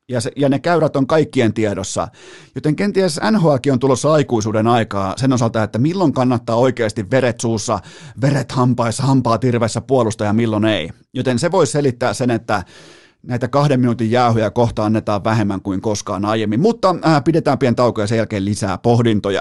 Ja, 0.08 0.20
se, 0.20 0.30
ja 0.36 0.48
ne 0.48 0.58
käyrät 0.58 0.96
on 0.96 1.06
kaikkien 1.06 1.54
tiedossa. 1.54 2.08
Joten 2.54 2.76
kenties 2.76 3.20
NHLkin 3.30 3.72
on 3.72 3.78
tulossa 3.78 4.12
aikuisuuden 4.12 4.66
aikaa 4.66 5.14
sen 5.16 5.32
osalta, 5.32 5.62
että 5.62 5.78
milloin 5.78 6.12
kannattaa 6.12 6.56
oikeasti 6.56 7.10
veret 7.10 7.40
suussa, 7.40 7.78
veret 8.20 8.52
hampaissa, 8.52 9.02
hampaa 9.02 9.38
tirvessä 9.38 9.80
puolustaa 9.80 10.26
ja 10.26 10.32
milloin 10.32 10.64
ei. 10.64 10.90
Joten 11.14 11.38
se 11.38 11.50
voi 11.50 11.66
selittää 11.66 12.14
sen, 12.14 12.30
että 12.30 12.62
näitä 13.22 13.48
kahden 13.48 13.80
minuutin 13.80 14.10
jäähyjä 14.10 14.50
kohta 14.50 14.84
annetaan 14.84 15.24
vähemmän 15.24 15.62
kuin 15.62 15.80
koskaan 15.80 16.24
aiemmin. 16.24 16.60
Mutta 16.60 16.96
äh, 17.06 17.24
pidetään 17.24 17.58
pieni 17.58 17.74
tauko 17.74 18.00
ja 18.00 18.06
sen 18.06 18.18
jälkeen 18.18 18.44
lisää 18.44 18.78
pohdintoja. 18.78 19.40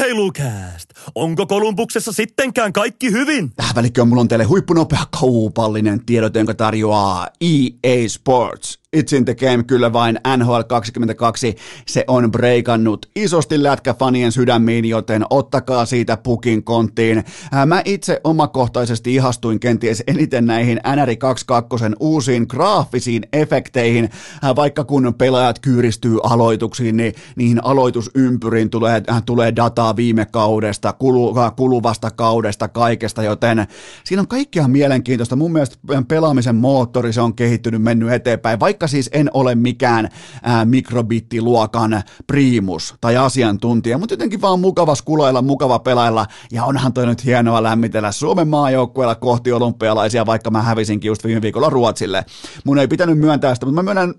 Urheilukääst! 0.00 0.90
Onko 1.14 1.46
Kolumbuksessa 1.46 2.12
sittenkään 2.12 2.72
kaikki 2.72 3.12
hyvin? 3.12 3.52
Tähän 3.56 3.74
välikköön 3.74 4.08
mulla 4.08 4.20
on 4.20 4.28
teille 4.28 4.44
huippunopea 4.44 5.00
kaupallinen 5.20 6.06
tiedot, 6.06 6.34
jonka 6.34 6.54
tarjoaa 6.54 7.28
EA 7.40 8.08
Sports. 8.08 8.80
It's 8.96 9.16
in 9.16 9.24
the 9.24 9.34
game, 9.34 9.62
kyllä 9.62 9.92
vain 9.92 10.20
NHL 10.36 10.60
22. 10.68 11.56
Se 11.86 12.04
on 12.06 12.30
breikannut 12.30 13.06
isosti 13.16 13.62
lätkäfanien 13.62 14.32
sydämiin, 14.32 14.84
joten 14.84 15.24
ottakaa 15.30 15.86
siitä 15.86 16.16
pukin 16.16 16.64
konttiin. 16.64 17.24
Mä 17.66 17.82
itse 17.84 18.20
omakohtaisesti 18.24 19.14
ihastuin 19.14 19.60
kenties 19.60 20.02
eniten 20.06 20.46
näihin 20.46 20.80
NR 20.96 21.16
22 21.16 21.84
uusiin 22.00 22.46
graafisiin 22.48 23.22
efekteihin, 23.32 24.10
vaikka 24.56 24.84
kun 24.84 25.14
pelaajat 25.18 25.58
kyyristyy 25.58 26.18
aloituksiin, 26.22 26.96
niin 26.96 27.14
niihin 27.36 27.64
aloitusympyriin 27.64 28.70
tulee, 28.70 29.02
tulee 29.26 29.56
dataa 29.56 29.89
muistaa 29.90 29.96
viime 29.96 30.26
kaudesta, 30.26 30.92
kulu, 30.92 31.34
kuluvasta 31.56 32.10
kaudesta, 32.10 32.68
kaikesta, 32.68 33.22
joten 33.22 33.66
siinä 34.04 34.20
on 34.20 34.28
kaikkea 34.28 34.68
mielenkiintoista. 34.68 35.36
Mun 35.36 35.52
mielestä 35.52 35.76
pelaamisen 36.08 36.56
moottori, 36.56 37.12
se 37.12 37.20
on 37.20 37.34
kehittynyt, 37.34 37.82
mennyt 37.82 38.12
eteenpäin, 38.12 38.60
vaikka 38.60 38.86
siis 38.86 39.10
en 39.12 39.30
ole 39.34 39.54
mikään 39.54 40.08
ää, 40.42 40.64
mikrobittiluokan 40.64 42.02
priimus 42.26 42.94
tai 43.00 43.16
asiantuntija, 43.16 43.98
mutta 43.98 44.12
jotenkin 44.12 44.40
vaan 44.40 44.60
mukava 44.60 44.94
skulailla, 44.94 45.42
mukava 45.42 45.78
pelailla, 45.78 46.26
ja 46.52 46.64
onhan 46.64 46.92
toi 46.92 47.06
nyt 47.06 47.24
hienoa 47.24 47.62
lämmitellä 47.62 48.12
Suomen 48.12 48.48
maajoukkueella 48.48 49.14
kohti 49.14 49.52
olympialaisia, 49.52 50.26
vaikka 50.26 50.50
mä 50.50 50.62
hävisinkin 50.62 51.08
just 51.08 51.24
viime 51.24 51.42
viikolla 51.42 51.70
Ruotsille. 51.70 52.24
Mun 52.64 52.78
ei 52.78 52.88
pitänyt 52.88 53.18
myöntää 53.18 53.54
sitä, 53.54 53.66
mutta 53.66 53.82
mä 53.82 53.94
myönnän 53.94 54.14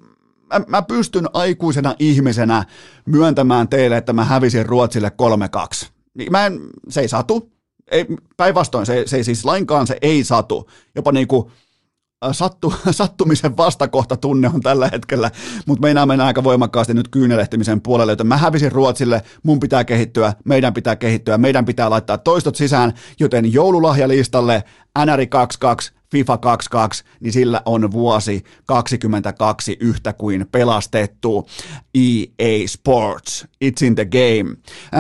mä, 0.52 0.66
mä 0.68 0.82
pystyn 0.82 1.30
aikuisena 1.34 1.96
ihmisenä 2.00 2.66
myöntämään 3.06 3.68
teille, 3.68 3.98
että 3.98 4.14
mä 4.14 4.24
hävisin 4.24 4.66
Ruotsille 4.66 5.12
3-2. 5.84 5.88
Niin 6.14 6.32
mä 6.32 6.46
en, 6.46 6.60
se 6.90 7.02
ei 7.02 7.08
satu. 7.08 7.52
Ei, 7.92 8.06
päinvastoin, 8.38 8.86
se, 8.86 9.04
se 9.06 9.18
ei 9.18 9.24
siis 9.24 9.46
lainkaan 9.46 9.88
se 9.88 9.98
ei 10.02 10.24
satu. 10.24 10.70
Jopa 10.96 11.12
niin 11.12 11.28
kuin 11.28 11.52
sattu, 12.32 12.74
sattumisen 12.92 13.58
vastakohta 13.58 14.18
tunne 14.18 14.52
on 14.54 14.62
tällä 14.62 14.90
hetkellä, 14.92 15.32
mutta 15.66 15.82
meinaa 15.82 16.06
mennä 16.06 16.26
aika 16.26 16.44
voimakkaasti 16.44 16.94
nyt 16.94 17.08
kyynelehtimisen 17.08 17.82
puolelle, 17.82 18.12
joten 18.12 18.28
mä 18.28 18.38
hävisin 18.38 18.72
Ruotsille, 18.72 19.22
mun 19.44 19.60
pitää 19.60 19.84
kehittyä, 19.84 20.34
meidän 20.46 20.74
pitää 20.74 20.96
kehittyä, 20.96 21.38
meidän 21.38 21.66
pitää 21.66 21.90
laittaa 21.90 22.18
toistot 22.18 22.56
sisään, 22.56 22.94
joten 23.20 23.54
joululahjalistalle 23.54 24.64
NRI 25.06 25.28
22 25.28 25.92
FIFA 26.12 26.38
22, 26.38 27.04
niin 27.20 27.34
sillä 27.34 27.62
on 27.66 27.92
vuosi 27.92 28.44
22 28.66 29.78
yhtä 29.80 30.14
kuin 30.14 30.46
pelastettu 30.52 31.48
EA 31.96 32.68
Sports, 32.68 33.48
It's 33.66 33.86
in 33.86 33.96
the 33.96 34.06
Game. 34.06 34.56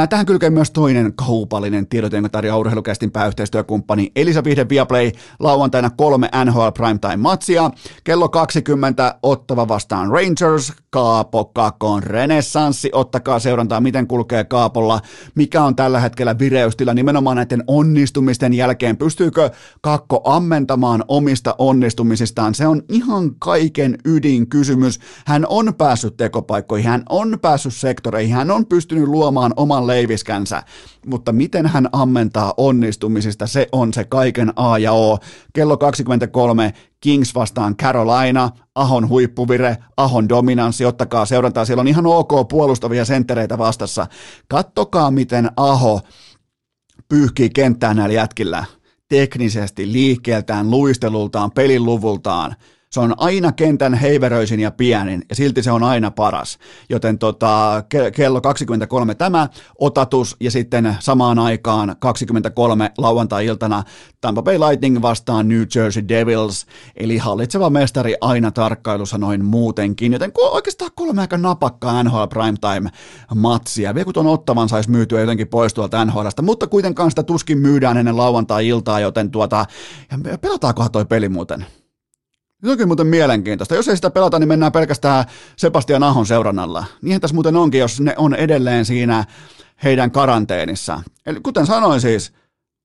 Tähän 0.09 0.25
kylkee 0.25 0.49
myös 0.49 0.71
toinen 0.71 1.13
kaupallinen 1.13 1.87
tiedot, 1.87 2.13
jonka 2.13 2.29
tarjoaa 2.29 2.57
urheilukästin 2.57 3.11
pääyhteistyökumppani 3.11 4.11
Elisa 4.15 4.43
Vihde 4.43 4.69
Viaplay 4.69 5.11
lauantaina 5.39 5.89
kolme 5.89 6.29
NHL 6.45 6.67
Primetime-matsia. 6.67 7.71
Kello 8.03 8.29
20 8.29 9.15
Ottava 9.23 9.67
vastaan 9.67 10.09
Rangers, 10.11 10.73
Kaapo 10.89 11.45
Kakon 11.45 12.03
renessanssi. 12.03 12.89
Ottakaa 12.93 13.39
seurantaa, 13.39 13.81
miten 13.81 14.07
kulkee 14.07 14.43
Kaapolla, 14.43 14.99
mikä 15.35 15.63
on 15.63 15.75
tällä 15.75 15.99
hetkellä 15.99 16.39
vireystila 16.39 16.93
nimenomaan 16.93 17.37
näiden 17.37 17.63
onnistumisten 17.67 18.53
jälkeen. 18.53 18.97
Pystyykö 18.97 19.49
Kakko 19.83 20.21
ammentamaan 20.25 21.03
omista 21.07 21.55
onnistumisistaan. 21.57 22.55
Se 22.55 22.67
on 22.67 22.81
ihan 22.89 23.35
kaiken 23.39 23.97
ydinkysymys. 24.05 24.99
Hän 25.25 25.45
on 25.49 25.75
päässyt 25.75 26.17
tekopaikkoihin, 26.17 26.89
hän 26.89 27.03
on 27.09 27.37
päässyt 27.41 27.73
sektoreihin, 27.73 28.35
hän 28.35 28.51
on 28.51 28.65
pystynyt 28.65 29.07
luomaan 29.07 29.53
oman 29.55 29.87
leiviskänsä, 29.87 30.63
mutta 31.05 31.31
miten 31.31 31.67
hän 31.67 31.89
ammentaa 31.91 32.53
onnistumisista, 32.57 33.47
se 33.47 33.67
on 33.71 33.93
se 33.93 34.03
kaiken 34.03 34.53
A 34.55 34.77
ja 34.77 34.91
O. 34.91 35.17
Kello 35.53 35.77
23 35.77 36.73
Kings 36.99 37.35
vastaan 37.35 37.77
Carolina, 37.77 38.49
Ahon 38.75 39.09
huippuvire, 39.09 39.77
Ahon 39.97 40.29
dominanssi, 40.29 40.85
ottakaa 40.85 41.25
seurantaa, 41.25 41.65
siellä 41.65 41.81
on 41.81 41.87
ihan 41.87 42.05
ok 42.05 42.47
puolustavia 42.49 43.05
senttereitä 43.05 43.57
vastassa. 43.57 44.07
Kattokaa, 44.47 45.11
miten 45.11 45.49
Aho 45.57 46.01
pyyhkii 47.09 47.49
kenttää 47.49 47.93
näillä 47.93 48.13
jätkillä 48.13 48.65
teknisesti, 49.11 49.91
liikkeeltään, 49.91 50.71
luistelultaan, 50.71 51.51
peliluvultaan– 51.51 52.55
se 52.91 52.99
on 52.99 53.13
aina 53.17 53.51
kentän 53.51 53.93
heiveröisin 53.93 54.59
ja 54.59 54.71
pienin, 54.71 55.25
ja 55.29 55.35
silti 55.35 55.63
se 55.63 55.71
on 55.71 55.83
aina 55.83 56.11
paras. 56.11 56.57
Joten 56.89 57.19
tota, 57.19 57.83
kello 58.15 58.41
23 58.41 59.15
tämä 59.15 59.49
otatus, 59.79 60.35
ja 60.39 60.51
sitten 60.51 60.95
samaan 60.99 61.39
aikaan 61.39 61.95
23 61.99 62.91
lauantai-iltana 62.97 63.83
Tampa 64.21 64.41
Bay 64.41 64.57
Lightning 64.59 65.01
vastaan 65.01 65.49
New 65.49 65.63
Jersey 65.75 66.07
Devils, 66.07 66.65
eli 66.95 67.17
hallitseva 67.17 67.69
mestari 67.69 68.15
aina 68.21 68.51
tarkkailussa 68.51 69.17
noin 69.17 69.45
muutenkin, 69.45 70.13
joten 70.13 70.31
oikeastaan 70.37 70.91
kolme 70.95 71.21
aika 71.21 71.37
napakkaa 71.37 72.03
NHL 72.03 72.23
Primetime-matsia. 72.23 73.95
Vielä 73.95 74.05
kun 74.05 74.13
tuon 74.13 74.27
ottavan 74.27 74.69
saisi 74.69 74.91
myytyä 74.91 75.19
jotenkin 75.19 75.47
pois 75.47 75.73
tuolta 75.73 76.05
NHLstä, 76.05 76.41
mutta 76.41 76.67
kuitenkaan 76.67 77.11
sitä 77.11 77.23
tuskin 77.23 77.57
myydään 77.57 77.97
ennen 77.97 78.17
lauantai-iltaa, 78.17 78.99
joten 78.99 79.31
tuota, 79.31 79.65
pelataankohan 80.41 80.91
toi 80.91 81.05
peli 81.05 81.29
muuten? 81.29 81.65
Se 82.63 82.69
onkin 82.71 82.87
muuten 82.87 83.07
mielenkiintoista. 83.07 83.75
Jos 83.75 83.87
ei 83.87 83.95
sitä 83.95 84.09
pelata, 84.09 84.39
niin 84.39 84.47
mennään 84.47 84.71
pelkästään 84.71 85.25
Sebastian 85.55 86.03
Ahon 86.03 86.25
seurannalla. 86.25 86.85
Niinhän 87.01 87.21
tässä 87.21 87.33
muuten 87.33 87.55
onkin, 87.55 87.79
jos 87.79 88.01
ne 88.01 88.13
on 88.17 88.33
edelleen 88.33 88.85
siinä 88.85 89.25
heidän 89.83 90.11
karanteenissa. 90.11 91.01
Eli 91.25 91.39
kuten 91.39 91.65
sanoin 91.65 92.01
siis, 92.01 92.33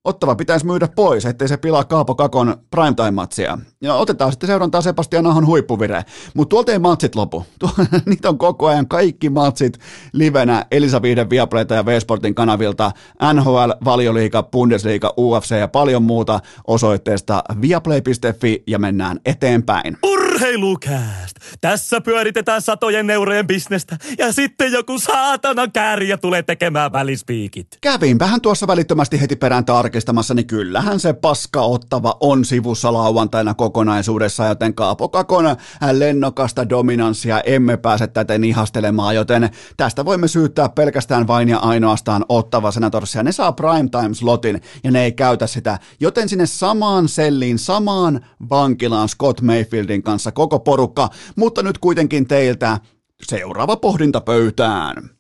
Ottava 0.07 0.35
pitäisi 0.35 0.67
myydä 0.67 0.89
pois, 0.97 1.27
ettei 1.27 1.49
se 1.49 1.57
pilaa 1.57 1.85
Kaapo 1.85 2.15
Kakon 2.15 2.57
primetime-matsia. 2.71 3.59
Ja 3.81 3.95
otetaan 3.95 4.33
sitten 4.33 4.47
seurantaa 4.47 4.81
Sebastian 4.81 5.27
Ahon 5.27 5.47
huippuvire. 5.47 6.05
Mutta 6.35 6.51
tuolta 6.51 6.73
ei 6.73 6.79
matsit 6.79 7.15
lopu. 7.15 7.47
Niitä 8.07 8.29
on 8.29 8.39
koko 8.39 8.67
ajan 8.67 8.89
kaikki 8.89 9.31
matsit 9.31 9.79
livenä 10.13 10.67
Elisa 10.71 11.03
Vihden 11.03 11.31
Viaplayta 11.31 11.75
ja 11.75 11.87
V-Sportin 11.87 12.35
kanavilta. 12.35 12.91
NHL, 13.33 13.71
Valioliiga, 13.85 14.43
Bundesliga, 14.43 15.15
UFC 15.17 15.51
ja 15.51 15.69
paljon 15.69 16.03
muuta 16.03 16.41
osoitteesta 16.67 17.43
viaplay.fi 17.61 18.63
ja 18.67 18.79
mennään 18.79 19.21
eteenpäin. 19.25 19.97
Urheilukääst! 20.37 21.37
Tässä 21.61 22.01
pyöritetään 22.01 22.63
satojen 22.63 23.11
eurojen 23.11 23.47
bisnestä 23.47 23.97
ja 24.19 24.33
sitten 24.33 24.73
joku 24.73 24.99
saatana 24.99 25.69
kääriä 25.69 26.17
tulee 26.17 26.43
tekemään 26.43 26.93
välispiikit. 26.93 27.67
Kävinpähän 27.81 28.41
tuossa 28.41 28.67
välittömästi 28.67 29.21
heti 29.21 29.37
perään 29.37 29.65
tarkistamassa, 29.65 30.35
niin 30.35 30.47
kyllähän 30.47 31.01
se 31.01 31.13
paska 31.13 31.61
ottava 31.61 32.17
on 32.21 32.45
sivussa 32.45 32.93
lauantaina 32.93 33.55
kokonaisuudessa, 33.55 34.47
joten 34.47 34.75
Kaapo 34.75 35.09
Kakon 35.09 35.57
lennokasta 35.93 36.69
dominanssia 36.69 37.41
emme 37.41 37.77
pääse 37.77 38.07
täten 38.07 38.45
ihastelemaan, 38.45 39.15
joten 39.15 39.51
tästä 39.77 40.05
voimme 40.05 40.29
syyttää 40.29 40.69
pelkästään 40.69 41.27
vain 41.27 41.49
ja 41.49 41.59
ainoastaan 41.59 42.25
ottava 42.29 42.71
senatorsia. 42.71 43.23
Ne 43.23 43.33
saa 43.33 43.53
primetime 43.53 44.15
slotin 44.15 44.61
ja 44.85 44.91
ne 44.91 45.05
ei 45.05 45.13
käytä 45.13 45.47
sitä, 45.47 45.79
joten 46.01 46.29
sinne 46.29 46.47
samaan 46.47 47.09
selliin, 47.09 47.59
samaan 47.59 48.27
vankilaan 48.51 49.09
Scott 49.09 49.41
Mayfieldin 49.41 50.03
kanssa 50.03 50.26
koko 50.33 50.59
porukka, 50.59 51.09
mutta 51.37 51.63
nyt 51.63 51.79
kuitenkin 51.79 52.29
teiltä 52.29 52.81
seuraava 53.23 53.77
pohdinta 53.77 54.21
pöytään. 54.21 55.17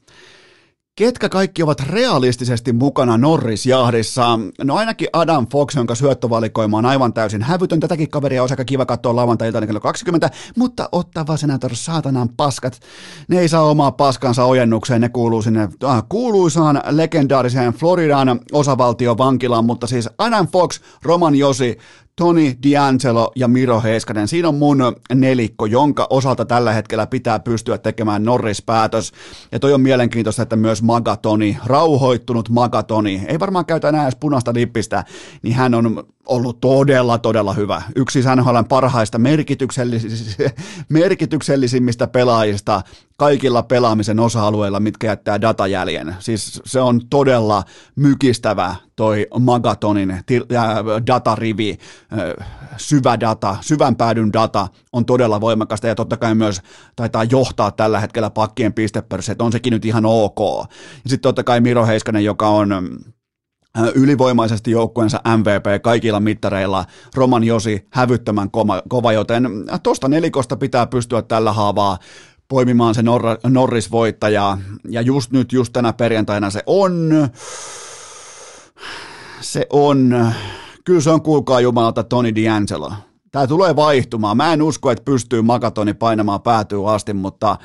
Ketkä 0.98 1.28
kaikki 1.28 1.62
ovat 1.62 1.80
realistisesti 1.80 2.72
mukana 2.72 3.18
Norris-jahdissa? 3.18 4.38
No 4.64 4.74
ainakin 4.74 5.08
Adam 5.12 5.46
Fox, 5.46 5.76
jonka 5.76 5.94
syöttövalikoima 5.94 6.78
on 6.78 6.86
aivan 6.86 7.12
täysin 7.12 7.42
hävytön. 7.42 7.80
Tätäkin 7.80 8.10
kaveria 8.10 8.42
on 8.42 8.48
aika 8.50 8.64
kiva 8.64 8.86
katsoa 8.86 9.16
lauantai 9.16 9.52
kello 9.52 9.80
20, 9.80 10.30
mutta 10.56 10.88
ottava 10.92 11.36
senator 11.36 11.70
saatanan 11.74 12.28
paskat. 12.36 12.80
Ne 13.28 13.40
ei 13.40 13.48
saa 13.48 13.62
omaa 13.62 13.92
paskansa 13.92 14.44
ojennukseen, 14.44 15.00
ne 15.00 15.08
kuuluu 15.08 15.42
sinne 15.42 15.68
äh, 15.84 16.02
kuuluisaan 16.08 16.80
legendaariseen 16.90 17.72
Floridan 17.72 18.40
osavaltiovankilaan, 18.52 19.64
mutta 19.64 19.86
siis 19.86 20.08
Adam 20.18 20.48
Fox, 20.48 20.80
Roman 21.02 21.34
Josi, 21.34 21.78
Toni 22.16 22.58
D'Angelo 22.66 23.32
ja 23.34 23.48
Miro 23.48 23.80
Heiskanen. 23.80 24.28
Siinä 24.28 24.48
on 24.48 24.54
mun 24.54 24.78
nelikko, 25.14 25.66
jonka 25.66 26.06
osalta 26.10 26.44
tällä 26.44 26.72
hetkellä 26.72 27.06
pitää 27.06 27.38
pystyä 27.38 27.78
tekemään 27.78 28.24
Norris-päätös. 28.24 29.12
Ja 29.52 29.58
toi 29.58 29.72
on 29.72 29.80
mielenkiintoista, 29.80 30.42
että 30.42 30.56
myös 30.56 30.82
Magatoni, 30.82 31.58
rauhoittunut 31.66 32.48
Magatoni, 32.48 33.22
ei 33.26 33.40
varmaan 33.40 33.66
käytä 33.66 33.88
enää 33.88 34.02
edes 34.02 34.16
punaista 34.16 34.54
lippistä, 34.54 35.04
niin 35.42 35.54
hän 35.54 35.74
on 35.74 36.04
ollut 36.26 36.60
todella, 36.60 37.18
todella 37.18 37.52
hyvä. 37.52 37.82
Yksi 37.96 38.20
NHLn 38.36 38.64
parhaista 38.68 39.18
merkityksellis- 39.18 40.52
merkityksellisimmistä 40.88 42.06
pelaajista 42.06 42.82
kaikilla 43.16 43.62
pelaamisen 43.62 44.20
osa-alueilla, 44.20 44.80
mitkä 44.80 45.06
jättää 45.06 45.40
datajäljen. 45.40 46.16
Siis 46.18 46.60
se 46.64 46.80
on 46.80 47.00
todella 47.10 47.62
mykistävä 47.96 48.76
toi 48.96 49.26
Magatonin 49.38 50.20
datarivi, 51.06 51.78
syvä 52.76 53.20
data, 53.20 53.56
syvän 53.60 53.96
päädyn 53.96 54.32
data 54.32 54.68
on 54.92 55.06
todella 55.06 55.40
voimakasta 55.40 55.86
ja 55.86 55.94
totta 55.94 56.16
kai 56.16 56.34
myös 56.34 56.60
taitaa 56.96 57.24
johtaa 57.24 57.70
tällä 57.70 58.00
hetkellä 58.00 58.30
pakkien 58.30 58.72
pistepörssi, 58.72 59.32
on 59.38 59.52
sekin 59.52 59.70
nyt 59.70 59.84
ihan 59.84 60.06
ok. 60.06 60.38
Ja 61.04 61.10
sitten 61.10 61.20
totta 61.20 61.44
kai 61.44 61.60
Miro 61.60 61.86
Heiskanen, 61.86 62.24
joka 62.24 62.48
on 62.48 62.98
ylivoimaisesti 63.94 64.70
joukkueensa 64.70 65.20
MVP 65.36 65.82
kaikilla 65.82 66.20
mittareilla, 66.20 66.84
Roman 67.14 67.44
Josi 67.44 67.86
hävyttömän 67.90 68.50
kova, 68.88 69.12
joten 69.12 69.48
tuosta 69.82 70.08
nelikosta 70.08 70.56
pitää 70.56 70.86
pystyä 70.86 71.22
tällä 71.22 71.52
haavaa 71.52 71.98
poimimaan 72.48 72.94
se 72.94 73.02
Nor- 73.02 73.50
Norris-voittaja, 73.50 74.58
ja 74.88 75.00
just 75.00 75.32
nyt, 75.32 75.52
just 75.52 75.72
tänä 75.72 75.92
perjantaina 75.92 76.50
se 76.50 76.62
on, 76.66 77.10
se 79.40 79.66
on, 79.70 80.24
kyllä 80.84 81.00
se 81.00 81.10
on 81.10 81.22
kuulkaa 81.22 81.60
jumalata 81.60 82.04
Toni 82.04 82.30
D'Angelo. 82.30 82.92
Tämä 83.32 83.46
tulee 83.46 83.76
vaihtumaan. 83.76 84.36
Mä 84.36 84.52
en 84.52 84.62
usko, 84.62 84.90
että 84.90 85.04
pystyy 85.04 85.42
Makatoni 85.42 85.94
painamaan 85.94 86.42
päätyy 86.42 86.94
asti, 86.94 87.12
mutta 87.14 87.56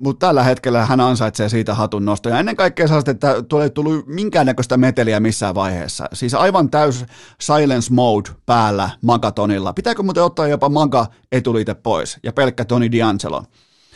mutta 0.00 0.26
tällä 0.26 0.42
hetkellä 0.42 0.86
hän 0.86 1.00
ansaitsee 1.00 1.48
siitä 1.48 1.74
hatun 1.74 2.04
nostoja. 2.04 2.38
Ennen 2.38 2.56
kaikkea 2.56 2.86
sellaista, 2.86 3.10
että 3.10 3.42
tuolla 3.42 3.64
ei 3.64 3.70
tullut 3.70 4.06
minkäännäköistä 4.06 4.76
meteliä 4.76 5.20
missään 5.20 5.54
vaiheessa. 5.54 6.08
Siis 6.12 6.34
aivan 6.34 6.70
täys 6.70 7.04
silence 7.40 7.94
mode 7.94 8.30
päällä 8.46 8.90
Magatonilla. 9.02 9.72
Pitääkö 9.72 10.02
muuten 10.02 10.22
ottaa 10.22 10.48
jopa 10.48 10.68
Maga 10.68 11.06
etuliite 11.32 11.74
pois 11.74 12.18
ja 12.22 12.32
pelkkä 12.32 12.64
Tony 12.64 12.86
D'Angelo? 12.86 13.44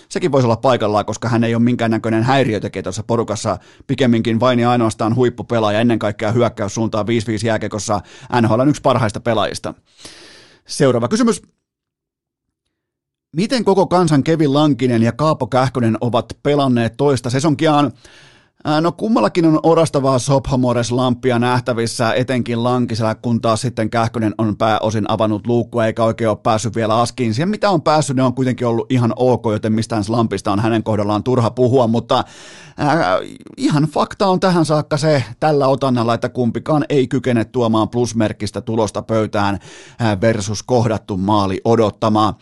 Sekin 0.09 0.33
voisi 0.33 0.47
olla 0.47 0.57
paikallaan, 0.57 1.05
koska 1.05 1.29
hän 1.29 1.45
ei 1.45 1.55
ole 1.55 1.63
minkäännäköinen 1.63 2.23
häiriötekijä 2.23 2.83
tuossa 2.83 3.03
porukassa, 3.03 3.59
pikemminkin 3.87 4.41
vain 4.41 4.59
ja 4.59 4.71
ainoastaan 4.71 5.15
huippupelaaja, 5.15 5.81
ennen 5.81 5.99
kaikkea 5.99 6.33
hyökkäys 6.33 6.75
suuntaan 6.75 7.07
5-5 7.43 7.47
jääkekossa 7.47 8.01
NHL 8.41 8.69
yksi 8.69 8.83
parhaista 8.83 9.21
pelaajista. 9.21 9.75
Seuraava 10.67 11.09
kysymys. 11.09 11.43
Miten 13.35 13.65
koko 13.65 13.87
kansan 13.87 14.25
Kevin 14.25 14.55
Lankinen 14.55 15.03
ja 15.03 15.13
Kaapo 15.13 15.47
Kähkönen 15.47 15.99
ovat 16.01 16.39
pelanneet 16.43 16.97
toista 16.97 17.31
sesonkiaan? 17.31 17.93
No 18.81 18.93
kummallakin 18.93 19.47
on 19.47 19.61
orastavaa 19.63 20.19
Sophomores 20.19 20.93
lampia 20.93 21.39
nähtävissä, 21.39 22.13
etenkin 22.13 22.65
Lankisella, 22.65 23.15
kun 23.15 23.41
taas 23.41 23.61
sitten 23.61 23.91
Kähkönen 23.91 24.35
on 24.39 24.57
pääosin 24.57 25.11
avannut 25.11 25.47
luukkua 25.47 25.87
eikä 25.87 26.05
oikein 26.05 26.31
ole 26.31 26.37
päässyt 26.37 26.77
vielä 26.77 27.01
askiin. 27.01 27.35
Siihen 27.35 27.49
mitä 27.49 27.71
on 27.71 27.83
päässyt, 27.83 28.17
ne 28.17 28.23
on 28.23 28.35
kuitenkin 28.35 28.67
ollut 28.67 28.93
ihan 28.93 29.13
ok, 29.17 29.45
joten 29.53 29.73
mistään 29.73 30.05
lampista 30.09 30.53
on 30.53 30.61
hänen 30.61 30.83
kohdallaan 30.83 31.23
turha 31.25 31.51
puhua, 31.51 31.87
mutta 31.87 32.25
äh, 32.81 32.97
ihan 33.57 33.85
fakta 33.85 34.27
on 34.27 34.41
tähän 34.41 34.65
saakka 34.65 34.97
se 34.97 35.25
tällä 35.41 35.67
otannalla, 35.69 36.15
että 36.15 36.29
kumpikaan 36.29 36.85
ei 36.89 37.09
kykene 37.09 37.45
tuomaan 37.45 37.89
plusmerkkistä 37.89 38.61
tulosta 38.61 39.03
pöytään 39.03 39.59
äh, 40.03 40.21
versus 40.21 40.63
kohdattu 40.63 41.17
maali 41.17 41.61
odottamaan. 41.65 42.35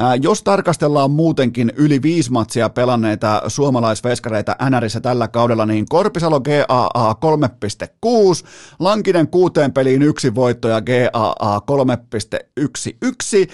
Äh, 0.00 0.18
jos 0.22 0.42
tarkastellaan 0.42 1.10
muutenkin 1.10 1.72
yli 1.76 2.02
viisi 2.02 2.32
matsia 2.32 2.68
pelanneita 2.68 3.42
suomalaisveskareita 3.46 4.56
NRissä 4.70 5.00
tällä 5.00 5.28
kaudella, 5.28 5.65
niin 5.66 5.86
Korpisalo 5.88 6.40
GAA 6.40 7.12
3.6, 7.12 8.46
Lankinen 8.78 9.28
kuuteen 9.28 9.72
peliin 9.72 10.02
yksi 10.02 10.34
voitto 10.34 10.68
ja 10.68 10.80
GAA 10.80 11.58
3.11, 11.58 13.52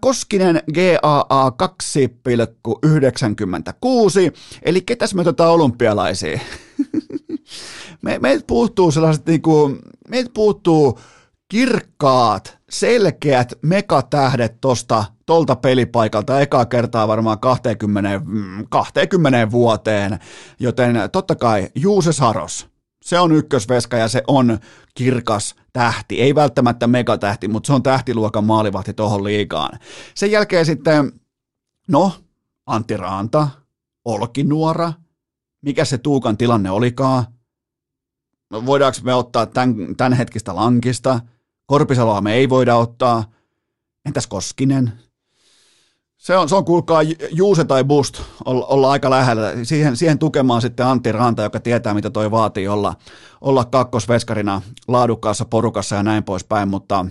Koskinen 0.00 0.62
GAA 0.74 1.50
2,96, 1.50 2.86
eli 4.62 4.80
ketäs 4.80 5.14
me 5.14 5.20
otetaan 5.20 5.52
olympialaisia? 5.52 6.40
me, 8.02 8.18
meiltä 8.18 8.44
puuttuu 8.46 8.90
sellaiset 8.90 9.26
niinku, 9.26 9.76
meiltä 10.08 10.30
puuttuu 10.34 11.00
kirkkaat, 11.48 12.55
selkeät 12.70 13.52
megatähdet 13.62 14.60
tosta, 14.60 15.04
tolta 15.26 15.56
pelipaikalta 15.56 16.40
ekaa 16.40 16.66
kertaa 16.66 17.08
varmaan 17.08 17.38
20, 17.38 18.20
20 18.68 19.46
mm, 19.46 19.52
vuoteen, 19.52 20.18
joten 20.60 20.96
totta 21.12 21.34
kai 21.36 21.68
Juuse 21.74 22.12
Saros, 22.12 22.68
se 23.02 23.18
on 23.18 23.32
ykkösveska 23.32 23.96
ja 23.96 24.08
se 24.08 24.22
on 24.26 24.58
kirkas 24.94 25.54
tähti, 25.72 26.22
ei 26.22 26.34
välttämättä 26.34 26.86
megatähti, 26.86 27.48
mutta 27.48 27.66
se 27.66 27.72
on 27.72 27.82
tähtiluokan 27.82 28.44
maalivahti 28.44 28.94
tuohon 28.94 29.24
liikaan. 29.24 29.78
Sen 30.14 30.30
jälkeen 30.30 30.66
sitten, 30.66 31.12
no, 31.88 32.12
Antti 32.66 32.96
Raanta, 32.96 33.48
Olkinuora, 34.04 34.92
mikä 35.62 35.84
se 35.84 35.98
Tuukan 35.98 36.36
tilanne 36.36 36.70
olikaan, 36.70 37.24
voidaanko 38.52 38.98
me 39.02 39.14
ottaa 39.14 39.46
tämän, 39.46 39.96
tämän 39.96 40.12
hetkistä 40.12 40.54
lankista, 40.54 41.20
Korpisaloa 41.66 42.20
me 42.20 42.34
ei 42.34 42.48
voida 42.48 42.76
ottaa. 42.76 43.24
Entäs 44.06 44.26
Koskinen? 44.26 44.92
Se 46.16 46.36
on, 46.36 46.48
se 46.48 46.54
on 46.54 46.64
kuulkaa 46.64 47.02
Juuse 47.30 47.64
tai 47.64 47.84
Bust 47.84 48.22
olla, 48.44 48.90
aika 48.90 49.10
lähellä. 49.10 49.52
Siihen, 49.62 49.96
siihen 49.96 50.18
tukemaan 50.18 50.62
sitten 50.62 50.86
Antti 50.86 51.12
Ranta, 51.12 51.42
joka 51.42 51.60
tietää, 51.60 51.94
mitä 51.94 52.10
toi 52.10 52.30
vaatii 52.30 52.68
olla, 52.68 52.94
olla 53.40 53.64
kakkosveskarina 53.64 54.62
laadukkaassa 54.88 55.44
porukassa 55.44 55.96
ja 55.96 56.02
näin 56.02 56.24
poispäin, 56.24 56.68
mutta 56.68 57.06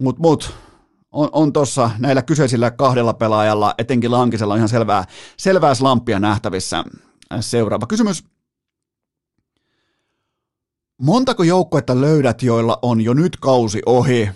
mut, 0.00 0.18
mut, 0.18 0.54
on, 1.12 1.28
on 1.32 1.52
tuossa 1.52 1.90
näillä 1.98 2.22
kyseisillä 2.22 2.70
kahdella 2.70 3.14
pelaajalla, 3.14 3.74
etenkin 3.78 4.10
Lankisella 4.10 4.54
on 4.54 4.58
ihan 4.58 4.68
selvää, 4.68 5.04
selvää 5.36 5.74
slampia 5.74 6.20
nähtävissä. 6.20 6.84
Seuraava 7.40 7.86
kysymys. 7.86 8.24
Montako 11.02 11.42
joukkuetta 11.42 12.00
löydät, 12.00 12.42
joilla 12.42 12.78
on 12.82 13.00
jo 13.00 13.14
nyt 13.14 13.36
kausi 13.36 13.82
ohi? 13.86 14.30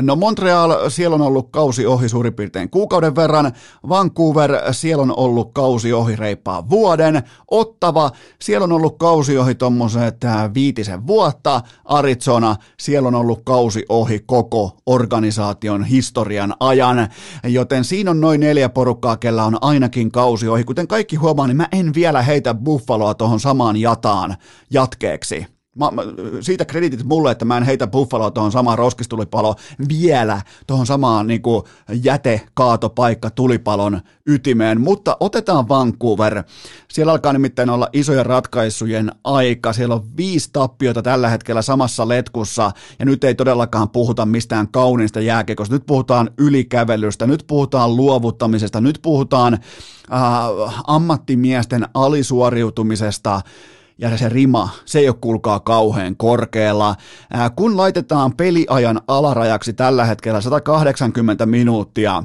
No 0.00 0.16
Montreal, 0.16 0.90
siellä 0.90 1.14
on 1.14 1.22
ollut 1.22 1.50
kausi 1.50 1.86
ohi 1.86 2.08
suurin 2.08 2.34
piirtein 2.34 2.70
kuukauden 2.70 3.16
verran. 3.16 3.52
Vancouver, 3.88 4.50
siellä 4.72 5.02
on 5.02 5.18
ollut 5.18 5.52
kausi 5.52 5.92
ohi 5.92 6.16
reippaa 6.16 6.68
vuoden. 6.70 7.22
Ottava, 7.50 8.10
siellä 8.42 8.64
on 8.64 8.72
ollut 8.72 8.98
kausi 8.98 9.38
ohi 9.38 9.54
tuommoiset 9.54 10.24
äh, 10.24 10.54
viitisen 10.54 11.06
vuotta. 11.06 11.60
Arizona, 11.84 12.56
siellä 12.80 13.08
on 13.08 13.14
ollut 13.14 13.40
kausi 13.44 13.84
ohi 13.88 14.20
koko 14.26 14.76
organisaation 14.86 15.84
historian 15.84 16.54
ajan. 16.60 17.08
Joten 17.44 17.84
siinä 17.84 18.10
on 18.10 18.20
noin 18.20 18.40
neljä 18.40 18.68
porukkaa, 18.68 19.16
kellä 19.16 19.44
on 19.44 19.58
ainakin 19.60 20.12
kausi 20.12 20.48
ohi. 20.48 20.64
Kuten 20.64 20.88
kaikki 20.88 21.16
huomaa, 21.16 21.46
niin 21.46 21.56
mä 21.56 21.68
en 21.72 21.94
vielä 21.94 22.22
heitä 22.22 22.54
Buffaloa 22.54 23.14
tuohon 23.14 23.40
samaan 23.40 23.76
jataan 23.76 24.36
jatkeeksi 24.70 25.53
Mä, 25.74 25.90
mä, 25.90 26.02
siitä 26.40 26.64
kreditit 26.64 27.04
mulle, 27.04 27.30
että 27.30 27.44
mä 27.44 27.56
en 27.56 27.62
heitä 27.62 27.86
Buffaloa 27.86 28.30
tuohon 28.30 28.52
samaan 28.52 28.78
roskistulipalo 28.78 29.54
vielä 29.88 30.42
tuohon 30.66 30.86
samaan 30.86 31.26
niin 31.26 31.42
kuin 31.42 31.62
jätekaatopaikka 32.02 33.30
tulipalon 33.30 34.00
ytimeen, 34.26 34.80
mutta 34.80 35.16
otetaan 35.20 35.68
Vancouver. 35.68 36.42
Siellä 36.88 37.12
alkaa 37.12 37.32
nimittäin 37.32 37.70
olla 37.70 37.88
isojen 37.92 38.26
ratkaisujen 38.26 39.12
aika. 39.24 39.72
Siellä 39.72 39.94
on 39.94 40.16
viisi 40.16 40.50
tappiota 40.52 41.02
tällä 41.02 41.28
hetkellä 41.28 41.62
samassa 41.62 42.08
letkussa 42.08 42.70
ja 42.98 43.04
nyt 43.04 43.24
ei 43.24 43.34
todellakaan 43.34 43.90
puhuta 43.90 44.26
mistään 44.26 44.68
kauniista 44.68 45.20
jääkekosta. 45.20 45.74
Nyt 45.74 45.86
puhutaan 45.86 46.30
ylikävelystä, 46.38 47.26
nyt 47.26 47.44
puhutaan 47.46 47.96
luovuttamisesta, 47.96 48.80
nyt 48.80 48.98
puhutaan 49.02 49.54
äh, 49.54 50.82
ammattimiesten 50.86 51.88
alisuoriutumisesta– 51.94 53.40
ja 53.98 54.18
se 54.18 54.28
rima, 54.28 54.68
se 54.84 54.98
ei 54.98 55.08
ole 55.08 55.16
kuulkaa 55.20 55.60
kauhean 55.60 56.16
korkealla. 56.16 56.94
Ää, 57.30 57.50
kun 57.50 57.76
laitetaan 57.76 58.36
peliajan 58.36 59.00
alarajaksi 59.08 59.72
tällä 59.72 60.04
hetkellä 60.04 60.40
180 60.40 61.46
minuuttia, 61.46 62.22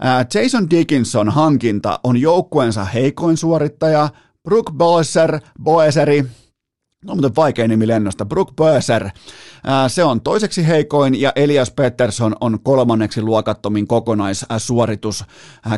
ää, 0.00 0.26
Jason 0.34 0.70
Dickinson 0.70 1.28
hankinta 1.28 2.00
on 2.04 2.16
joukkueensa 2.16 2.84
heikoin 2.84 3.36
suorittaja, 3.36 4.08
Brook 4.44 4.72
Boeser, 4.72 5.40
Boeseri, 5.62 6.24
No 7.04 7.14
muuten 7.14 7.36
vaikea 7.36 7.68
nimi 7.68 7.88
lennosta. 7.88 8.24
Brook 8.24 8.56
Böser, 8.56 9.10
se 9.88 10.04
on 10.04 10.20
toiseksi 10.20 10.66
heikoin 10.66 11.20
ja 11.20 11.32
Elias 11.36 11.70
Pettersson 11.70 12.36
on 12.40 12.58
kolmanneksi 12.62 13.22
luokattomin 13.22 13.86
kokonaissuoritus 13.86 15.24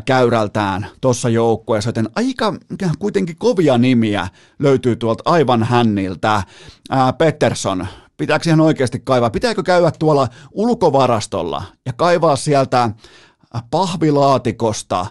käyrältään 0.04 0.86
tuossa 1.00 1.28
joukkueessa, 1.28 1.88
joten 1.88 2.08
aika 2.16 2.54
kuitenkin 2.98 3.36
kovia 3.38 3.78
nimiä 3.78 4.28
löytyy 4.58 4.96
tuolta 4.96 5.22
aivan 5.26 5.62
hänniltä. 5.62 6.42
Pettersson, 7.18 7.86
pitääkö 8.16 8.48
ihan 8.48 8.60
oikeasti 8.60 9.00
kaivaa? 9.04 9.30
Pitääkö 9.30 9.62
käydä 9.62 9.92
tuolla 9.98 10.28
ulkovarastolla 10.52 11.62
ja 11.86 11.92
kaivaa 11.92 12.36
sieltä 12.36 12.90
pahvilaatikosta 13.70 15.06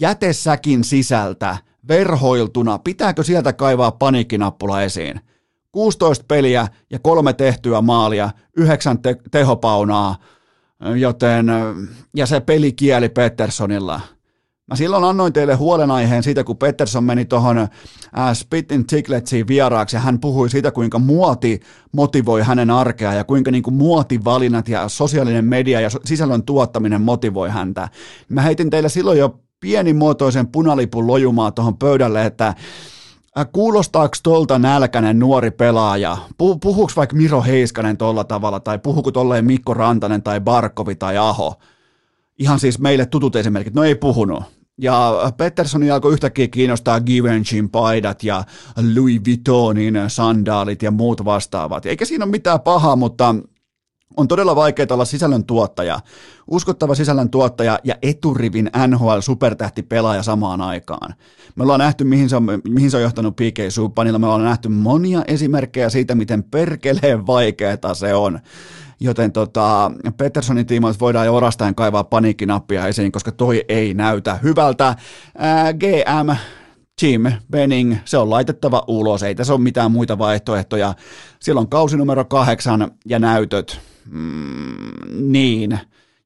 jätesäkin 0.00 0.84
sisältä 0.84 1.56
verhoiltuna, 1.88 2.78
pitääkö 2.78 3.22
sieltä 3.22 3.52
kaivaa 3.52 3.90
paniikkinappula 3.90 4.82
esiin? 4.82 5.20
16 5.72 6.24
peliä 6.28 6.66
ja 6.90 6.98
kolme 6.98 7.32
tehtyä 7.32 7.80
maalia, 7.80 8.30
yhdeksän 8.56 8.98
te- 8.98 9.16
tehopaunaa, 9.30 10.16
joten, 10.96 11.46
ja 12.14 12.26
se 12.26 12.40
pelikieli 12.40 13.08
Petterssonilla. 13.08 14.00
Mä 14.66 14.76
silloin 14.76 15.04
annoin 15.04 15.32
teille 15.32 15.54
huolenaiheen 15.54 16.22
siitä, 16.22 16.44
kun 16.44 16.56
Pettersson 16.56 17.04
meni 17.04 17.24
tuohon 17.24 17.58
äh, 17.58 17.68
Spittin 18.32 18.86
Chicletsiin 18.86 19.48
vieraaksi 19.48 19.96
ja 19.96 20.00
hän 20.00 20.20
puhui 20.20 20.50
siitä, 20.50 20.70
kuinka 20.70 20.98
muoti 20.98 21.60
motivoi 21.92 22.42
hänen 22.42 22.70
arkea 22.70 23.14
ja 23.14 23.24
kuinka 23.24 23.50
niin 23.50 23.62
kuin 23.62 23.74
muotivalinnat 23.74 24.68
ja 24.68 24.88
sosiaalinen 24.88 25.44
media 25.44 25.80
ja 25.80 25.90
sisällön 26.04 26.42
tuottaminen 26.42 27.00
motivoi 27.00 27.48
häntä. 27.48 27.88
Mä 28.28 28.42
heitin 28.42 28.70
teille 28.70 28.88
silloin 28.88 29.18
jo 29.18 29.40
pienimuotoisen 29.60 30.48
punalipun 30.48 31.06
lojumaa 31.06 31.50
tuohon 31.50 31.78
pöydälle, 31.78 32.26
että 32.26 32.46
äh, 32.46 33.46
Kuulostaako 33.52 34.14
tuolta 34.22 34.58
nälkäinen 34.58 35.18
nuori 35.18 35.50
pelaaja? 35.50 36.16
Puhuuko 36.38 36.92
vaikka 36.96 37.16
Miro 37.16 37.42
Heiskanen 37.42 37.96
tuolla 37.96 38.24
tavalla, 38.24 38.60
tai 38.60 38.78
puhuuko 38.78 39.10
tolleen 39.12 39.44
Mikko 39.44 39.74
Rantanen 39.74 40.22
tai 40.22 40.40
Barkovi 40.40 40.94
tai 40.94 41.16
Aho? 41.16 41.54
Ihan 42.38 42.60
siis 42.60 42.78
meille 42.78 43.06
tutut 43.06 43.36
esimerkit, 43.36 43.74
no 43.74 43.84
ei 43.84 43.94
puhunut. 43.94 44.42
Ja 44.80 45.14
Petterssonin 45.36 45.92
alkoi 45.92 46.12
yhtäkkiä 46.12 46.48
kiinnostaa 46.48 47.00
Givenchin 47.00 47.70
paidat 47.70 48.22
ja 48.22 48.44
Louis 48.94 49.20
Vuittonin 49.26 49.94
sandaalit 50.08 50.82
ja 50.82 50.90
muut 50.90 51.24
vastaavat. 51.24 51.86
Eikä 51.86 52.04
siinä 52.04 52.24
ole 52.24 52.30
mitään 52.30 52.60
pahaa, 52.60 52.96
mutta 52.96 53.34
on 54.16 54.28
todella 54.28 54.56
vaikeaa 54.56 54.86
olla 54.90 55.04
sisällön 55.04 55.44
tuottaja, 55.44 56.00
uskottava 56.46 56.94
sisällön 56.94 57.30
tuottaja 57.30 57.78
ja 57.84 57.94
eturivin 58.02 58.70
NHL 58.86 59.20
supertähti 59.20 59.82
pelaaja 59.82 60.22
samaan 60.22 60.60
aikaan. 60.60 61.14
Me 61.56 61.62
ollaan 61.62 61.80
nähty, 61.80 62.04
mihin 62.04 62.28
se 62.28 62.36
on, 62.36 62.46
mihin 62.68 62.90
se 62.90 62.96
on 62.96 63.02
johtanut 63.02 63.36
PK 63.36 63.58
Subbanilla, 63.68 64.18
me 64.18 64.26
ollaan 64.26 64.44
nähty 64.44 64.68
monia 64.68 65.24
esimerkkejä 65.28 65.90
siitä, 65.90 66.14
miten 66.14 66.42
perkeleen 66.42 67.26
vaikeaa 67.26 67.94
se 67.94 68.14
on. 68.14 68.38
Joten 69.00 69.32
tota, 69.32 69.90
Petersonin 70.16 70.66
tiimoilta 70.66 71.00
voidaan 71.00 71.26
jo 71.26 71.36
orastaen 71.36 71.74
kaivaa 71.74 72.04
paniikkinappia 72.04 72.86
esiin, 72.86 73.12
koska 73.12 73.32
toi 73.32 73.64
ei 73.68 73.94
näytä 73.94 74.34
hyvältä. 74.42 74.96
Ää, 75.38 75.72
GM 75.72 76.30
Jim 77.02 77.22
Benning, 77.50 77.96
se 78.04 78.18
on 78.18 78.30
laitettava 78.30 78.84
ulos, 78.86 79.22
ei 79.22 79.34
tässä 79.34 79.52
ole 79.52 79.60
mitään 79.60 79.92
muita 79.92 80.18
vaihtoehtoja. 80.18 80.94
Siellä 81.40 81.60
on 81.60 81.68
kausi 81.68 81.96
numero 81.96 82.24
kahdeksan 82.24 82.90
ja 83.06 83.18
näytöt. 83.18 83.80
Mm, 84.10 85.32
niin. 85.32 85.78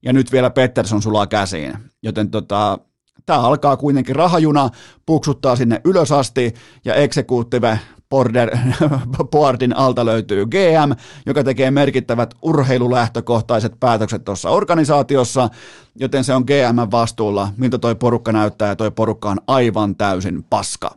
Ja 0.03 0.13
nyt 0.13 0.33
vielä 0.33 0.51
Pettersson 0.51 1.03
sulaa 1.03 1.27
käsiin. 1.27 1.73
Joten 2.03 2.31
tota, 2.31 2.79
tämä 3.27 3.41
alkaa 3.41 3.77
kuitenkin 3.77 4.17
rahajuna, 4.17 4.71
puksuttaa 5.07 5.57
sinne 5.57 5.81
ylös 5.85 6.13
asti 6.13 6.55
ja 6.85 6.95
executive 6.95 7.79
Border, 8.11 8.57
Boardin 9.33 9.77
alta 9.77 10.05
löytyy 10.05 10.47
GM, 10.47 10.93
joka 11.27 11.45
tekee 11.45 11.71
merkittävät 11.71 12.35
urheilulähtökohtaiset 12.43 13.73
päätökset 13.81 14.25
tuossa 14.25 14.51
organisaatiossa, 14.51 15.49
joten 15.97 16.25
se 16.25 16.35
on 16.35 16.45
GM 16.47 16.91
vastuulla, 16.91 17.49
miltä 17.57 17.79
toi 17.79 17.95
porukka 17.95 18.33
näyttää 18.33 18.69
ja 18.69 18.77
toi 18.77 18.91
porukka 18.91 19.31
on 19.31 19.39
aivan 19.47 19.97
täysin 19.97 20.45
paska. 20.51 20.95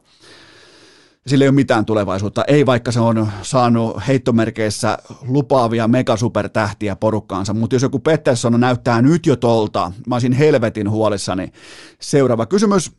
Sillä 1.27 1.43
ei 1.43 1.49
ole 1.49 1.55
mitään 1.55 1.85
tulevaisuutta, 1.85 2.43
ei 2.47 2.65
vaikka 2.65 2.91
se 2.91 2.99
on 2.99 3.27
saanut 3.41 4.07
heittomerkeissä 4.07 4.97
lupaavia 5.27 5.87
megasupertähtiä 5.87 6.95
porukkaansa, 6.95 7.53
mutta 7.53 7.75
jos 7.75 7.83
joku 7.83 7.99
Pettersson 7.99 8.59
näyttää 8.59 9.01
nyt 9.01 9.25
jo 9.25 9.35
tolta, 9.35 9.91
mä 10.07 10.15
olisin 10.15 10.33
helvetin 10.33 10.89
huolissani. 10.89 11.51
Seuraava 11.99 12.45
kysymys, 12.45 12.91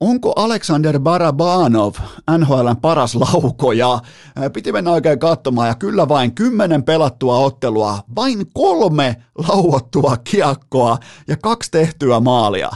Onko 0.00 0.32
Alexander 0.36 1.00
Barabanov 1.00 1.94
NHLn 2.38 2.76
paras 2.82 3.14
laukoja? 3.14 4.00
Piti 4.52 4.72
mennä 4.72 4.90
oikein 4.90 5.18
katsomaan 5.18 5.68
ja 5.68 5.74
kyllä 5.74 6.08
vain 6.08 6.34
kymmenen 6.34 6.82
pelattua 6.82 7.38
ottelua, 7.38 7.98
vain 8.16 8.46
kolme 8.54 9.16
lauottua 9.48 10.16
kiekkoa 10.16 10.98
ja 11.28 11.36
kaksi 11.36 11.70
tehtyä 11.70 12.20
maalia. 12.20 12.70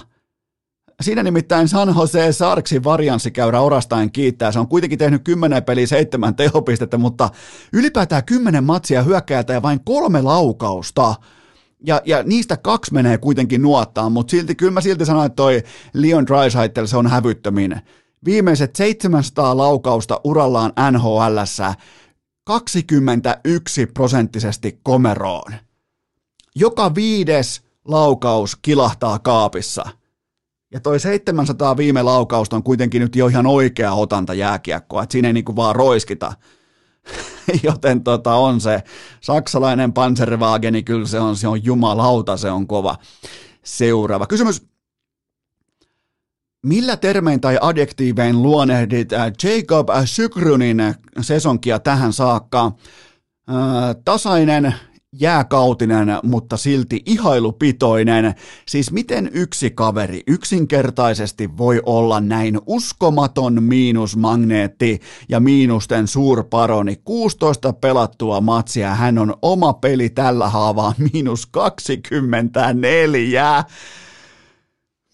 Siinä 1.03 1.23
nimittäin 1.23 1.69
San 1.69 1.95
Jose 1.99 2.33
Sarksin 2.33 2.85
varianssikäyrä 2.85 3.61
orastain 3.61 4.13
kiittää. 4.13 4.53
Se 4.53 4.59
on 4.59 4.69
kuitenkin 4.69 4.99
tehnyt 4.99 5.25
kymmenen 5.25 5.65
peliä 5.65 5.87
seitsemän 5.87 6.37
tehopistettä, 6.37 6.99
mutta 6.99 7.31
ylipäätään 7.73 8.25
kymmenen 8.25 8.65
matsia 8.65 9.03
hyökkäältä 9.03 9.53
ja 9.53 9.63
vain 9.63 9.81
kolme 9.85 10.23
laukausta– 10.23 11.15
ja, 11.87 12.03
ja 12.05 12.23
niistä 12.23 12.57
kaksi 12.57 12.95
menee 12.95 13.19
kuitenkin 13.19 13.63
nuottaan, 13.63 14.13
mutta 14.13 14.31
silti, 14.31 14.55
kyllä 14.55 14.73
mä 14.73 14.81
silti 14.81 15.07
sanoin, 15.07 15.27
että 15.27 15.37
toi 15.37 15.63
Leon 15.93 16.27
Draisaitl, 16.27 16.87
se 16.87 16.97
on 16.97 17.07
hävyttöminen. 17.07 17.81
Viimeiset 18.25 18.77
700 18.77 19.57
laukausta 19.57 20.21
urallaan 20.25 20.73
nhl 20.91 21.39
21 22.45 23.87
prosenttisesti 23.87 24.81
komeroon. 24.83 25.53
Joka 26.57 26.95
viides 26.95 27.63
laukaus 27.85 28.57
kilahtaa 28.57 29.19
kaapissa. 29.19 29.85
Ja 30.73 30.81
toi 30.81 31.01
700 31.01 31.77
viime 31.77 32.03
laukausta 32.03 32.57
on 32.57 32.63
kuitenkin 32.63 33.03
nyt 33.03 33.17
jo 33.17 33.27
ihan 33.27 33.47
oikea 33.47 33.93
otanta 33.93 34.35
jääkiekkoa, 34.35 35.03
että 35.03 35.13
siinä 35.13 35.29
ei 35.29 35.33
niinku 35.33 35.57
vaan 35.57 35.77
roiskita. 35.77 36.33
joten 37.63 38.05
tota, 38.05 38.35
on 38.35 38.61
se 38.61 38.83
saksalainen 39.21 39.93
panzerwaageni, 39.93 40.83
kyllä 40.83 41.07
se 41.07 41.21
on, 41.21 41.37
se 41.37 41.49
on 41.49 41.65
jumalauta, 41.65 42.37
se 42.37 42.51
on 42.51 42.67
kova. 42.67 42.97
Seuraava 43.65 44.27
kysymys. 44.27 44.67
Millä 46.67 46.97
termein 46.97 47.41
tai 47.41 47.59
adjektiivein 47.61 48.43
luonehdit 48.43 49.13
äh, 49.13 49.33
Jacob 49.43 49.89
Sykrunin 50.05 50.95
sesonkia 51.21 51.79
tähän 51.79 52.13
saakka? 52.13 52.65
Äh, 52.65 53.97
tasainen, 54.05 54.75
jääkautinen, 55.21 56.09
mutta 56.23 56.57
silti 56.57 57.03
ihailupitoinen. 57.07 58.35
Siis 58.69 58.93
miten 58.93 59.31
yksi 59.33 59.71
kaveri 59.71 60.23
yksinkertaisesti 60.27 61.57
voi 61.57 61.83
olla 61.87 62.21
näin 62.21 62.59
uskomaton 62.67 63.63
miinusmagneetti 63.63 65.01
ja 65.29 65.41
miinusten 65.41 66.09
suurparoni. 66.09 66.97
16 67.05 67.73
pelattua 67.73 68.41
matsia, 68.41 68.95
hän 68.95 69.19
on 69.19 69.35
oma 69.43 69.73
peli 69.73 70.11
tällä 70.11 70.49
haavaa 70.49 70.95
miinus 71.13 71.47
24. 71.47 73.65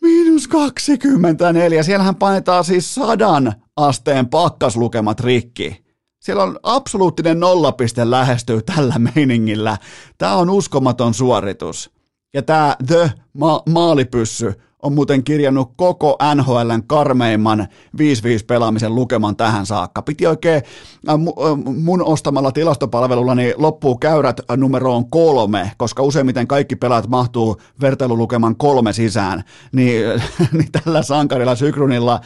Miinus 0.03 0.49
24. 0.49 1.83
Siellähän 1.83 2.17
painetaan 2.17 2.65
siis 2.65 2.95
sadan 2.95 3.53
asteen 3.77 4.29
pakkaslukemat 4.29 5.21
rikki. 5.21 5.90
Siellä 6.21 6.43
on 6.43 6.59
absoluuttinen 6.63 7.41
nollapiste 7.41 8.11
lähestyy 8.11 8.63
tällä 8.63 8.95
meiningillä. 8.99 9.79
Tämä 10.19 10.35
on 10.35 10.51
uskomaton 10.51 11.15
suoritus. 11.15 11.91
Ja 12.35 12.43
tämä 12.43 12.77
The 12.87 13.13
Ma- 13.33 13.63
Maalipyssy 13.69 14.53
on 14.83 14.93
muuten 14.93 15.25
kirjannut 15.25 15.73
koko 15.77 16.19
NHLn 16.35 16.83
karmeimman 16.87 17.67
5-5 17.97 18.01
pelaamisen 18.47 18.95
lukeman 18.95 19.37
tähän 19.37 19.67
saakka. 19.67 20.03
Piti 20.03 20.27
oikein 20.27 20.63
äh, 21.09 21.15
äh, 21.15 21.75
mun 21.77 22.03
ostamalla 22.03 22.53
tilastopalvelulla 22.53 23.35
niin 23.35 23.55
loppuu 23.57 23.99
käyrät 23.99 24.41
numeroon 24.57 25.11
kolme, 25.11 25.73
koska 25.77 26.03
useimmiten 26.03 26.47
kaikki 26.49 26.77
pelaat 26.77 27.09
mahtuu 27.09 27.61
vertailulukeman 27.81 28.57
kolme 28.57 28.93
sisään. 28.93 29.45
Niin, 29.73 30.05
niin 30.53 30.73
tällä 30.73 31.03
sankarilla 31.03 31.55
Sykrunilla 31.55 32.21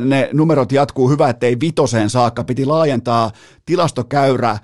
ne 0.00 0.30
numerot 0.32 0.72
jatkuu 0.72 1.10
hyvä, 1.10 1.28
ettei 1.28 1.60
vitoseen 1.60 2.10
saakka. 2.10 2.44
Piti 2.44 2.66
laajentaa 2.66 3.30
tilastokäyrä, 3.66 4.58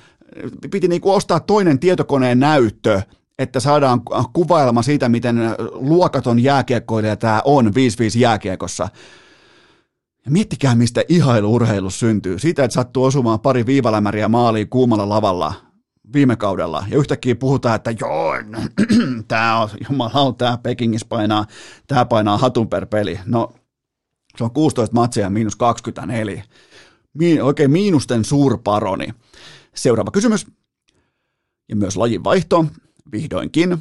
piti 0.71 0.89
niinku 0.89 1.11
ostaa 1.11 1.41
toinen 1.41 1.79
tietokoneen 1.79 2.41
näyttö, 2.41 3.03
että 3.39 3.61
saadaan 3.61 4.03
kuvailma 4.33 4.83
siitä, 4.83 5.09
miten 5.09 5.37
luokaton 5.73 6.39
jääkiekkoilija 6.39 7.17
tämä 7.17 7.43
on 7.45 7.67
5-5 7.67 7.71
jääkiekossa. 8.19 8.89
Ja 10.25 10.31
miettikää, 10.31 10.75
mistä 10.75 11.03
ihailuurheilu 11.09 11.91
syntyy. 11.91 12.39
Siitä, 12.39 12.65
että 12.65 12.75
sattuu 12.75 13.05
osumaan 13.05 13.41
pari 13.41 13.67
viivalämäriä 13.67 14.29
maaliin 14.29 14.69
kuumalla 14.69 15.09
lavalla 15.09 15.55
viime 16.13 16.37
kaudella. 16.37 16.85
Ja 16.91 16.99
yhtäkkiä 16.99 17.35
puhutaan, 17.35 17.77
että 17.77 17.91
joo, 18.01 18.35
tämä 19.29 19.61
on, 19.61 19.69
jumala, 19.91 20.35
tämä 20.39 20.59
Pekingissä 20.59 21.07
painaa, 21.09 21.47
tämä 21.87 22.05
painaa 22.05 22.39
hatun 22.39 22.69
per 22.69 22.87
peli. 22.87 23.21
No, 23.27 23.53
se 24.39 24.45
on 24.45 24.51
16 24.51 24.95
matsia 24.95 25.23
ja 25.23 25.31
miinus 25.31 25.57
24. 25.57 26.45
Miin, 27.15 27.43
oikein 27.43 27.71
miinusten 27.71 28.25
suurparoni. 28.25 29.09
Seuraava 29.75 30.11
kysymys. 30.11 30.47
Ja 31.69 31.77
myös 31.77 31.97
lajin 31.97 32.25
vaihto, 32.25 32.67
vihdoinkin. 33.13 33.79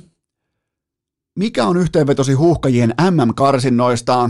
Mikä 1.35 1.65
on 1.65 1.77
yhteenvetosi 1.77 2.33
huuhkajien 2.33 2.93
MM-karsinnoista? 3.11 4.29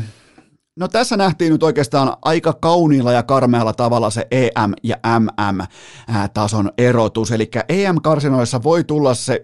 No 0.76 0.88
tässä 0.88 1.18
nähtiin 1.18 1.52
nyt 1.52 1.64
oikeastaan 1.64 2.18
aika 2.22 2.54
kauniilla 2.54 3.12
ja 3.12 3.24
karmealla 3.24 3.74
tavalla 3.74 4.10
se 4.10 4.28
EM- 4.32 4.74
ja 4.84 4.98
MM-tason 5.20 6.72
erotus. 6.78 7.32
Eli 7.32 7.50
EM-karsinoissa 7.70 8.64
voi 8.64 8.84
tulla 8.84 9.14
se 9.14 9.42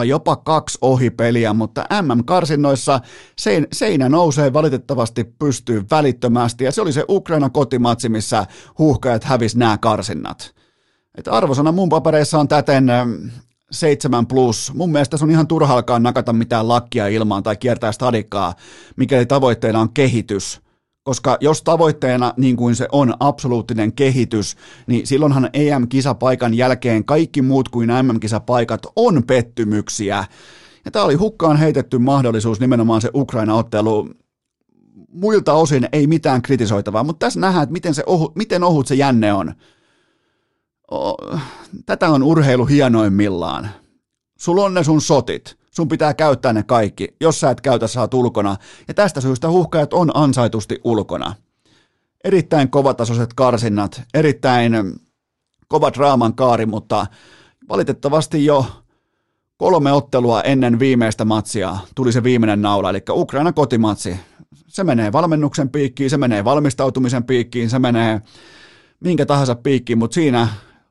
1- 0.00 0.04
jopa 0.04 0.36
kaksi 0.36 0.78
ohipeliä, 0.80 1.52
mutta 1.52 1.86
MM-karsinnoissa 2.02 3.00
seinä 3.72 4.08
nousee 4.08 4.52
valitettavasti 4.52 5.24
pystyy 5.24 5.84
välittömästi. 5.90 6.64
Ja 6.64 6.72
se 6.72 6.82
oli 6.82 6.92
se 6.92 7.04
Ukraina 7.08 7.50
kotimatsi, 7.50 8.08
missä 8.08 8.46
huuhkajat 8.78 9.24
hävisi 9.24 9.58
nämä 9.58 9.78
karsinnat. 9.78 10.54
Et 11.14 11.28
arvosana 11.28 11.72
mun 11.72 11.88
papereissa 11.88 12.38
on 12.38 12.48
täten 12.48 12.86
7 13.72 14.26
plus. 14.26 14.72
Mun 14.74 14.92
mielestä 14.92 15.16
se 15.16 15.24
on 15.24 15.30
ihan 15.30 15.46
turha 15.46 15.74
alkaa 15.74 15.98
nakata 15.98 16.32
mitään 16.32 16.68
lakkia 16.68 17.08
ilmaan 17.08 17.42
tai 17.42 17.56
kiertää 17.56 17.92
stadikkaa, 17.92 18.54
mikäli 18.96 19.26
tavoitteena 19.26 19.80
on 19.80 19.92
kehitys. 19.92 20.60
Koska 21.04 21.38
jos 21.40 21.62
tavoitteena, 21.62 22.34
niin 22.36 22.56
kuin 22.56 22.76
se 22.76 22.88
on, 22.92 23.14
absoluuttinen 23.20 23.92
kehitys, 23.92 24.56
niin 24.86 25.06
silloinhan 25.06 25.50
EM-kisapaikan 25.52 26.54
jälkeen 26.54 27.04
kaikki 27.04 27.42
muut 27.42 27.68
kuin 27.68 27.88
MM-kisapaikat 27.88 28.82
on 28.96 29.22
pettymyksiä. 29.26 30.24
Ja 30.84 30.90
tämä 30.90 31.04
oli 31.04 31.14
hukkaan 31.14 31.56
heitetty 31.56 31.98
mahdollisuus 31.98 32.60
nimenomaan 32.60 33.00
se 33.00 33.10
Ukraina-ottelu. 33.14 34.08
Muilta 35.12 35.52
osin 35.52 35.88
ei 35.92 36.06
mitään 36.06 36.42
kritisoitavaa, 36.42 37.04
mutta 37.04 37.26
tässä 37.26 37.40
nähdään, 37.40 37.62
että 37.62 37.72
miten, 37.72 37.94
se 37.94 38.02
ohut, 38.06 38.36
miten 38.36 38.64
ohut 38.64 38.86
se 38.86 38.94
jänne 38.94 39.32
on 39.32 39.54
tätä 41.86 42.08
on 42.10 42.22
urheilu 42.22 42.66
hienoimmillaan. 42.66 43.68
Sulla 44.38 44.64
on 44.64 44.74
ne 44.74 44.84
sun 44.84 45.00
sotit. 45.00 45.56
Sun 45.70 45.88
pitää 45.88 46.14
käyttää 46.14 46.52
ne 46.52 46.62
kaikki. 46.62 47.16
Jos 47.20 47.40
sä 47.40 47.50
et 47.50 47.60
käytä, 47.60 47.86
saat 47.86 48.14
ulkona. 48.14 48.56
Ja 48.88 48.94
tästä 48.94 49.20
syystä 49.20 49.50
huhkajat 49.50 49.92
on 49.92 50.10
ansaitusti 50.14 50.80
ulkona. 50.84 51.34
Erittäin 52.24 52.70
kovatasoiset 52.70 53.34
karsinnat, 53.34 54.02
erittäin 54.14 54.72
kova 55.68 55.92
draaman 55.92 56.34
kaari, 56.34 56.66
mutta 56.66 57.06
valitettavasti 57.68 58.44
jo 58.44 58.66
kolme 59.56 59.92
ottelua 59.92 60.42
ennen 60.42 60.78
viimeistä 60.78 61.24
matsia 61.24 61.76
tuli 61.94 62.12
se 62.12 62.22
viimeinen 62.22 62.62
naula, 62.62 62.90
eli 62.90 63.02
Ukraina 63.10 63.52
kotimatsi. 63.52 64.16
Se 64.66 64.84
menee 64.84 65.12
valmennuksen 65.12 65.68
piikkiin, 65.68 66.10
se 66.10 66.16
menee 66.16 66.44
valmistautumisen 66.44 67.24
piikkiin, 67.24 67.70
se 67.70 67.78
menee 67.78 68.20
minkä 69.00 69.26
tahansa 69.26 69.54
piikkiin, 69.54 69.98
mutta 69.98 70.14
siinä 70.14 70.48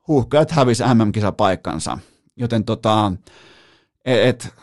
huuhkajat 0.07 0.51
hävisi 0.51 0.83
MM-kisapaikkansa. 0.83 1.97
Joten 2.35 2.63
tota, 2.63 3.13
et, 4.05 4.27
et, 4.27 4.53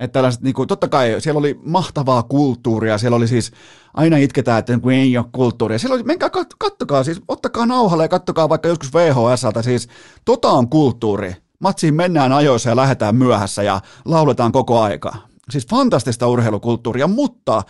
et 0.00 0.12
tällaiset, 0.12 0.42
niin 0.42 0.54
kuin, 0.54 0.68
totta 0.68 0.88
kai 0.88 1.16
siellä 1.18 1.38
oli 1.38 1.60
mahtavaa 1.64 2.22
kulttuuria, 2.22 2.98
siellä 2.98 3.16
oli 3.16 3.28
siis, 3.28 3.52
aina 3.94 4.16
itketään, 4.16 4.58
että 4.58 4.78
kun 4.78 4.92
ei 4.92 5.18
ole 5.18 5.26
kulttuuria. 5.32 5.78
Siellä 5.78 5.94
oli, 5.94 6.02
menkää 6.02 6.30
kat, 6.30 6.48
kattokaa, 6.58 7.04
siis 7.04 7.20
ottakaa 7.28 7.66
nauhalle 7.66 8.04
ja 8.04 8.08
kattokaa 8.08 8.48
vaikka 8.48 8.68
joskus 8.68 8.94
VHSltä, 8.94 9.62
siis 9.62 9.88
tota 10.24 10.48
on 10.48 10.70
kulttuuri. 10.70 11.36
Matsiin 11.58 11.94
mennään 11.94 12.32
ajoissa 12.32 12.68
ja 12.68 12.76
lähdetään 12.76 13.16
myöhässä 13.16 13.62
ja 13.62 13.80
lauletaan 14.04 14.52
koko 14.52 14.80
aika. 14.80 15.14
Siis 15.50 15.66
fantastista 15.66 16.28
urheilukulttuuria, 16.28 17.06
mutta 17.06 17.62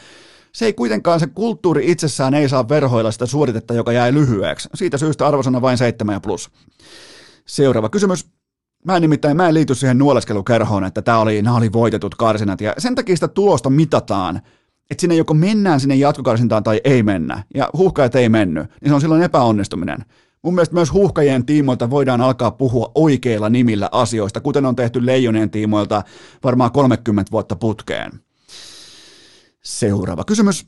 se 0.57 0.65
ei 0.65 0.73
kuitenkaan, 0.73 1.21
se 1.21 1.27
kulttuuri 1.27 1.91
itsessään 1.91 2.35
ei 2.35 2.49
saa 2.49 2.69
verhoilla 2.69 3.11
sitä 3.11 3.27
suoritetta, 3.27 3.75
joka 3.75 3.93
jäi 3.93 4.15
lyhyeksi. 4.15 4.69
Siitä 4.75 4.99
syystä 4.99 5.27
arvosana 5.27 5.63
vain 5.63 5.79
7 5.79 6.21
plus. 6.23 6.51
Seuraava 7.47 7.89
kysymys. 7.89 8.27
Mä 8.85 8.97
en 8.97 9.03
nimittäin, 9.03 9.37
mä 9.37 9.49
en 9.49 9.55
liity 9.55 9.75
siihen 9.75 9.99
nuoleskelukerhoon, 9.99 10.85
että 10.85 11.03
tää 11.03 11.19
oli, 11.19 11.43
nämä 11.43 11.57
oli 11.57 11.73
voitetut 11.73 12.15
karsinat, 12.15 12.61
ja 12.61 12.75
sen 12.79 12.95
takia 12.95 13.17
sitä 13.17 13.29
tulosta 13.29 13.71
mitataan, 13.71 14.37
että 14.91 15.01
sinne 15.01 15.15
joko 15.15 15.35
mennään 15.35 15.81
sinne 15.81 15.95
jatkokarsintaan 15.95 16.63
tai 16.63 16.81
ei 16.85 17.03
mennä, 17.03 17.43
ja 17.55 17.71
huuhkajat 17.77 18.15
ei 18.15 18.29
mennyt, 18.29 18.67
niin 18.81 18.91
se 18.91 18.95
on 18.95 19.01
silloin 19.01 19.23
epäonnistuminen. 19.23 20.05
Mun 20.43 20.55
mielestä 20.55 20.75
myös 20.75 20.93
huuhkajien 20.93 21.47
tiimoilta 21.47 21.91
voidaan 21.91 22.21
alkaa 22.21 22.51
puhua 22.51 22.93
oikeilla 22.95 23.49
nimillä 23.49 23.89
asioista, 23.93 24.41
kuten 24.41 24.67
on 24.67 24.77
tehty 24.77 25.07
leijonien 25.07 25.51
tiimoilta 25.51 26.03
varmaan 26.45 26.73
30 26.73 27.33
vuotta 27.33 27.57
putkeen. 27.57 28.26
Seuraava 29.67 30.25
kysymys. 30.25 30.67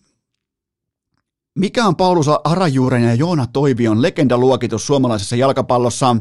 Mikä 1.59 1.87
on 1.87 1.97
Paulus 1.97 2.27
Arajuuren 2.45 3.03
ja 3.03 3.15
Joona 3.15 3.47
Toivion 3.47 4.03
legendaluokitus 4.03 4.87
suomalaisessa 4.87 5.37
jalkapallossa? 5.37 6.17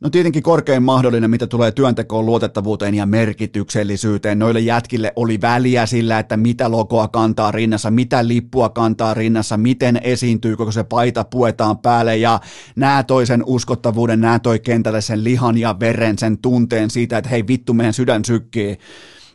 No 0.00 0.10
tietenkin 0.10 0.42
korkein 0.42 0.82
mahdollinen, 0.82 1.30
mitä 1.30 1.46
tulee 1.46 1.72
työntekoon, 1.72 2.26
luotettavuuteen 2.26 2.94
ja 2.94 3.06
merkityksellisyyteen. 3.06 4.38
Noille 4.38 4.60
jätkille 4.60 5.12
oli 5.16 5.40
väliä 5.40 5.86
sillä, 5.86 6.18
että 6.18 6.36
mitä 6.36 6.70
logoa 6.70 7.08
kantaa 7.08 7.50
rinnassa, 7.50 7.90
mitä 7.90 8.28
lippua 8.28 8.68
kantaa 8.68 9.14
rinnassa, 9.14 9.56
miten 9.56 10.00
esiintyy, 10.02 10.56
koko 10.56 10.72
se 10.72 10.84
paita 10.84 11.24
puetaan 11.24 11.78
päälle 11.78 12.16
ja 12.16 12.40
nää 12.76 13.02
toi 13.02 13.26
sen 13.26 13.42
uskottavuuden, 13.46 14.20
nää 14.20 14.38
toi 14.38 14.58
kentälle 14.58 15.00
sen 15.00 15.24
lihan 15.24 15.58
ja 15.58 15.80
veren, 15.80 16.18
sen 16.18 16.38
tunteen 16.38 16.90
siitä, 16.90 17.18
että 17.18 17.30
hei 17.30 17.46
vittu 17.46 17.74
meidän 17.74 17.94
sydän 17.94 18.24
sykkii 18.24 18.78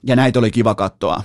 ja 0.04 0.16
näitä 0.16 0.40
oli 0.40 0.52
kiva 0.52 0.76
katsoa. 0.76 1.24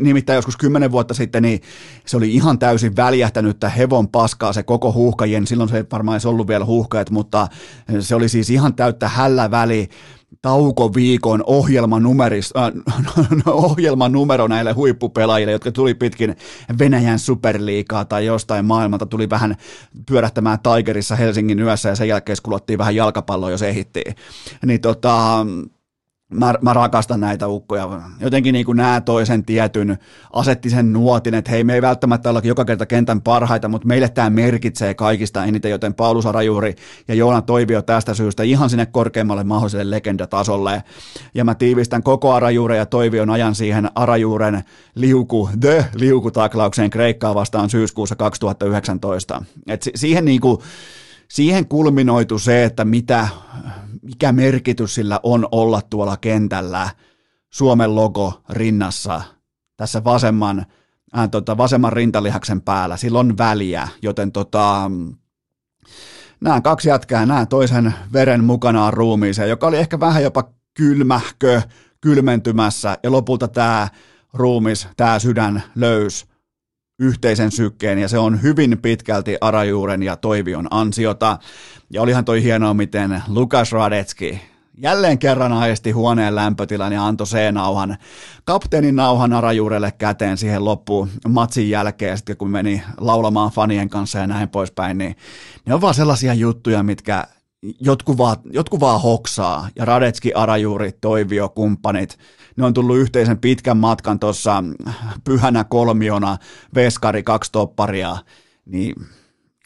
Nimittäin 0.00 0.36
joskus 0.36 0.56
kymmenen 0.56 0.92
vuotta 0.92 1.14
sitten 1.14 1.42
niin 1.42 1.60
se 2.06 2.16
oli 2.16 2.34
ihan 2.34 2.58
täysin 2.58 2.96
väljähtänyttä 2.96 3.68
hevon 3.68 4.08
paskaa 4.08 4.52
se 4.52 4.62
koko 4.62 4.92
huuhkajien, 4.92 5.46
silloin 5.46 5.68
se 5.68 5.76
ei 5.76 5.84
varmaan 5.92 6.20
ollut 6.24 6.48
vielä 6.48 6.64
huuhkajat, 6.64 7.10
mutta 7.10 7.48
se 8.00 8.14
oli 8.14 8.28
siis 8.28 8.50
ihan 8.50 8.74
täyttä 8.74 9.08
hällä 9.08 9.50
väli 9.50 9.88
taukoviikon 10.42 11.44
äh, 12.56 12.72
ohjelmanumero 13.54 14.48
näille 14.48 14.72
huippupelaajille, 14.72 15.52
jotka 15.52 15.72
tuli 15.72 15.94
pitkin 15.94 16.36
Venäjän 16.78 17.18
superliikaa 17.18 18.04
tai 18.04 18.26
jostain 18.26 18.64
maailmalta, 18.64 19.06
tuli 19.06 19.30
vähän 19.30 19.56
pyörähtämään 20.06 20.58
Tigerissa 20.60 21.16
Helsingin 21.16 21.60
yössä 21.60 21.88
ja 21.88 21.96
sen 21.96 22.08
jälkeen 22.08 22.38
kulottiin 22.42 22.78
vähän 22.78 22.96
jalkapalloa, 22.96 23.50
jos 23.50 23.62
ehittiin. 23.62 24.14
Niin 24.66 24.80
tota, 24.80 25.46
mä, 26.30 26.54
mä 26.62 26.72
rakastan 26.72 27.20
näitä 27.20 27.48
ukkoja. 27.48 28.02
Jotenkin 28.20 28.52
niin 28.52 28.66
nämä 28.74 29.00
toisen 29.00 29.44
tietyn, 29.44 29.98
asetti 30.32 30.70
sen 30.70 30.92
nuotin, 30.92 31.34
että 31.34 31.50
hei, 31.50 31.64
me 31.64 31.74
ei 31.74 31.82
välttämättä 31.82 32.30
olla 32.30 32.40
joka 32.44 32.64
kerta 32.64 32.86
kentän 32.86 33.20
parhaita, 33.20 33.68
mutta 33.68 33.88
meille 33.88 34.08
tämä 34.08 34.30
merkitsee 34.30 34.94
kaikista 34.94 35.44
eniten, 35.44 35.70
joten 35.70 35.94
Paulus 35.94 36.26
Arajuuri 36.26 36.74
ja 37.08 37.14
Joona 37.14 37.42
Toivio 37.42 37.82
tästä 37.82 38.14
syystä 38.14 38.42
ihan 38.42 38.70
sinne 38.70 38.86
korkeammalle 38.86 39.44
mahdolliselle 39.44 39.96
legendatasolle. 39.96 40.82
Ja 41.34 41.44
mä 41.44 41.54
tiivistän 41.54 42.02
koko 42.02 42.32
Arajuure 42.32 42.76
ja 42.76 42.86
Toivion 42.86 43.30
ajan 43.30 43.54
siihen 43.54 43.90
Arajuuren 43.94 44.64
liuku, 44.94 45.50
the 45.60 45.84
liukutaklaukseen 45.94 46.90
Kreikkaa 46.90 47.34
vastaan 47.34 47.70
syyskuussa 47.70 48.16
2019. 48.16 49.44
Et 49.66 49.90
siihen 49.94 50.24
niin 50.24 50.40
kuin, 50.40 50.58
siihen 51.28 51.66
kulminoitu 51.66 52.38
se, 52.38 52.64
että 52.64 52.84
mitä, 52.84 53.28
mikä 54.10 54.32
merkitys 54.32 54.94
sillä 54.94 55.20
on 55.22 55.48
olla 55.52 55.82
tuolla 55.82 56.16
kentällä 56.16 56.90
Suomen 57.50 57.94
logo 57.94 58.42
rinnassa 58.50 59.22
tässä 59.76 60.04
vasemman, 60.04 60.66
äh, 61.18 61.30
tota, 61.30 61.56
vasemman 61.56 61.92
rintalihaksen 61.92 62.60
päällä. 62.60 62.96
Sillä 62.96 63.18
on 63.18 63.38
väliä, 63.38 63.88
joten 64.02 64.32
tota, 64.32 64.90
nämä 66.40 66.60
kaksi 66.60 66.88
jätkää, 66.88 67.26
nämä 67.26 67.46
toisen 67.46 67.94
veren 68.12 68.44
mukanaan 68.44 68.92
ruumiiseen, 68.92 69.48
joka 69.48 69.66
oli 69.66 69.76
ehkä 69.76 70.00
vähän 70.00 70.22
jopa 70.22 70.44
kylmähkö, 70.74 71.62
kylmentymässä, 72.00 72.98
ja 73.02 73.12
lopulta 73.12 73.48
tämä 73.48 73.88
ruumis, 74.34 74.88
tämä 74.96 75.18
sydän 75.18 75.62
löys 75.74 76.29
yhteisen 77.00 77.50
sykkeen, 77.50 77.98
ja 77.98 78.08
se 78.08 78.18
on 78.18 78.42
hyvin 78.42 78.78
pitkälti 78.82 79.36
Arajuuren 79.40 80.02
ja 80.02 80.16
Toivion 80.16 80.68
ansiota. 80.70 81.38
Ja 81.90 82.02
olihan 82.02 82.24
toi 82.24 82.42
hienoa, 82.42 82.74
miten 82.74 83.22
Lukas 83.28 83.72
Radetski 83.72 84.40
jälleen 84.82 85.18
kerran 85.18 85.52
aisti 85.52 85.90
huoneen 85.90 86.34
lämpötilan 86.34 86.92
ja 86.92 87.06
antoi 87.06 87.26
C-nauhan, 87.26 87.96
kapteenin 88.44 88.96
nauhan 88.96 89.32
Arajuurelle 89.32 89.92
käteen 89.98 90.36
siihen 90.36 90.64
loppuun 90.64 91.08
matsin 91.28 91.70
jälkeen, 91.70 92.16
sitten 92.16 92.36
kun 92.36 92.50
meni 92.50 92.82
laulamaan 92.98 93.50
fanien 93.50 93.88
kanssa 93.88 94.18
ja 94.18 94.26
näin 94.26 94.48
poispäin, 94.48 94.98
niin 94.98 95.16
ne 95.66 95.74
on 95.74 95.80
vaan 95.80 95.94
sellaisia 95.94 96.34
juttuja, 96.34 96.82
mitkä 96.82 97.24
jotkut 97.80 98.18
vaan, 98.18 98.36
jotkut 98.52 98.80
vaan 98.80 99.00
hoksaa, 99.00 99.68
ja 99.76 99.84
Radetski, 99.84 100.32
Arajuuri, 100.32 100.92
Toivio, 101.00 101.48
kumppanit, 101.48 102.18
ne 102.56 102.64
on 102.64 102.74
tullut 102.74 102.96
yhteisen 102.96 103.38
pitkän 103.38 103.76
matkan 103.76 104.18
tuossa 104.18 104.64
pyhänä 105.24 105.64
kolmiona, 105.64 106.38
veskari, 106.74 107.22
kaksi 107.22 107.52
topparia, 107.52 108.16
niin 108.66 108.94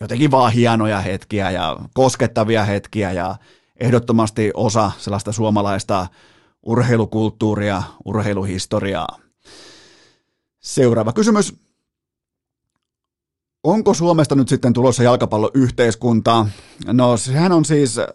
jotenkin 0.01 0.30
vaan 0.30 0.53
hienoja 0.53 1.01
hetkiä 1.01 1.51
ja 1.51 1.76
koskettavia 1.95 2.64
hetkiä 2.64 3.12
ja 3.12 3.37
ehdottomasti 3.80 4.51
osa 4.55 4.93
sellaista 4.99 5.32
suomalaista 5.32 6.07
urheilukulttuuria, 6.62 7.82
urheiluhistoriaa. 8.05 9.18
Seuraava 10.61 11.12
kysymys. 11.12 11.64
Onko 13.65 13.95
Suomesta 13.95 14.35
nyt 14.35 14.49
sitten 14.49 14.73
tulossa 14.73 15.03
jalkapalloyhteiskunta? 15.03 16.47
No 16.87 17.17
sehän 17.17 17.53
on 17.53 17.65
siis, 17.65 17.99
äh, 17.99 18.07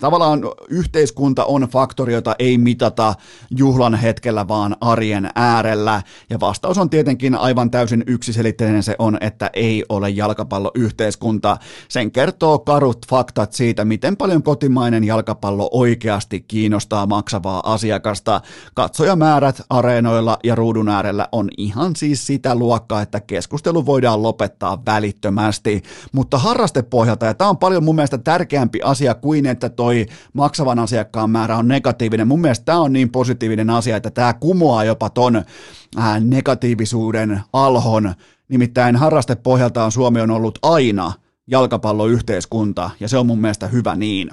tavallaan 0.00 0.40
yhteiskunta 0.68 1.44
on 1.44 1.62
faktori, 1.62 2.12
jota 2.12 2.34
ei 2.38 2.58
mitata 2.58 3.14
juhlan 3.50 3.94
hetkellä, 3.94 4.48
vaan 4.48 4.76
arjen 4.80 5.30
äärellä. 5.34 6.02
Ja 6.30 6.40
vastaus 6.40 6.78
on 6.78 6.90
tietenkin 6.90 7.34
aivan 7.34 7.70
täysin 7.70 8.04
yksiselitteinen 8.06 8.82
se 8.82 8.96
on, 8.98 9.18
että 9.20 9.50
ei 9.52 9.84
ole 9.88 10.10
jalkapalloyhteiskunta. 10.10 11.56
Sen 11.88 12.10
kertoo 12.10 12.58
karut 12.58 13.06
faktat 13.08 13.52
siitä, 13.52 13.84
miten 13.84 14.16
paljon 14.16 14.42
kotimainen 14.42 15.04
jalkapallo 15.04 15.68
oikeasti 15.72 16.40
kiinnostaa 16.40 17.06
maksavaa 17.06 17.72
asiakasta. 17.72 18.40
Katsojamäärät 18.74 19.62
areenoilla 19.70 20.38
ja 20.44 20.54
ruudun 20.54 20.88
äärellä 20.88 21.28
on 21.32 21.48
ihan 21.56 21.96
siis 21.96 22.26
sitä 22.26 22.54
luokkaa, 22.54 23.02
että 23.02 23.20
keskustelu 23.20 23.86
voidaan 23.86 24.22
lopettaa 24.22 24.83
välittömästi, 24.86 25.82
mutta 26.12 26.38
harrastepohjalta, 26.38 27.26
ja 27.26 27.34
tämä 27.34 27.50
on 27.50 27.58
paljon 27.58 27.84
mun 27.84 27.94
mielestä 27.94 28.18
tärkeämpi 28.18 28.80
asia 28.82 29.14
kuin, 29.14 29.46
että 29.46 29.68
toi 29.68 30.06
maksavan 30.32 30.78
asiakkaan 30.78 31.30
määrä 31.30 31.56
on 31.56 31.68
negatiivinen. 31.68 32.28
Mun 32.28 32.40
mielestä 32.40 32.64
tämä 32.64 32.80
on 32.80 32.92
niin 32.92 33.10
positiivinen 33.10 33.70
asia, 33.70 33.96
että 33.96 34.10
tämä 34.10 34.32
kumoaa 34.32 34.84
jopa 34.84 35.10
ton 35.10 35.36
äh, 35.36 36.20
negatiivisuuden 36.20 37.40
alhon, 37.52 38.14
nimittäin 38.48 38.96
harrastepohjalta 38.96 39.84
on 39.84 39.92
Suomi 39.92 40.20
on 40.20 40.30
ollut 40.30 40.58
aina 40.62 41.12
jalkapalloyhteiskunta, 41.46 42.90
ja 43.00 43.08
se 43.08 43.18
on 43.18 43.26
mun 43.26 43.40
mielestä 43.40 43.66
hyvä 43.66 43.96
niin. 43.96 44.30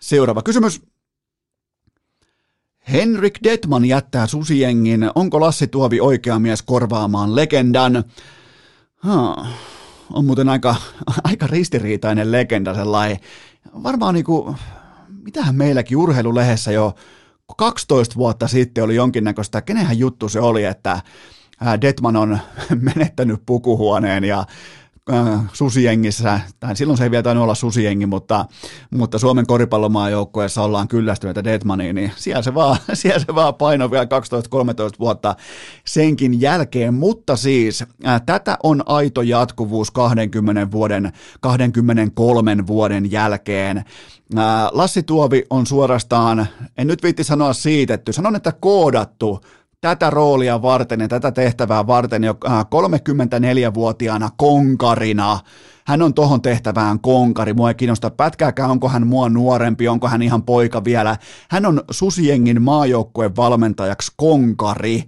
Seuraava 0.00 0.42
kysymys. 0.42 0.82
Henrik 2.92 3.38
Detman 3.44 3.84
jättää 3.84 4.26
susiengin. 4.26 5.10
Onko 5.14 5.40
Lassi 5.40 5.66
Tuovi 5.66 6.00
oikea 6.00 6.38
mies 6.38 6.62
korvaamaan 6.62 7.36
legendan? 7.36 8.04
Huh. 9.06 9.46
On 10.12 10.24
muuten 10.24 10.48
aika, 10.48 10.76
aika 11.24 11.46
ristiriitainen 11.46 12.32
legenda 12.32 12.74
sellainen. 12.74 13.18
Varmaan 13.82 14.14
niinku, 14.14 14.56
mitähän 15.08 15.54
meilläkin 15.54 15.96
urheilulehdessä 15.96 16.72
jo 16.72 16.94
12 17.56 18.14
vuotta 18.14 18.48
sitten 18.48 18.84
oli 18.84 18.94
jonkinnäköistä, 18.94 19.62
kenenhän 19.62 19.98
juttu 19.98 20.28
se 20.28 20.40
oli, 20.40 20.64
että 20.64 21.00
Detman 21.80 22.16
on 22.16 22.38
menettänyt 22.94 23.42
pukuhuoneen 23.46 24.24
ja 24.24 24.44
äh, 25.10 25.40
susijengissä, 25.52 26.40
tai 26.60 26.76
silloin 26.76 26.98
se 26.98 27.04
ei 27.04 27.10
vielä 27.10 27.22
tainnut 27.22 27.42
olla 27.42 27.54
susijengi, 27.54 28.06
mutta, 28.06 28.44
mutta 28.90 29.18
Suomen 29.18 29.46
koripallomaajoukkueessa 29.46 30.62
ollaan 30.62 30.88
kyllästyneitä 30.88 31.44
Detmaniin, 31.44 31.94
niin 31.94 32.12
siellä 32.16 32.42
se 32.42 32.54
vaan, 32.54 32.76
siellä 32.94 33.18
se 33.18 33.34
vaan 33.34 33.54
paino 33.54 33.90
vielä 33.90 34.04
12-13 34.04 34.08
vuotta 35.00 35.36
senkin 35.86 36.40
jälkeen, 36.40 36.94
mutta 36.94 37.36
siis 37.36 37.84
äh, 38.06 38.22
tätä 38.26 38.58
on 38.62 38.82
aito 38.86 39.22
jatkuvuus 39.22 39.90
20 39.90 40.70
vuoden, 40.70 41.12
23 41.40 42.66
vuoden 42.66 43.12
jälkeen. 43.12 43.76
Äh, 43.78 44.44
Lassi 44.72 45.02
Tuovi 45.02 45.44
on 45.50 45.66
suorastaan, 45.66 46.46
en 46.78 46.86
nyt 46.86 47.02
viitti 47.02 47.24
sanoa 47.24 47.52
siitetty, 47.52 48.12
sanon, 48.12 48.36
että 48.36 48.52
koodattu 48.52 49.40
tätä 49.82 50.10
roolia 50.10 50.62
varten 50.62 51.00
ja 51.00 51.08
tätä 51.08 51.32
tehtävää 51.32 51.86
varten 51.86 52.24
jo 52.24 52.32
34-vuotiaana 52.32 54.26
äh, 54.26 54.32
konkarina. 54.36 55.40
Hän 55.86 56.02
on 56.02 56.14
tohon 56.14 56.42
tehtävään 56.42 57.00
konkari. 57.00 57.54
Mua 57.54 57.70
ei 57.70 57.74
kiinnosta 57.74 58.10
pätkääkään, 58.10 58.70
onko 58.70 58.88
hän 58.88 59.06
mua 59.06 59.28
nuorempi, 59.28 59.88
onko 59.88 60.08
hän 60.08 60.22
ihan 60.22 60.42
poika 60.42 60.84
vielä. 60.84 61.16
Hän 61.50 61.66
on 61.66 61.82
Susiengin 61.90 62.62
maajoukkueen 62.62 63.36
valmentajaksi 63.36 64.12
konkari. 64.16 65.04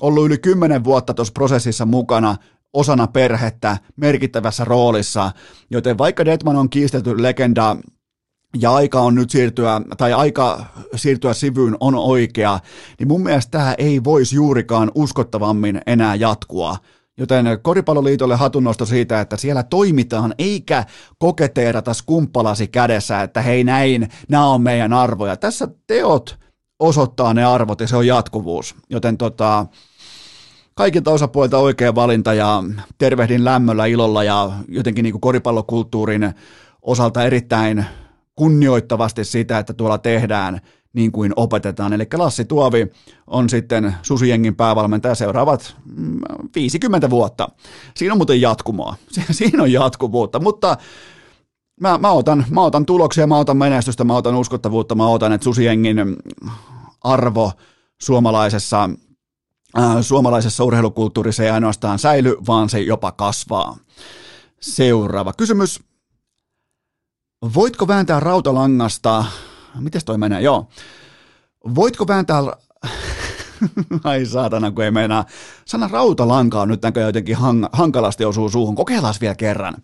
Ollut 0.00 0.26
yli 0.26 0.38
10 0.38 0.84
vuotta 0.84 1.14
tuossa 1.14 1.32
prosessissa 1.32 1.86
mukana, 1.86 2.36
osana 2.72 3.06
perhettä, 3.06 3.76
merkittävässä 3.96 4.64
roolissa, 4.64 5.32
joten 5.70 5.98
vaikka 5.98 6.24
Detman 6.24 6.56
on 6.56 6.70
kiistelty 6.70 7.22
legenda 7.22 7.76
ja 8.60 8.74
aika 8.74 9.00
on 9.00 9.14
nyt 9.14 9.30
siirtyä, 9.30 9.80
tai 9.96 10.12
aika 10.12 10.64
siirtyä 10.96 11.34
sivyyn 11.34 11.76
on 11.80 11.94
oikea, 11.94 12.60
niin 12.98 13.08
mun 13.08 13.22
mielestä 13.22 13.50
tämä 13.50 13.74
ei 13.78 14.04
voisi 14.04 14.36
juurikaan 14.36 14.90
uskottavammin 14.94 15.80
enää 15.86 16.14
jatkua. 16.14 16.76
Joten 17.18 17.46
Koripalloliitolle 17.62 18.36
hatunnosto 18.36 18.86
siitä, 18.86 19.20
että 19.20 19.36
siellä 19.36 19.62
toimitaan, 19.62 20.34
eikä 20.38 20.84
koketeerata 21.18 21.94
skumppalasi 21.94 22.66
kädessä, 22.66 23.22
että 23.22 23.42
hei 23.42 23.64
näin, 23.64 24.08
nämä 24.28 24.46
on 24.46 24.62
meidän 24.62 24.92
arvoja. 24.92 25.36
Tässä 25.36 25.68
teot 25.86 26.38
osoittaa 26.78 27.34
ne 27.34 27.44
arvot 27.44 27.80
ja 27.80 27.88
se 27.88 27.96
on 27.96 28.06
jatkuvuus. 28.06 28.74
Joten 28.90 29.18
tota, 29.18 29.66
kaikilta 30.74 31.10
osapuolilta 31.10 31.58
oikea 31.58 31.94
valinta 31.94 32.34
ja 32.34 32.62
tervehdin 32.98 33.44
lämmöllä, 33.44 33.86
ilolla 33.86 34.24
ja 34.24 34.52
jotenkin 34.68 35.02
niin 35.02 35.20
koripallokulttuurin 35.20 36.34
osalta 36.82 37.24
erittäin 37.24 37.86
kunnioittavasti 38.36 39.24
sitä, 39.24 39.58
että 39.58 39.72
tuolla 39.74 39.98
tehdään 39.98 40.60
niin 40.92 41.12
kuin 41.12 41.32
opetetaan. 41.36 41.92
Eli 41.92 42.06
Lassi 42.14 42.44
Tuovi 42.44 42.86
on 43.26 43.50
sitten 43.50 43.94
Susiengin 44.02 44.56
päävalmentaja 44.56 45.14
seuraavat 45.14 45.76
50 46.54 47.06
mm, 47.06 47.10
vuotta. 47.10 47.48
Siinä 47.96 48.12
on 48.12 48.18
muuten 48.18 48.40
jatkumoa. 48.40 48.96
Siinä 49.30 49.62
on 49.62 49.72
jatkuvuutta, 49.72 50.40
mutta 50.40 50.76
mä, 51.80 51.98
mä, 51.98 52.10
otan, 52.10 52.44
mä 52.50 52.62
otan 52.62 52.86
tuloksia, 52.86 53.26
mä 53.26 53.38
otan 53.38 53.56
menestystä, 53.56 54.04
mä 54.04 54.16
otan 54.16 54.34
uskottavuutta, 54.34 54.94
mä 54.94 55.08
otan, 55.08 55.32
että 55.32 55.44
Susiengin 55.44 56.16
arvo 57.04 57.52
suomalaisessa, 58.02 58.90
äh, 59.78 59.96
suomalaisessa 60.00 60.64
urheilukulttuurissa 60.64 61.42
ei 61.42 61.50
ainoastaan 61.50 61.98
säily, 61.98 62.36
vaan 62.46 62.68
se 62.68 62.80
jopa 62.80 63.12
kasvaa. 63.12 63.76
Seuraava 64.60 65.32
kysymys. 65.32 65.80
Voitko 67.54 67.88
vääntää 67.88 68.20
rautalangasta, 68.20 69.24
miten 69.80 70.00
toi 70.04 70.18
menee, 70.18 70.40
joo. 70.40 70.68
Voitko 71.74 72.08
vääntää, 72.08 72.42
ai 74.04 74.26
saatana 74.26 74.70
kun 74.70 74.84
ei 74.84 74.90
meinaa, 74.90 75.24
sana 75.64 75.88
rautalanka 75.88 76.60
on 76.60 76.68
nyt 76.68 76.82
näköjään 76.82 77.08
jotenkin 77.08 77.36
hang, 77.36 77.64
hankalasti 77.72 78.24
osuu 78.24 78.48
suuhun, 78.48 78.74
kokeillaan 78.74 79.14
vielä 79.20 79.34
kerran. 79.34 79.74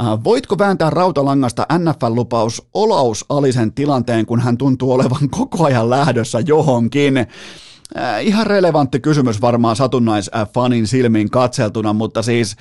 Äh, 0.00 0.24
voitko 0.24 0.58
vääntää 0.58 0.90
rautalangasta 0.90 1.66
NFL-lupaus 1.78 2.68
Olaus 2.74 3.24
Alisen 3.28 3.72
tilanteen, 3.72 4.26
kun 4.26 4.40
hän 4.40 4.58
tuntuu 4.58 4.92
olevan 4.92 5.30
koko 5.30 5.64
ajan 5.64 5.90
lähdössä 5.90 6.40
johonkin? 6.40 7.14
Äh, 7.98 8.26
ihan 8.26 8.46
relevantti 8.46 9.00
kysymys 9.00 9.40
varmaan 9.40 9.76
satunnaisfanin 9.76 10.86
silmiin 10.86 11.30
katseltuna, 11.30 11.92
mutta 11.92 12.22
siis 12.22 12.56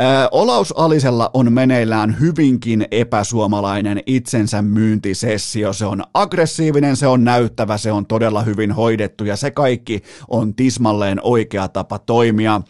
äh, 0.00 0.28
Olaus 0.30 0.74
Alisella 0.76 1.30
on 1.34 1.52
meneillään 1.52 2.20
hyvinkin 2.20 2.86
epäsuomalainen 2.90 4.02
itsensä 4.06 4.62
myyntisessio. 4.62 5.72
Se 5.72 5.86
on 5.86 6.02
aggressiivinen, 6.14 6.96
se 6.96 7.06
on 7.06 7.24
näyttävä, 7.24 7.78
se 7.78 7.92
on 7.92 8.06
todella 8.06 8.42
hyvin 8.42 8.72
hoidettu 8.72 9.24
ja 9.24 9.36
se 9.36 9.50
kaikki 9.50 10.02
on 10.28 10.54
tismalleen 10.54 11.20
oikea 11.22 11.68
tapa 11.68 11.98
toimia. 11.98 12.54
Äh, 12.54 12.62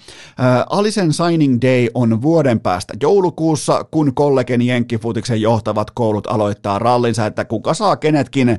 Alisen 0.71 1.13
signing 1.13 1.59
day 1.63 1.89
on 1.95 2.23
vuoden 2.23 2.61
päästä 2.61 2.95
joulukuussa, 3.03 3.85
kun 3.85 4.15
kollegen 4.15 4.63
Jenkkifutiksen 4.63 5.41
johtavat 5.41 5.91
koulut 5.91 6.27
aloittaa 6.27 6.79
rallinsa, 6.79 7.27
että 7.27 7.45
kuka 7.45 7.75
saa 7.75 7.97
kenetkin 7.97 8.49
äh, 8.49 8.59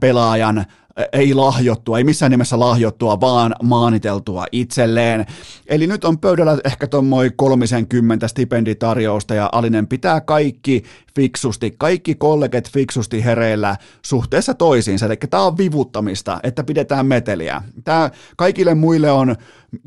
pelaajan 0.00 0.66
ei 1.12 1.34
lahjottua, 1.34 1.98
ei 1.98 2.04
missään 2.04 2.30
nimessä 2.30 2.58
lahjottua, 2.58 3.20
vaan 3.20 3.54
maaniteltua 3.62 4.46
itselleen. 4.52 5.26
Eli 5.66 5.86
nyt 5.86 6.04
on 6.04 6.18
pöydällä 6.18 6.58
ehkä 6.64 6.86
tuommoin 6.86 7.32
30 7.36 8.28
stipenditarjousta 8.28 9.34
ja 9.34 9.48
Alinen 9.52 9.86
pitää 9.86 10.20
kaikki 10.20 10.82
fiksusti, 11.16 11.74
kaikki 11.78 12.14
kollegat 12.14 12.70
fiksusti 12.70 13.24
hereillä 13.24 13.76
suhteessa 14.02 14.54
toisiinsa. 14.54 15.06
Eli 15.06 15.16
tämä 15.16 15.42
on 15.42 15.58
vivuttamista, 15.58 16.40
että 16.42 16.64
pidetään 16.64 17.06
meteliä. 17.06 17.62
Tämä 17.84 18.10
kaikille 18.36 18.74
muille 18.74 19.10
on 19.10 19.36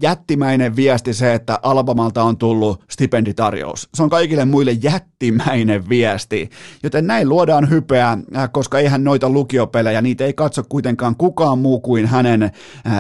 jättimäinen 0.02 0.76
viesti 0.76 1.14
se, 1.14 1.34
että 1.34 1.60
Albamalta 1.64 2.24
on 2.24 2.38
tullut 2.38 2.84
stipenditarjous. 2.92 3.90
Se 3.94 4.04
on 4.04 4.10
kaikille 4.10 4.46
muille 4.46 4.72
jättimäinen 4.72 5.90
viesti, 5.90 6.50
joten 6.84 7.08
näin 7.08 7.30
luodaan 7.30 7.70
hypeä, 7.70 8.12
äh, 8.12 8.50
koska 8.52 8.80
eihän 8.80 9.04
noita 9.04 9.30
lukiopelejä, 9.30 10.02
niitä 10.02 10.26
ei 10.26 10.34
katso 10.34 10.64
kuitenkaan 10.70 11.16
kukaan 11.16 11.60
muu 11.60 11.80
kuin 11.80 12.06
hänen 12.06 12.44
äh, 12.44 12.52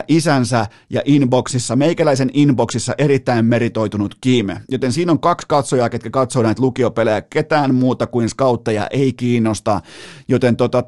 isänsä 0.07 0.65
ja 0.89 1.01
inboxissa, 1.05 1.75
meikäläisen 1.75 2.29
inboxissa 2.33 2.93
erittäin 2.97 3.45
meritoitunut 3.45 4.15
Kim. 4.21 4.47
Joten 4.69 4.91
siinä 4.91 5.11
on 5.11 5.19
kaksi 5.19 5.47
katsojaa, 5.47 5.89
ketkä 5.89 6.09
katsoo 6.09 6.43
näitä 6.43 6.61
lukiopelejä, 6.61 7.21
ketään 7.21 7.75
muuta 7.75 8.07
kuin 8.15 8.29
scoutteja 8.29 8.87
ei 8.87 9.13
kiinnosta, 9.13 9.81
joten 10.27 10.55
tota, 10.55 10.83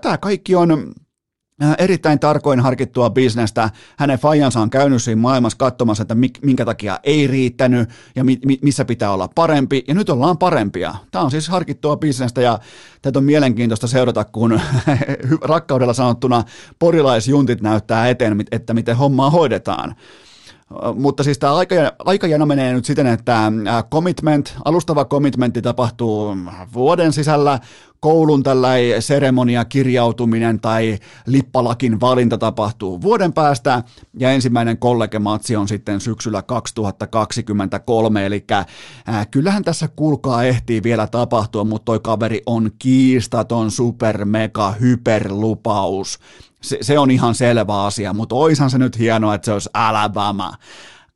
tämä 0.00 0.18
kaikki 0.18 0.54
on 0.54 0.94
Äh, 1.62 1.74
erittäin 1.78 2.20
tarkoin 2.20 2.60
harkittua 2.60 3.10
bisnestä. 3.10 3.70
Hänen 3.98 4.18
fajansa 4.18 4.60
on 4.60 4.70
käynyt 4.70 5.02
siinä 5.02 5.20
maailmassa 5.20 5.58
katsomassa, 5.58 6.02
että 6.02 6.16
minkä 6.42 6.64
takia 6.64 6.98
ei 7.02 7.26
riittänyt 7.26 7.88
ja 8.16 8.24
missä 8.62 8.84
pitää 8.84 9.10
olla 9.10 9.28
parempi. 9.34 9.84
Ja 9.88 9.94
nyt 9.94 10.10
ollaan 10.10 10.38
parempia. 10.38 10.94
Tämä 11.10 11.24
on 11.24 11.30
siis 11.30 11.48
harkittua 11.48 11.96
bisnestä 11.96 12.40
ja 12.40 12.58
tätä 13.02 13.18
on 13.18 13.24
mielenkiintoista 13.24 13.86
seurata, 13.86 14.24
kun 14.24 14.60
rakkaudella 15.42 15.92
sanottuna 15.92 16.44
porilaisjuntit 16.78 17.60
näyttää 17.60 18.08
eteen, 18.08 18.44
että 18.50 18.74
miten 18.74 18.96
hommaa 18.96 19.30
hoidetaan. 19.30 19.94
Mutta 20.94 21.22
siis 21.22 21.38
tämä 21.38 21.54
aika, 21.54 21.74
aikajana 22.04 22.46
menee 22.46 22.72
nyt 22.72 22.84
siten, 22.84 23.06
että 23.06 23.52
commitment, 23.92 24.54
alustava 24.64 25.04
commitmentti 25.04 25.62
tapahtuu 25.62 26.36
vuoden 26.72 27.12
sisällä, 27.12 27.58
koulun 28.00 28.42
tällainen 28.42 29.02
seremonia, 29.02 29.64
kirjautuminen 29.64 30.60
tai 30.60 30.98
lippalakin 31.26 32.00
valinta 32.00 32.38
tapahtuu 32.38 33.02
vuoden 33.02 33.32
päästä 33.32 33.82
ja 34.18 34.30
ensimmäinen 34.30 34.78
kollegematsi 34.78 35.56
on 35.56 35.68
sitten 35.68 36.00
syksyllä 36.00 36.42
2023, 36.42 38.26
eli 38.26 38.44
äh, 38.52 38.66
kyllähän 39.30 39.64
tässä 39.64 39.88
kuulkaa 39.88 40.44
ehtii 40.44 40.82
vielä 40.82 41.06
tapahtua, 41.06 41.64
mutta 41.64 41.84
toi 41.84 42.00
kaveri 42.00 42.42
on 42.46 42.70
kiistaton 42.78 43.70
super 43.70 44.24
mega 44.24 44.72
hyperlupaus 44.72 46.18
se, 46.62 46.78
se 46.80 46.98
on 46.98 47.10
ihan 47.10 47.34
selvä 47.34 47.84
asia, 47.84 48.12
mutta 48.12 48.34
oishan 48.34 48.70
se 48.70 48.78
nyt 48.78 48.98
hienoa, 48.98 49.34
että 49.34 49.44
se 49.44 49.52
olisi 49.52 49.70
Alabama. 49.74 50.54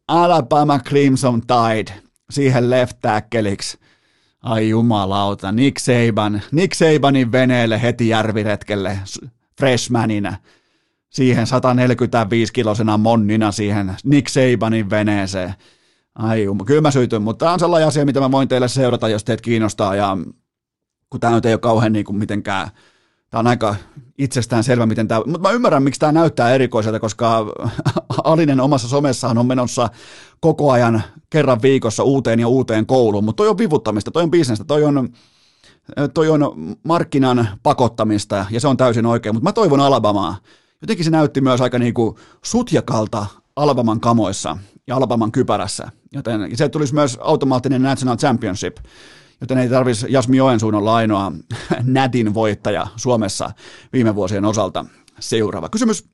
Alabama 0.08 0.78
Crimson 0.78 1.40
Tide 1.40 2.00
siihen 2.30 2.70
left 2.70 2.96
tackleiksi. 3.00 3.78
Ai 4.44 4.68
jumalauta, 4.68 5.52
Nick 5.52 5.78
Saban, 5.78 6.42
Nick 6.52 6.74
Sabanin 6.74 7.32
veneelle 7.32 7.82
heti 7.82 8.08
järviretkelle 8.08 8.98
freshmanina. 9.58 10.36
Siihen 11.10 11.46
145-kilosena 11.46 12.98
monnina 12.98 13.52
siihen 13.52 13.96
Nick 14.04 14.28
Sabanin 14.28 14.90
veneeseen. 14.90 15.54
Ai 16.14 16.44
jumma, 16.44 16.64
kyllä 16.64 16.80
mä 16.80 16.90
syityn, 16.90 17.22
mutta 17.22 17.44
tämä 17.44 17.52
on 17.52 17.60
sellainen 17.60 17.88
asia, 17.88 18.04
mitä 18.04 18.20
mä 18.20 18.30
voin 18.30 18.48
teille 18.48 18.68
seurata, 18.68 19.08
jos 19.08 19.24
teet 19.24 19.40
kiinnostaa 19.40 19.94
ja 19.94 20.16
kun 21.10 21.20
tämä 21.20 21.34
nyt 21.34 21.46
ei 21.46 21.54
ole 21.54 21.60
kauhean 21.60 21.92
niin 21.92 22.04
kuin 22.04 22.16
mitenkään 22.16 22.70
tämä 23.34 23.40
on 23.40 23.46
aika 23.46 23.74
itsestään 24.18 24.64
selvä, 24.64 24.86
miten 24.86 25.08
tämä, 25.08 25.20
mutta 25.26 25.48
mä 25.48 25.50
ymmärrän, 25.50 25.82
miksi 25.82 26.00
tämä 26.00 26.12
näyttää 26.12 26.54
erikoiselta, 26.54 27.00
koska 27.00 27.46
Alinen 28.24 28.60
omassa 28.60 28.88
somessaan 28.88 29.38
on 29.38 29.46
menossa 29.46 29.88
koko 30.44 30.70
ajan 30.70 31.02
kerran 31.30 31.62
viikossa 31.62 32.02
uuteen 32.02 32.40
ja 32.40 32.48
uuteen 32.48 32.86
kouluun, 32.86 33.24
mutta 33.24 33.36
toi 33.36 33.48
on 33.48 33.58
vivuttamista, 33.58 34.10
toi 34.10 34.22
on 34.22 34.30
bisnestä, 34.30 34.64
toi 34.64 34.84
on, 34.84 35.08
toi 36.14 36.28
on 36.28 36.40
markkinan 36.82 37.48
pakottamista 37.62 38.46
ja 38.50 38.60
se 38.60 38.68
on 38.68 38.76
täysin 38.76 39.06
oikein, 39.06 39.34
mutta 39.34 39.48
mä 39.48 39.52
toivon 39.52 39.80
Alabamaa. 39.80 40.36
Jotenkin 40.80 41.04
se 41.04 41.10
näytti 41.10 41.40
myös 41.40 41.60
aika 41.60 41.78
niinku 41.78 42.18
sutjakalta 42.44 43.26
Albaman 43.56 44.00
kamoissa. 44.00 44.58
ja 44.86 44.96
Alabaman 44.96 45.32
kypärässä. 45.32 45.88
Joten 46.12 46.56
se 46.56 46.68
tulisi 46.68 46.94
myös 46.94 47.18
automaattinen 47.20 47.82
National 47.82 48.16
Championship, 48.16 48.76
joten 49.40 49.58
ei 49.58 49.68
tarvitsisi 49.68 50.12
Jasmi 50.12 50.36
Joensuun 50.36 50.74
olla 50.74 50.94
ainoa 50.94 51.32
Nadin 51.82 52.34
voittaja 52.34 52.86
Suomessa 52.96 53.50
viime 53.92 54.14
vuosien 54.14 54.44
osalta. 54.44 54.84
Seuraava 55.20 55.68
kysymys. 55.68 56.13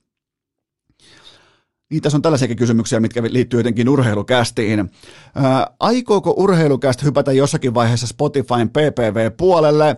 Niin, 1.91 2.03
tässä 2.03 2.18
on 2.18 2.22
tällaisiakin 2.22 2.57
kysymyksiä, 2.57 3.01
mitkä 3.01 3.22
liittyy 3.28 3.61
jotenkin 3.61 3.88
urheilukästiin. 3.88 4.91
Ää, 5.34 5.66
aikooko 5.80 6.34
urheilukäst 6.36 7.03
hypätä 7.03 7.32
jossakin 7.32 7.74
vaiheessa 7.74 8.07
Spotifyn 8.07 8.68
PPV-puolelle? 8.68 9.97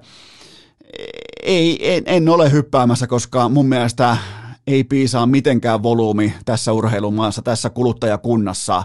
Ei, 1.43 1.95
en, 1.95 2.03
en 2.07 2.28
ole 2.28 2.53
hyppäämässä, 2.53 3.07
koska 3.07 3.49
mun 3.49 3.68
mielestä 3.68 4.16
ei 4.66 4.84
piisaa 4.84 5.26
mitenkään 5.26 5.82
volyymi 5.82 6.34
tässä 6.45 6.72
urheilumaassa, 6.72 7.43
tässä 7.43 7.70
kuluttajakunnassa. 7.70 8.84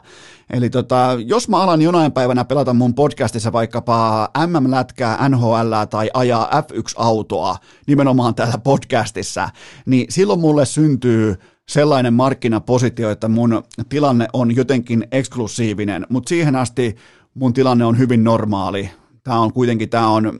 Eli 0.53 0.69
tota, 0.69 1.17
jos 1.25 1.49
mä 1.49 1.57
alan 1.57 1.81
jonain 1.81 2.11
päivänä 2.11 2.45
pelata 2.45 2.73
mun 2.73 2.95
podcastissa 2.95 3.51
vaikkapa 3.51 4.29
MM-lätkää, 4.47 5.29
NHL 5.29 5.73
tai 5.89 6.09
ajaa 6.13 6.49
F1-autoa 6.61 7.55
nimenomaan 7.87 8.35
täällä 8.35 8.57
podcastissa, 8.57 9.49
niin 9.85 10.05
silloin 10.09 10.39
mulle 10.39 10.65
syntyy 10.65 11.35
sellainen 11.70 12.13
markkinapositio, 12.13 13.09
että 13.09 13.28
mun 13.28 13.63
tilanne 13.89 14.28
on 14.34 14.55
jotenkin 14.55 15.07
eksklusiivinen, 15.11 16.05
mutta 16.09 16.30
siihen 16.30 16.55
asti 16.55 16.95
mun 17.34 17.53
tilanne 17.53 17.86
on 17.86 17.97
hyvin 17.97 18.24
normaali. 18.24 18.89
Tämä 19.24 19.39
on 19.39 19.53
kuitenkin, 19.53 19.89
tämä 19.89 20.07
on 20.07 20.39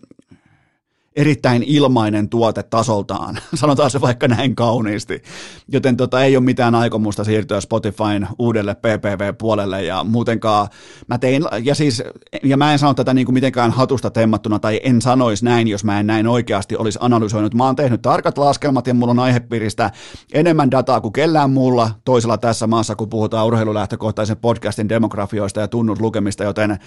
erittäin 1.18 1.64
ilmainen 1.64 2.30
tuote 2.30 2.64
tasoltaan, 2.64 3.40
sanotaan 3.54 3.92
se 3.92 4.02
vaikka 4.02 4.28
näin 4.28 4.56
kauniisti. 4.56 5.22
Joten 5.68 5.98
tota, 5.98 6.24
ei 6.24 6.38
ole 6.38 6.46
mitään 6.46 6.76
aikomusta 6.76 7.24
siirtyä 7.24 7.62
Spotifyn 7.62 8.28
uudelle 8.40 8.76
PPV-puolelle 8.76 9.84
ja 9.84 10.04
muutenkaan 10.04 10.68
mä 11.08 11.18
tein, 11.18 11.44
ja 11.64 11.76
siis, 11.76 12.04
ja 12.44 12.58
mä 12.58 12.74
en 12.74 12.80
sano 12.80 12.94
tätä 12.94 13.14
niin 13.14 13.26
kuin 13.26 13.34
mitenkään 13.34 13.72
hatusta 13.72 14.10
temmattuna 14.10 14.60
tai 14.60 14.80
en 14.84 15.02
sanoisi 15.02 15.46
näin, 15.46 15.68
jos 15.68 15.84
mä 15.84 16.00
en 16.00 16.08
näin 16.08 16.28
oikeasti 16.28 16.76
olisi 16.76 17.00
analysoinut. 17.02 17.54
Mä 17.54 17.66
oon 17.66 17.76
tehnyt 17.76 18.02
tarkat 18.02 18.38
laskelmat 18.38 18.88
ja 18.88 18.94
mulla 18.94 19.12
on 19.12 19.20
aihepiiristä 19.20 19.92
enemmän 20.34 20.72
dataa 20.72 21.02
kuin 21.02 21.14
kellään 21.14 21.50
muulla 21.50 21.92
toisella 22.06 22.38
tässä 22.38 22.68
maassa, 22.68 22.96
kun 22.96 23.10
puhutaan 23.10 23.48
urheilulähtökohtaisen 23.48 24.38
podcastin 24.38 24.90
demografioista 24.90 25.60
ja 25.60 25.68
tunnuslukemista, 25.68 26.44
joten 26.44 26.80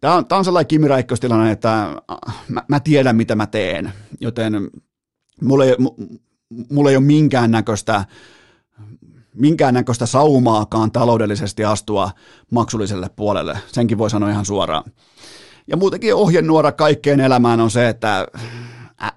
Tämä 0.00 0.14
on, 0.14 0.26
tämä 0.26 0.38
on 0.38 0.44
sellainen 0.44 0.68
Kimi 0.68 0.88
Räikköstilanne, 0.88 1.50
että 1.50 1.82
äh, 1.82 2.44
mä, 2.48 2.62
mä 2.68 2.80
tiedän, 2.80 3.16
mitä 3.16 3.34
mä 3.34 3.46
teen, 3.46 3.92
joten 4.20 4.70
mulla 5.42 5.64
ei, 5.64 5.76
mulla 6.70 6.90
ei 6.90 6.96
ole 6.96 7.04
minkäännäköistä, 7.04 8.04
minkäännäköistä 9.34 10.06
saumaakaan 10.06 10.92
taloudellisesti 10.92 11.64
astua 11.64 12.10
maksulliselle 12.50 13.10
puolelle. 13.16 13.58
Senkin 13.66 13.98
voi 13.98 14.10
sanoa 14.10 14.30
ihan 14.30 14.44
suoraan. 14.44 14.92
Ja 15.66 15.76
muutenkin 15.76 16.14
ohjenuora 16.14 16.72
kaikkeen 16.72 17.20
elämään 17.20 17.60
on 17.60 17.70
se, 17.70 17.88
että 17.88 18.26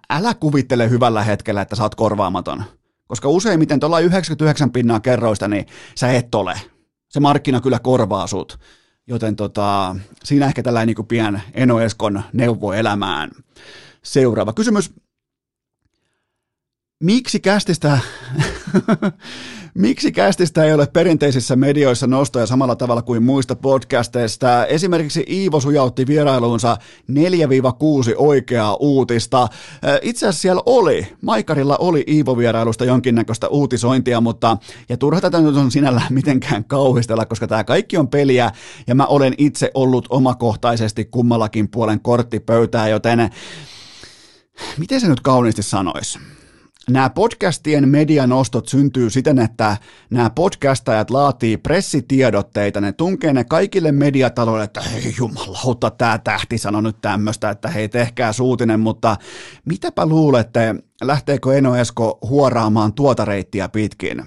älä 0.09 0.33
kuvittele 0.33 0.89
hyvällä 0.89 1.23
hetkellä, 1.23 1.61
että 1.61 1.75
sä 1.75 1.83
oot 1.83 1.95
korvaamaton. 1.95 2.63
Koska 3.07 3.29
useimmiten 3.29 3.79
tuolla 3.79 3.99
99 3.99 4.71
pinnaa 4.71 4.99
kerroista, 4.99 5.47
niin 5.47 5.65
sä 5.95 6.11
et 6.11 6.35
ole. 6.35 6.59
Se 7.09 7.19
markkina 7.19 7.61
kyllä 7.61 7.79
korvaa 7.79 8.27
sut. 8.27 8.59
Joten 9.07 9.35
tota, 9.35 9.95
siinä 10.23 10.45
ehkä 10.45 10.63
tällainen 10.63 10.95
niin 10.97 11.07
pien 11.07 11.41
Eno 11.53 11.79
Eskon 11.79 12.23
neuvo 12.33 12.73
elämään. 12.73 13.31
Seuraava 14.03 14.53
kysymys. 14.53 14.93
Miksi 17.03 17.39
kästistä, 17.39 17.99
Miksi 19.73 20.11
kästistä 20.11 20.63
ei 20.63 20.73
ole 20.73 20.87
perinteisissä 20.87 21.55
medioissa 21.55 22.07
nostoja 22.07 22.45
samalla 22.45 22.75
tavalla 22.75 23.01
kuin 23.01 23.23
muista 23.23 23.55
podcasteista? 23.55 24.65
Esimerkiksi 24.65 25.25
Iivo 25.29 25.59
sujautti 25.59 26.07
vierailuunsa 26.07 26.77
4-6 27.11 27.15
oikeaa 28.17 28.75
uutista. 28.75 29.47
Itse 30.01 30.27
asiassa 30.27 30.41
siellä 30.41 30.61
oli, 30.65 31.07
Maikarilla 31.21 31.77
oli 31.77 32.03
Iivo-vierailusta 32.07 32.85
jonkinnäköistä 32.85 33.47
uutisointia, 33.47 34.21
mutta 34.21 34.57
ja 34.89 34.97
turha 34.97 35.21
tätä 35.21 35.41
nyt 35.41 35.55
on 35.55 35.71
sinällään 35.71 36.13
mitenkään 36.19 36.63
kauhistella, 36.63 37.25
koska 37.25 37.47
tämä 37.47 37.63
kaikki 37.63 37.97
on 37.97 38.07
peliä 38.07 38.51
ja 38.87 38.95
mä 38.95 39.05
olen 39.05 39.33
itse 39.37 39.71
ollut 39.73 40.05
omakohtaisesti 40.09 41.05
kummallakin 41.05 41.69
puolen 41.69 41.99
korttipöytää, 41.99 42.87
joten 42.87 43.29
miten 44.77 45.01
se 45.01 45.07
nyt 45.07 45.19
kauniisti 45.19 45.63
sanoisi? 45.63 46.19
Nämä 46.89 47.09
podcastien 47.09 47.89
medianostot 47.89 48.67
syntyy 48.67 49.09
siten, 49.09 49.39
että 49.39 49.77
nämä 50.09 50.29
podcastajat 50.29 51.09
laatii 51.09 51.57
pressitiedotteita, 51.57 52.81
ne 52.81 52.91
tunkee 52.91 53.33
ne 53.33 53.43
kaikille 53.43 53.91
mediataloille, 53.91 54.63
että 54.63 54.81
hei 54.81 55.13
jumalauta, 55.17 55.91
tämä 55.91 56.17
tähti 56.17 56.57
sanoi 56.57 56.83
nyt 56.83 57.01
tämmöistä, 57.01 57.49
että 57.49 57.67
hei 57.67 57.89
tehkää 57.89 58.33
suutinen, 58.33 58.79
mutta 58.79 59.17
mitäpä 59.65 60.05
luulette, 60.05 60.75
lähteekö 61.03 61.57
Eno 61.57 61.75
Esko 61.75 62.17
huoraamaan 62.21 62.93
tuota 62.93 63.25
reittiä 63.25 63.69
pitkin? 63.69 64.23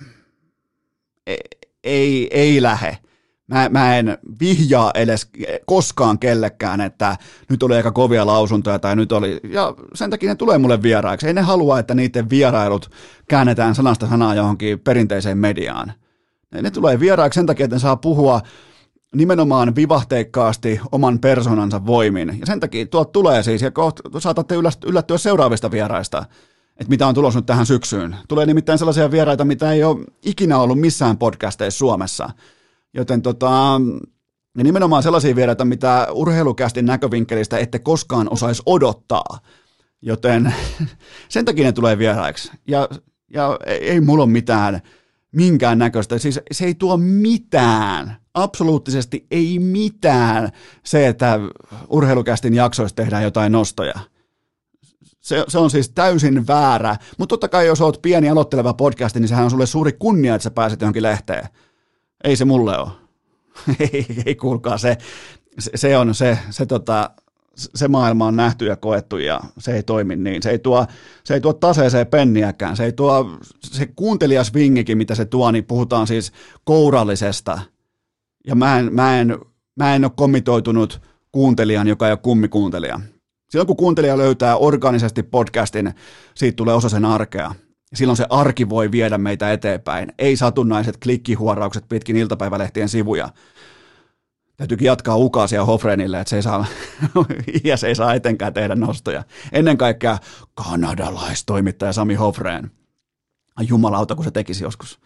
Ei, 1.26 1.40
ei, 1.84 2.28
ei 2.30 2.62
lähe. 2.62 2.98
Mä, 3.46 3.68
mä 3.68 3.96
en 3.96 4.18
vihjaa 4.40 4.90
edes 4.94 5.28
koskaan 5.66 6.18
kellekään, 6.18 6.80
että 6.80 7.16
nyt 7.50 7.62
oli 7.62 7.74
aika 7.74 7.92
kovia 7.92 8.26
lausuntoja 8.26 8.78
tai 8.78 8.96
nyt 8.96 9.12
oli, 9.12 9.40
ja 9.50 9.74
sen 9.94 10.10
takia 10.10 10.28
ne 10.28 10.34
tulee 10.34 10.58
mulle 10.58 10.82
vieraiksi. 10.82 11.26
Ei 11.26 11.34
ne 11.34 11.40
halua, 11.40 11.78
että 11.78 11.94
niiden 11.94 12.30
vierailut 12.30 12.90
käännetään 13.28 13.74
sanasta 13.74 14.08
sanaa 14.08 14.34
johonkin 14.34 14.80
perinteiseen 14.80 15.38
mediaan. 15.38 15.92
Ne 16.62 16.70
tulee 16.70 17.00
vieraiksi 17.00 17.38
sen 17.38 17.46
takia, 17.46 17.64
että 17.64 17.76
ne 17.76 17.80
saa 17.80 17.96
puhua 17.96 18.40
nimenomaan 19.14 19.76
vivahteikkaasti 19.76 20.80
oman 20.92 21.18
persoonansa 21.18 21.86
voimin. 21.86 22.36
Ja 22.40 22.46
sen 22.46 22.60
takia 22.60 22.86
tuot 22.86 23.12
tulee 23.12 23.42
siis, 23.42 23.62
ja 23.62 23.70
kohta 23.70 24.20
saatatte 24.20 24.54
yllättyä 24.86 25.18
seuraavista 25.18 25.70
vieraista, 25.70 26.24
että 26.70 26.90
mitä 26.90 27.06
on 27.06 27.14
tulossa 27.14 27.38
nyt 27.38 27.46
tähän 27.46 27.66
syksyyn. 27.66 28.16
Tulee 28.28 28.46
nimittäin 28.46 28.78
sellaisia 28.78 29.10
vieraita, 29.10 29.44
mitä 29.44 29.72
ei 29.72 29.84
ole 29.84 30.04
ikinä 30.22 30.58
ollut 30.58 30.80
missään 30.80 31.18
podcasteissa 31.18 31.78
Suomessa– 31.78 32.30
Joten 32.96 33.22
tota, 33.22 33.80
ja 34.58 34.64
nimenomaan 34.64 35.02
sellaisia 35.02 35.36
vieraita, 35.36 35.64
mitä 35.64 36.06
urheilukästin 36.12 36.86
näkövinkkelistä 36.86 37.58
ette 37.58 37.78
koskaan 37.78 38.28
osaisi 38.30 38.62
odottaa. 38.66 39.38
Joten 40.02 40.54
sen 41.28 41.44
takia 41.44 41.64
ne 41.64 41.72
tulee 41.72 41.98
vieraiksi. 41.98 42.52
Ja, 42.68 42.88
ja 43.30 43.58
ei 43.66 44.00
mulla 44.00 44.24
ole 44.24 44.32
mitään 44.32 44.80
minkään 45.32 45.78
näköistä. 45.78 46.18
Siis 46.18 46.40
se 46.52 46.64
ei 46.64 46.74
tuo 46.74 46.96
mitään, 46.96 48.16
absoluuttisesti 48.34 49.26
ei 49.30 49.58
mitään 49.58 50.50
se, 50.84 51.06
että 51.06 51.40
urheilukästin 51.88 52.54
jaksoista 52.54 52.96
tehdään 53.02 53.22
jotain 53.22 53.52
nostoja. 53.52 53.94
Se, 55.20 55.44
se 55.48 55.58
on 55.58 55.70
siis 55.70 55.88
täysin 55.88 56.46
väärä. 56.46 56.96
Mutta 57.18 57.32
totta 57.32 57.48
kai 57.48 57.66
jos 57.66 57.80
oot 57.80 58.02
pieni 58.02 58.28
aloitteleva 58.28 58.74
podcasti, 58.74 59.20
niin 59.20 59.28
sehän 59.28 59.44
on 59.44 59.50
sulle 59.50 59.66
suuri 59.66 59.92
kunnia, 59.92 60.34
että 60.34 60.42
sä 60.42 60.50
pääset 60.50 60.80
johonkin 60.80 61.02
lehteen. 61.02 61.48
Ei 62.26 62.36
se 62.36 62.44
mulle 62.44 62.78
ole. 62.78 62.90
ei, 63.92 64.06
ei 64.26 64.34
kuulkaa, 64.34 64.78
se, 64.78 64.96
se, 65.58 65.70
se 65.74 65.96
on 65.96 66.14
se, 66.14 66.38
se, 66.50 66.66
tota, 66.66 67.10
se 67.54 67.88
maailma 67.88 68.26
on 68.26 68.36
nähty 68.36 68.66
ja 68.66 68.76
koettu 68.76 69.18
ja 69.18 69.40
se 69.58 69.76
ei 69.76 69.82
toimi 69.82 70.16
niin. 70.16 70.42
Se 70.42 70.50
ei 70.50 70.58
tuo, 70.58 70.86
se 71.24 71.34
ei 71.34 71.40
tuo 71.40 71.52
taseeseen 71.52 72.06
penniäkään. 72.06 72.76
Se 72.76 72.84
ei 72.84 72.92
tuo, 72.92 73.38
se 73.62 73.86
kuuntelijasvingikin, 73.96 74.98
mitä 74.98 75.14
se 75.14 75.24
tuo, 75.24 75.50
niin 75.50 75.64
puhutaan 75.64 76.06
siis 76.06 76.32
kourallisesta. 76.64 77.58
Ja 78.46 78.54
mä 78.54 78.78
en, 78.78 78.94
mä 78.94 79.20
en, 79.20 79.38
mä 79.76 79.94
en 79.94 80.04
ole 80.04 80.12
komitoitunut 80.16 81.02
kuuntelijan, 81.32 81.88
joka 81.88 82.06
ei 82.06 82.12
ole 82.12 82.18
kummikuuntelija. 82.22 83.00
Silloin 83.50 83.66
kun 83.66 83.76
kuuntelija 83.76 84.18
löytää 84.18 84.56
organisesti 84.56 85.22
podcastin, 85.22 85.94
siitä 86.34 86.56
tulee 86.56 86.74
osa 86.74 86.88
sen 86.88 87.04
arkea 87.04 87.54
silloin 87.96 88.16
se 88.16 88.26
arki 88.30 88.68
voi 88.68 88.90
viedä 88.90 89.18
meitä 89.18 89.52
eteenpäin. 89.52 90.12
Ei 90.18 90.36
satunnaiset 90.36 90.96
klikkihuoraukset 90.96 91.84
pitkin 91.88 92.16
iltapäivälehtien 92.16 92.88
sivuja. 92.88 93.28
Täytyykin 94.56 94.86
jatkaa 94.86 95.16
ukaasia 95.16 95.64
Hofrenille, 95.64 96.20
että 96.20 96.30
se 96.30 96.36
ei 96.36 96.42
saa, 96.42 96.66
se 97.76 97.86
ei 97.86 97.94
saa 97.94 98.14
etenkään 98.14 98.54
tehdä 98.54 98.74
nostoja. 98.74 99.24
Ennen 99.52 99.76
kaikkea 99.76 100.18
kanadalaistoimittaja 100.54 101.92
Sami 101.92 102.14
Hofreen. 102.14 102.70
Jumalauta, 103.68 104.14
kun 104.14 104.24
se 104.24 104.30
tekisi 104.30 104.64
joskus. 104.64 104.98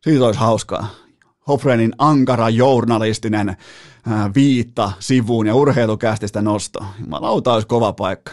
Siitä 0.00 0.24
olisi 0.24 0.40
hauskaa. 0.40 0.88
Hofrenin 1.48 1.92
ankara 1.98 2.48
journalistinen 2.48 3.56
viitta 4.34 4.92
sivuun 4.98 5.46
ja 5.46 5.54
urheilukästistä 5.54 6.42
nosto. 6.42 6.84
Jumalauta 7.00 7.52
olisi 7.52 7.66
kova 7.66 7.92
paikka. 7.92 8.32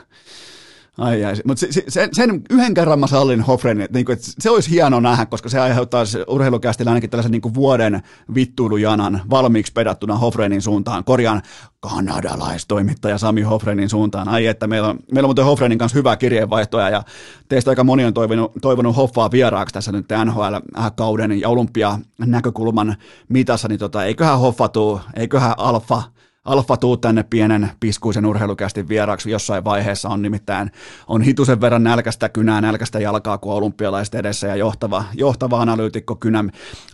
Ai 0.98 1.26
ai, 1.26 1.34
mutta 1.46 1.66
se, 1.72 1.84
se, 1.88 2.10
sen 2.14 2.42
yhden 2.50 2.74
kerran 2.74 3.00
mä 3.00 3.08
sallin 3.08 3.42
Hofrenin, 3.42 3.84
että, 3.84 3.98
niinku, 3.98 4.12
että 4.12 4.26
se 4.40 4.50
olisi 4.50 4.70
hieno 4.70 5.00
nähdä, 5.00 5.26
koska 5.26 5.50
se 5.50 5.60
aiheuttaa 5.60 6.04
urheilukästillä 6.28 6.92
ainakin 6.92 7.10
tällaisen 7.10 7.32
niinku 7.32 7.54
vuoden 7.54 8.02
vittuilujanan 8.36 9.22
valmiiksi 9.30 9.74
pedattuna 9.74 10.18
Hofrenin 10.18 10.62
suuntaan. 10.62 11.04
Korjaan 11.04 11.42
kanadalaistoimittaja 11.80 13.18
Sami 13.18 13.42
Hofrenin 13.42 13.90
suuntaan. 13.90 14.30
Ai 14.30 14.48
että 14.48 14.68
meillä 14.68 14.88
on, 14.88 15.00
meillä 15.12 15.26
on 15.26 15.30
muuten 15.30 15.46
Hofrenin 15.46 15.78
kanssa 15.78 15.98
hyvää 15.98 16.18
kirjeenvaihtoja 16.18 16.90
ja 16.90 17.04
teistä 17.50 17.72
aika 17.72 17.84
moni 17.84 18.06
on 18.06 18.14
toivonut, 18.14 18.52
toivonut 18.62 18.96
Hoffaa 18.96 19.32
vieraaksi 19.32 19.74
tässä 19.74 19.92
nyt 19.92 20.06
NHL-kauden 20.26 21.40
ja 21.40 21.50
olympia 21.50 22.00
näkökulman 22.20 22.96
mitassa, 23.30 23.68
niin 23.68 23.80
tota, 23.80 24.06
eiköhän 24.06 24.40
Hoffa 24.40 24.70
tuu, 24.70 25.02
eiköhän 25.16 25.54
Alfa 25.58 26.04
Alfa 26.46 26.78
tuu 26.78 26.98
tänne 26.98 27.24
pienen 27.24 27.72
piskuisen 27.80 28.26
urheilukästin 28.26 28.90
vieraaksi 28.90 29.32
jossain 29.32 29.64
vaiheessa 29.64 30.10
on 30.10 30.22
nimittäin 30.22 30.72
on 31.08 31.22
hitusen 31.22 31.62
verran 31.62 31.84
nälkästä 31.84 32.30
kynää, 32.30 32.62
nälkästä 32.62 33.00
jalkaa 33.00 33.38
kuin 33.38 33.54
olympialaiset 33.54 34.16
edessä 34.16 34.48
ja 34.48 34.56
johtava, 34.56 35.04
johtava 35.14 35.62
analyytikko 35.62 36.16
kynä, 36.16 36.44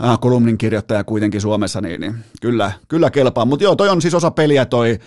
äh, 0.03 0.19
kolumnin 0.19 0.57
kirjoittaja 0.57 1.03
kuitenkin 1.03 1.41
Suomessa, 1.41 1.81
niin, 1.81 2.01
niin 2.01 2.15
kyllä, 2.41 2.71
kyllä 2.87 3.09
kelpaa. 3.09 3.45
Mutta 3.45 3.63
joo, 3.63 3.75
toi 3.75 3.89
on 3.89 4.01
siis 4.01 4.13
osa 4.13 4.31
peliä 4.31 4.65
toi 4.65 4.99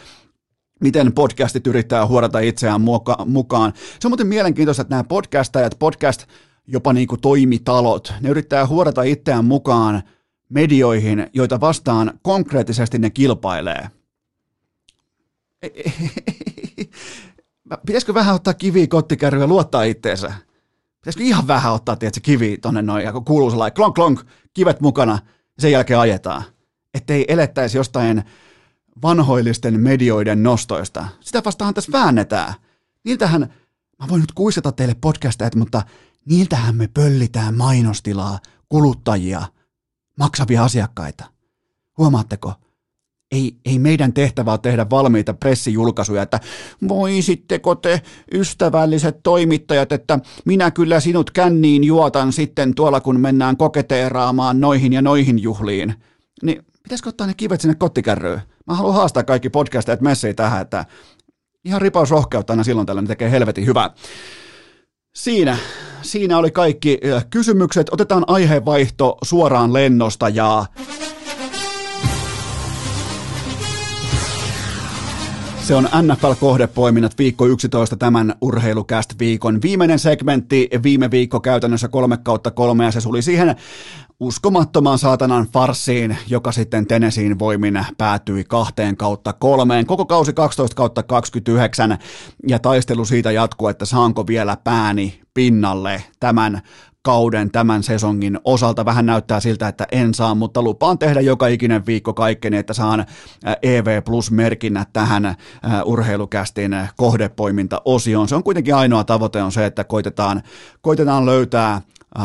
miten 0.80 1.12
podcastit 1.12 1.66
yrittää 1.66 2.07
huorata 2.07 2.38
itseään 2.38 2.80
muka, 2.80 3.16
mukaan. 3.26 3.72
Se 4.01 4.09
on 4.09 4.11
muuten 4.11 4.26
mielenkiintoista, 4.26 4.80
että 4.82 4.95
nämä 4.95 5.05
podcastajat, 5.05 5.76
podcast 5.78 6.26
jopa 6.66 6.93
niin 6.93 7.09
kuin 7.09 7.20
toimitalot, 7.20 8.12
ne 8.20 8.28
yrittää 8.28 8.66
huorata 8.66 9.03
itseään 9.03 9.45
mukaan 9.45 10.03
medioihin, 10.49 11.26
joita 11.34 11.61
vastaan 11.61 12.12
konkreettisesti 12.22 12.99
ne 12.99 13.11
kilpailee. 13.11 13.99
Pitäisikö 17.86 18.14
vähän 18.14 18.34
ottaa 18.34 18.54
kiviä 18.54 18.86
kottikärryä 18.86 19.42
ja 19.42 19.46
luottaa 19.46 19.82
itteensä? 19.82 20.32
Pitäisikö 21.00 21.24
ihan 21.24 21.46
vähän 21.46 21.72
ottaa, 21.72 21.96
tiedätkö, 21.96 22.20
kivi 22.22 22.58
tonne 22.58 22.82
noin, 22.82 23.04
ja 23.04 23.12
kun 23.12 23.24
kuuluu 23.24 23.50
sellainen 23.50 23.74
klonk 23.74 23.94
klonk, 23.94 24.20
kivet 24.54 24.80
mukana, 24.80 25.12
ja 25.56 25.62
sen 25.62 25.72
jälkeen 25.72 26.00
ajetaan. 26.00 26.42
Ettei 26.94 27.24
elettäisi 27.28 27.76
jostain 27.76 28.22
vanhoillisten 29.02 29.80
medioiden 29.80 30.42
nostoista. 30.42 31.06
Sitä 31.20 31.42
vastaan 31.44 31.74
tässä 31.74 31.92
väännetään. 31.92 32.54
Niiltähän, 33.04 33.54
mä 34.00 34.08
voin 34.08 34.20
nyt 34.20 34.32
kuisata 34.32 34.72
teille 34.72 34.96
podcastajat, 35.00 35.54
mutta 35.54 35.82
niiltähän 36.24 36.76
me 36.76 36.88
pöllitään 36.94 37.56
mainostilaa, 37.56 38.38
kuluttajia, 38.68 39.42
maksavia 40.18 40.64
asiakkaita. 40.64 41.24
Huomaatteko? 41.98 42.54
Ei, 43.31 43.57
ei 43.64 43.78
meidän 43.78 44.12
tehtävä 44.12 44.51
ole 44.51 44.59
tehdä 44.62 44.87
valmiita 44.91 45.35
pressijulkaisuja, 45.35 46.22
että 46.22 46.41
voisitteko 46.89 47.74
te 47.74 48.03
ystävälliset 48.35 49.22
toimittajat, 49.22 49.93
että 49.93 50.18
minä 50.45 50.70
kyllä 50.70 51.01
sinut 51.01 51.31
känniin 51.31 51.85
juotan 51.85 52.33
sitten 52.33 52.74
tuolla, 52.74 53.01
kun 53.01 53.20
mennään 53.20 53.57
koketeeraamaan 53.57 54.61
noihin 54.61 54.93
ja 54.93 55.03
noihin 55.03 55.39
juhliin. 55.39 55.95
Niin 56.43 56.64
pitäisikö 56.83 57.09
ottaa 57.09 57.26
ne 57.26 57.35
kivet 57.37 57.61
sinne 57.61 57.74
kottikärryyn? 57.74 58.41
Mä 58.66 58.74
haluan 58.74 58.95
haastaa 58.95 59.22
kaikki 59.22 59.51
podcastajat 59.51 60.01
messiin 60.01 60.37
tähän, 60.37 60.62
että 60.62 60.87
ihan 61.64 61.83
ripaus 61.83 62.11
rohkeutta 62.11 62.53
aina 62.53 62.64
silloin 62.64 62.87
tällä, 62.87 63.03
ne 63.03 63.09
tekee 63.09 63.31
helvetin 63.31 63.66
hyvää. 63.66 63.91
Siinä, 65.14 65.57
siinä 66.03 66.39
oli 66.39 66.51
kaikki 66.51 67.01
kysymykset. 67.31 67.87
Otetaan 67.93 68.24
aihevaihto 68.26 69.18
suoraan 69.22 69.72
lennosta 69.72 70.28
ja 70.28 70.66
Se 75.70 75.74
on 75.74 75.88
NFL-kohdepoiminnat 76.02 77.18
viikko 77.18 77.46
11 77.46 77.96
tämän 77.96 78.34
urheilukäst 78.40 79.14
viikon 79.18 79.62
viimeinen 79.62 79.98
segmentti. 79.98 80.68
Viime 80.82 81.10
viikko 81.10 81.40
käytännössä 81.40 81.88
kolme 81.88 82.16
kautta 82.16 82.50
kolme 82.50 82.84
ja 82.84 82.90
se 82.90 83.00
suli 83.00 83.22
siihen 83.22 83.56
uskomattomaan 84.20 84.98
saatanan 84.98 85.46
farsiin, 85.52 86.16
joka 86.28 86.52
sitten 86.52 86.86
Tenesiin 86.86 87.38
voimin 87.38 87.84
päätyi 87.98 88.44
kahteen 88.44 88.96
kautta 88.96 89.32
kolmeen. 89.32 89.86
Koko 89.86 90.06
kausi 90.06 90.32
12 90.32 90.74
kautta 90.74 91.02
29 91.02 91.98
ja 92.48 92.58
taistelu 92.58 93.04
siitä 93.04 93.30
jatkuu, 93.30 93.68
että 93.68 93.86
saanko 93.86 94.26
vielä 94.26 94.56
pääni 94.64 95.20
pinnalle 95.35 96.05
tämän 96.20 96.61
kauden 97.03 97.51
tämän 97.51 97.83
sesongin 97.83 98.39
osalta. 98.45 98.85
Vähän 98.85 99.07
näyttää 99.07 99.41
siltä, 99.41 99.68
että 99.68 99.87
en 99.93 100.14
saa, 100.14 100.35
mutta 100.35 100.62
lupaan 100.62 100.99
tehdä 100.99 101.20
joka 101.20 101.47
ikinen 101.47 101.87
viikko 101.87 102.14
kaikkeni, 102.14 102.57
että 102.57 102.74
saan 102.74 103.07
EV 103.62 104.03
Plus-merkinnät 104.03 104.89
tähän 104.93 105.35
urheilukästin 105.85 106.76
kohdepoiminta-osioon. 106.97 108.28
Se 108.28 108.35
on 108.35 108.45
kuitenkin 108.45 108.74
ainoa 108.74 109.05
tavoite 109.05 109.43
on 109.43 109.53
se, 109.53 109.66
että 109.66 109.85
koitetaan, 109.85 110.43
koitetaan 110.81 111.26
löytää 111.26 111.81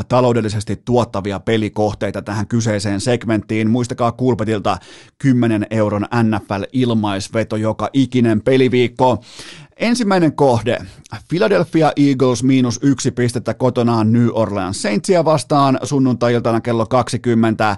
taloudellisesti 0.07 0.81
tuottavia 0.85 1.39
pelikohteita 1.39 2.21
tähän 2.21 2.47
kyseiseen 2.47 3.01
segmenttiin. 3.01 3.69
Muistakaa 3.69 4.11
Kulpetilta 4.11 4.77
10 5.17 5.67
euron 5.69 6.05
NFL-ilmaisveto 6.23 7.55
joka 7.55 7.89
ikinen 7.93 8.41
peliviikko. 8.41 9.23
Ensimmäinen 9.79 10.35
kohde. 10.35 10.77
Philadelphia 11.27 11.91
Eagles 11.95 12.43
miinus 12.43 12.79
yksi 12.83 13.11
pistettä 13.11 13.53
kotonaan 13.53 14.11
New 14.11 14.27
Orleans 14.33 14.81
Saintsia 14.81 15.25
vastaan 15.25 15.79
sunnuntai-iltana 15.83 16.61
kello 16.61 16.85
20. 16.85 17.69
Äh, 17.69 17.77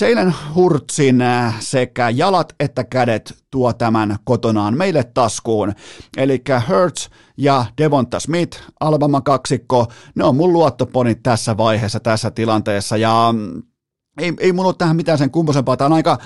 Jalen 0.00 0.34
Hurtsin 0.54 1.20
äh, 1.22 1.60
sekä 1.60 2.10
jalat 2.10 2.54
että 2.60 2.84
kädet 2.84 3.34
tuo 3.50 3.72
tämän 3.72 4.16
kotonaan 4.24 4.76
meille 4.76 5.04
taskuun. 5.04 5.72
Eli 6.16 6.42
Hurts 6.68 7.10
ja 7.36 7.64
Devonta 7.78 8.20
Smith, 8.20 8.62
Alabama 8.80 9.20
kaksikko, 9.20 9.86
ne 10.14 10.24
on 10.24 10.36
mun 10.36 10.52
luottoponit 10.52 11.22
tässä 11.22 11.56
vaiheessa, 11.56 12.00
tässä 12.00 12.30
tilanteessa. 12.30 12.96
Ja 12.96 13.28
mm, 13.32 13.62
ei, 14.18 14.32
ei 14.40 14.52
mulla 14.52 14.68
ole 14.68 14.74
tähän 14.78 14.96
mitään 14.96 15.18
sen 15.18 15.30
kummoisempaa. 15.30 15.76
Tämä 15.76 15.86
on 15.86 15.92
aika 15.92 16.18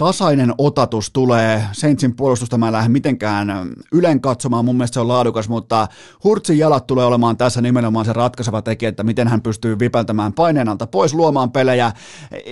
tasainen 0.00 0.54
otatus 0.58 1.10
tulee. 1.10 1.64
Saintsin 1.72 2.16
puolustusta 2.16 2.58
mä 2.58 2.66
en 2.66 2.72
lähde 2.72 2.88
mitenkään 2.88 3.48
ylen 3.92 4.20
katsomaan, 4.20 4.64
mun 4.64 4.76
mielestä 4.76 4.94
se 4.94 5.00
on 5.00 5.08
laadukas, 5.08 5.48
mutta 5.48 5.88
Hurtsin 6.24 6.58
jalat 6.58 6.86
tulee 6.86 7.04
olemaan 7.04 7.36
tässä 7.36 7.60
nimenomaan 7.60 8.04
se 8.04 8.12
ratkaiseva 8.12 8.62
tekijä, 8.62 8.88
että 8.88 9.02
miten 9.02 9.28
hän 9.28 9.42
pystyy 9.42 9.78
vipeltämään 9.78 10.32
paineen 10.32 10.68
alta 10.68 10.86
pois, 10.86 11.14
luomaan 11.14 11.52
pelejä. 11.52 11.92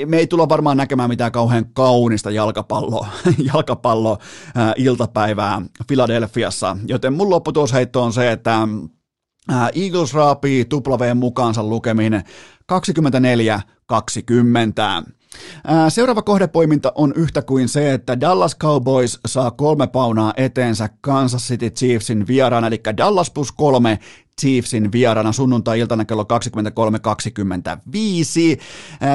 Me 0.07 0.17
ei 0.17 0.27
tulla 0.27 0.49
varmaan 0.49 0.77
näkemään 0.77 1.09
mitään 1.09 1.33
kauhean 1.33 1.67
kaunista 1.73 2.31
jalkapallo, 2.31 3.07
jalkapallo 3.55 4.19
äh, 4.57 4.73
iltapäivää 4.77 5.63
Filadelfiassa, 5.89 6.77
joten 6.87 7.13
mun 7.13 7.31
lopputuosheitto 7.31 8.03
on 8.03 8.13
se, 8.13 8.33
että 8.33 8.69
äh, 9.53 9.69
Eagles 9.75 10.15
raapii 10.15 10.67
W 10.73 11.15
mukaansa 11.15 11.65
lukemin 11.65 12.23
24-20. 12.73 15.18
Seuraava 15.89 16.23
kohdepoiminta 16.23 16.93
on 16.95 17.13
yhtä 17.17 17.43
kuin 17.43 17.69
se, 17.69 17.95
että 17.95 18.21
Dallas 18.21 18.57
Cowboys 18.57 19.21
saa 19.27 19.51
kolme 19.51 19.87
paunaa 19.87 20.33
eteensä 20.37 20.89
Kansas 21.01 21.49
City 21.49 21.71
Chiefsin 21.71 22.27
vieraana, 22.27 22.67
eli 22.67 22.81
Dallas 22.97 23.31
plus 23.31 23.53
kolme 23.53 23.99
Chiefsin 24.41 24.93
vieraana 24.93 25.33
sunnuntai-iltana 25.33 26.05
kello 26.05 26.23
23.25. 26.23 26.29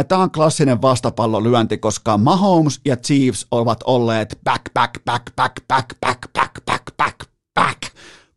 Tämä 0.08 0.22
on 0.22 0.32
klassinen 0.32 0.82
vastapallolyönti, 0.82 1.78
koska 1.78 2.18
Mahomes 2.18 2.82
ja 2.86 2.98
Chiefs 2.98 3.48
ovat 3.52 3.84
olleet 3.86 4.40
back, 4.44 4.74
back, 4.74 5.06
back, 5.06 5.24
back, 5.36 5.56
back, 5.70 5.88
back, 6.02 6.20
back, 6.34 6.52
back, 6.66 6.84
back, 6.98 7.18
back 7.56 7.84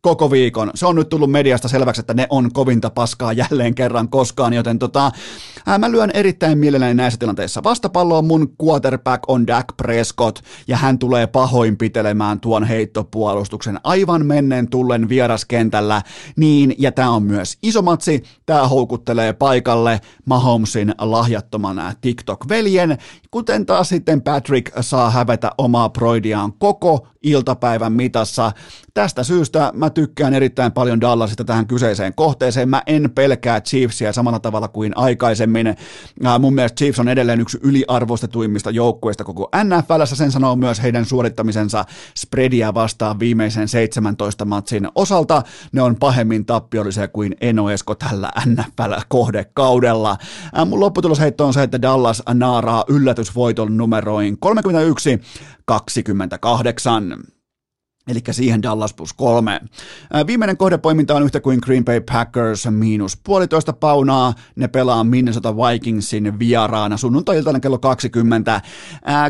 koko 0.01 0.31
viikon. 0.31 0.71
Se 0.75 0.85
on 0.85 0.95
nyt 0.95 1.09
tullut 1.09 1.31
mediasta 1.31 1.67
selväksi, 1.67 1.99
että 1.99 2.13
ne 2.13 2.27
on 2.29 2.53
kovinta 2.53 2.89
paskaa 2.89 3.33
jälleen 3.33 3.75
kerran 3.75 4.09
koskaan, 4.09 4.53
joten 4.53 4.79
tota, 4.79 5.11
ää, 5.65 5.77
mä 5.77 5.91
lyön 5.91 6.11
erittäin 6.13 6.57
mielelläni 6.57 6.93
näissä 6.93 7.19
tilanteissa. 7.19 7.63
Vastapallo 7.63 8.17
on 8.17 8.25
mun 8.25 8.55
quarterback 8.63 9.23
on 9.27 9.47
Dak 9.47 9.65
Prescott, 9.77 10.39
ja 10.67 10.77
hän 10.77 10.99
tulee 10.99 11.27
pahoinpitelemään 11.27 12.39
tuon 12.39 12.63
heittopuolustuksen 12.63 13.79
aivan 13.83 14.25
menneen 14.25 14.69
tullen 14.69 15.09
vieraskentällä, 15.09 16.01
niin, 16.35 16.75
ja 16.77 16.91
tämä 16.91 17.11
on 17.11 17.23
myös 17.23 17.57
iso 17.63 17.81
matsi, 17.81 18.23
tämä 18.45 18.67
houkuttelee 18.67 19.33
paikalle 19.33 20.01
Mahomesin 20.25 20.95
lahjattoman 20.99 21.93
TikTok-veljen, 22.01 22.97
kuten 23.31 23.65
taas 23.65 23.89
sitten 23.89 24.21
Patrick 24.21 24.71
saa 24.81 25.09
hävetä 25.09 25.51
omaa 25.57 25.89
proidiaan 25.89 26.53
koko 26.53 27.07
iltapäivän 27.23 27.93
mitassa. 27.93 28.51
Tästä 28.93 29.23
syystä 29.23 29.71
mä 29.75 29.89
tykkään 29.97 30.33
erittäin 30.33 30.71
paljon 30.71 31.01
Dallasista 31.01 31.43
tähän 31.43 31.67
kyseiseen 31.67 32.13
kohteeseen. 32.15 32.69
Mä 32.69 32.81
en 32.87 33.11
pelkää 33.15 33.61
Chiefsia 33.61 34.13
samalla 34.13 34.39
tavalla 34.39 34.67
kuin 34.67 34.97
aikaisemmin. 34.97 35.75
Mun 36.39 36.53
mielestä 36.53 36.75
Chiefs 36.75 36.99
on 36.99 37.07
edelleen 37.09 37.39
yksi 37.41 37.57
yliarvostetuimmista 37.61 38.71
joukkueista 38.71 39.23
koko 39.23 39.49
NFLssä. 39.63 40.15
Sen 40.15 40.31
sanoo 40.31 40.55
myös 40.55 40.83
heidän 40.83 41.05
suorittamisensa 41.05 41.85
spreadia 42.17 42.73
vastaan 42.73 43.19
viimeisen 43.19 43.67
17 43.67 44.45
matsin 44.45 44.87
osalta. 44.95 45.43
Ne 45.71 45.81
on 45.81 45.95
pahemmin 45.95 46.45
tappiollisia 46.45 47.07
kuin 47.07 47.35
Eno 47.41 47.69
Esko 47.69 47.95
tällä 47.95 48.31
NFL-kohdekaudella. 48.45 50.17
Mun 50.65 50.79
lopputulosheitto 50.79 51.45
on 51.45 51.53
se, 51.53 51.63
että 51.63 51.81
Dallas 51.81 52.23
naaraa 52.33 52.83
yllätysvoiton 52.87 53.77
numeroin 53.77 54.37
31 54.39 55.19
28. 55.65 57.36
Eli 58.07 58.19
siihen 58.31 58.61
Dallas 58.61 58.93
plus 58.93 59.13
kolme. 59.13 59.61
Viimeinen 60.27 60.57
kohdepoiminta 60.57 61.15
on 61.15 61.23
yhtä 61.23 61.39
kuin 61.39 61.59
Green 61.63 61.85
Bay 61.85 62.01
Packers 62.01 62.67
miinus 62.69 63.17
puolitoista 63.17 63.73
paunaa. 63.73 64.33
Ne 64.55 64.67
pelaa 64.67 65.03
Minnesota 65.03 65.55
Vikingsin 65.55 66.39
vieraana 66.39 66.97
sunnuntai 66.97 67.43
kello 67.61 67.77
20. 67.77 68.61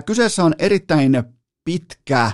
Kyseessä 0.06 0.44
on 0.44 0.56
erittäin 0.60 1.24
pitkä 1.66 2.32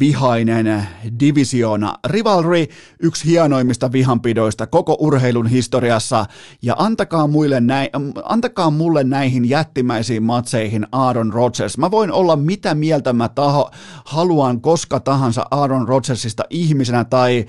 vihainen 0.00 0.86
divisiona 1.20 1.94
rivalry, 2.06 2.66
yksi 3.00 3.26
hienoimmista 3.26 3.92
vihanpidoista 3.92 4.66
koko 4.66 4.96
urheilun 5.00 5.46
historiassa, 5.46 6.26
ja 6.62 6.74
antakaa, 6.78 7.26
muille 7.26 7.60
näin, 7.60 7.88
antakaa 8.24 8.70
mulle 8.70 9.04
näihin 9.04 9.48
jättimäisiin 9.48 10.22
matseihin 10.22 10.86
Aaron 10.92 11.32
Rodgers. 11.32 11.78
Mä 11.78 11.90
voin 11.90 12.12
olla 12.12 12.36
mitä 12.36 12.74
mieltä 12.74 13.12
mä 13.12 13.28
taho, 13.28 13.70
haluan 14.04 14.60
koska 14.60 15.00
tahansa 15.00 15.46
Aaron 15.50 15.88
Rodgersista 15.88 16.44
ihmisenä 16.50 17.04
tai 17.04 17.46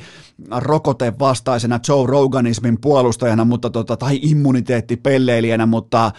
rokotevastaisena 0.52 1.80
Joe 1.88 2.08
Roganismin 2.08 2.82
puolustajana 2.82 3.46
mutta 3.46 3.70
tota, 3.70 3.98
tai 3.98 4.20
immuniteettipelleilijänä, 4.22 5.66
mutta 5.66 6.12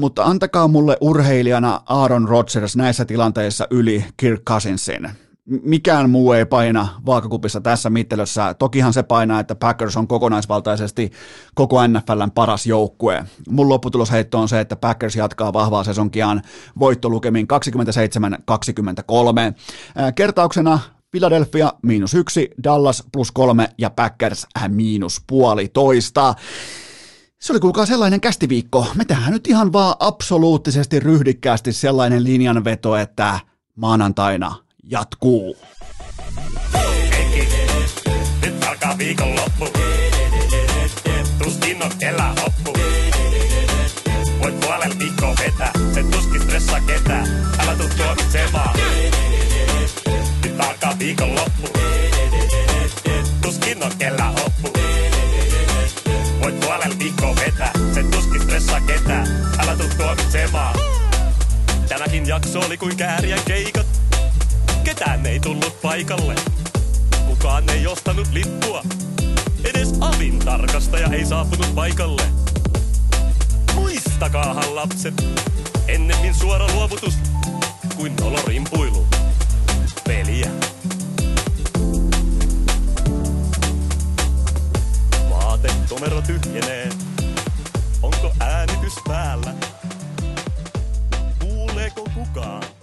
Mutta 0.00 0.24
antakaa 0.24 0.68
mulle 0.68 0.96
urheilijana 1.00 1.80
Aaron 1.86 2.28
Rodgers 2.28 2.76
näissä 2.76 3.04
tilanteissa 3.04 3.66
yli 3.70 4.04
Kirk 4.16 4.42
Cousinsin. 4.44 5.10
Mikään 5.46 6.10
muu 6.10 6.32
ei 6.32 6.46
paina 6.46 6.88
vaakakupissa 7.06 7.60
tässä 7.60 7.90
mittelössä. 7.90 8.54
Tokihan 8.54 8.92
se 8.92 9.02
painaa, 9.02 9.40
että 9.40 9.54
Packers 9.54 9.96
on 9.96 10.08
kokonaisvaltaisesti 10.08 11.12
koko 11.54 11.86
NFLn 11.86 12.30
paras 12.34 12.66
joukkue. 12.66 13.24
Mun 13.48 13.68
lopputulosheitto 13.68 14.38
on 14.38 14.48
se, 14.48 14.60
että 14.60 14.76
Packers 14.76 15.16
jatkaa 15.16 15.52
vahvaa 15.52 15.84
sesonkiaan 15.84 16.42
voittolukemin 16.78 17.46
27-23. 17.46 17.48
Äh, 20.00 20.14
kertauksena 20.14 20.78
Philadelphia 21.10 21.72
miinus 21.82 22.14
yksi, 22.14 22.50
Dallas 22.64 23.04
plus 23.12 23.32
kolme 23.32 23.68
ja 23.78 23.90
Packers 23.90 24.46
miinus 24.68 25.22
puolitoista. 25.26 26.34
Se 27.44 27.52
oli 27.52 27.60
kuulkaa 27.60 27.86
sellainen 27.86 28.20
kästiviikko. 28.20 28.86
Me 28.94 29.04
tehdään 29.04 29.32
nyt 29.32 29.46
ihan 29.46 29.72
vaan 29.72 29.96
absoluuttisesti 30.00 31.00
ryhdikkäästi 31.00 31.72
sellainen 31.72 32.24
linjanveto, 32.24 32.96
että 32.96 33.40
maanantaina 33.76 34.54
jatkuu. 34.82 35.56
Nyt 38.42 38.64
alkaa 38.68 38.98
viikonloppu. 38.98 39.68
Tuskin 41.44 41.82
on 41.82 41.90
hoppu. 42.42 42.72
Voit 44.42 44.60
vetää, 45.38 45.72
se 45.94 46.02
tuskin 46.02 46.42
stressaa 46.42 46.80
ketään. 46.80 47.28
Älä 47.58 47.76
tuu 47.76 47.88
tuomitsemaan. 47.96 48.78
Nyt 50.44 50.60
alkaa 50.60 50.98
viikonloppu. 50.98 51.43
Tämäkin 62.14 62.28
jakso 62.28 62.60
oli 62.60 62.76
kuin 62.76 62.96
kääriän 62.96 63.40
keikat. 63.44 63.86
Ketään 64.84 65.26
ei 65.26 65.40
tullut 65.40 65.82
paikalle. 65.82 66.34
Kukaan 67.26 67.70
ei 67.70 67.86
ostanut 67.86 68.28
lippua. 68.32 68.82
Edes 69.64 69.88
avin 70.00 70.38
tarkastaja 70.38 71.08
ei 71.08 71.24
saapunut 71.24 71.74
paikalle. 71.74 72.22
Muistakaahan 73.74 74.74
lapset, 74.74 75.24
ennemmin 75.88 76.34
suora 76.34 76.66
luovutus 76.74 77.14
kuin 77.96 78.16
nolorimpuilu. 78.16 79.06
Peliä. 80.06 80.50
Numero 85.90 86.22
tyhjenee. 86.22 86.88
Onko 88.02 88.32
äänitys 88.40 88.94
päällä? 89.08 89.54
Kuuleeko 91.84 92.10
kukaan? 92.14 92.73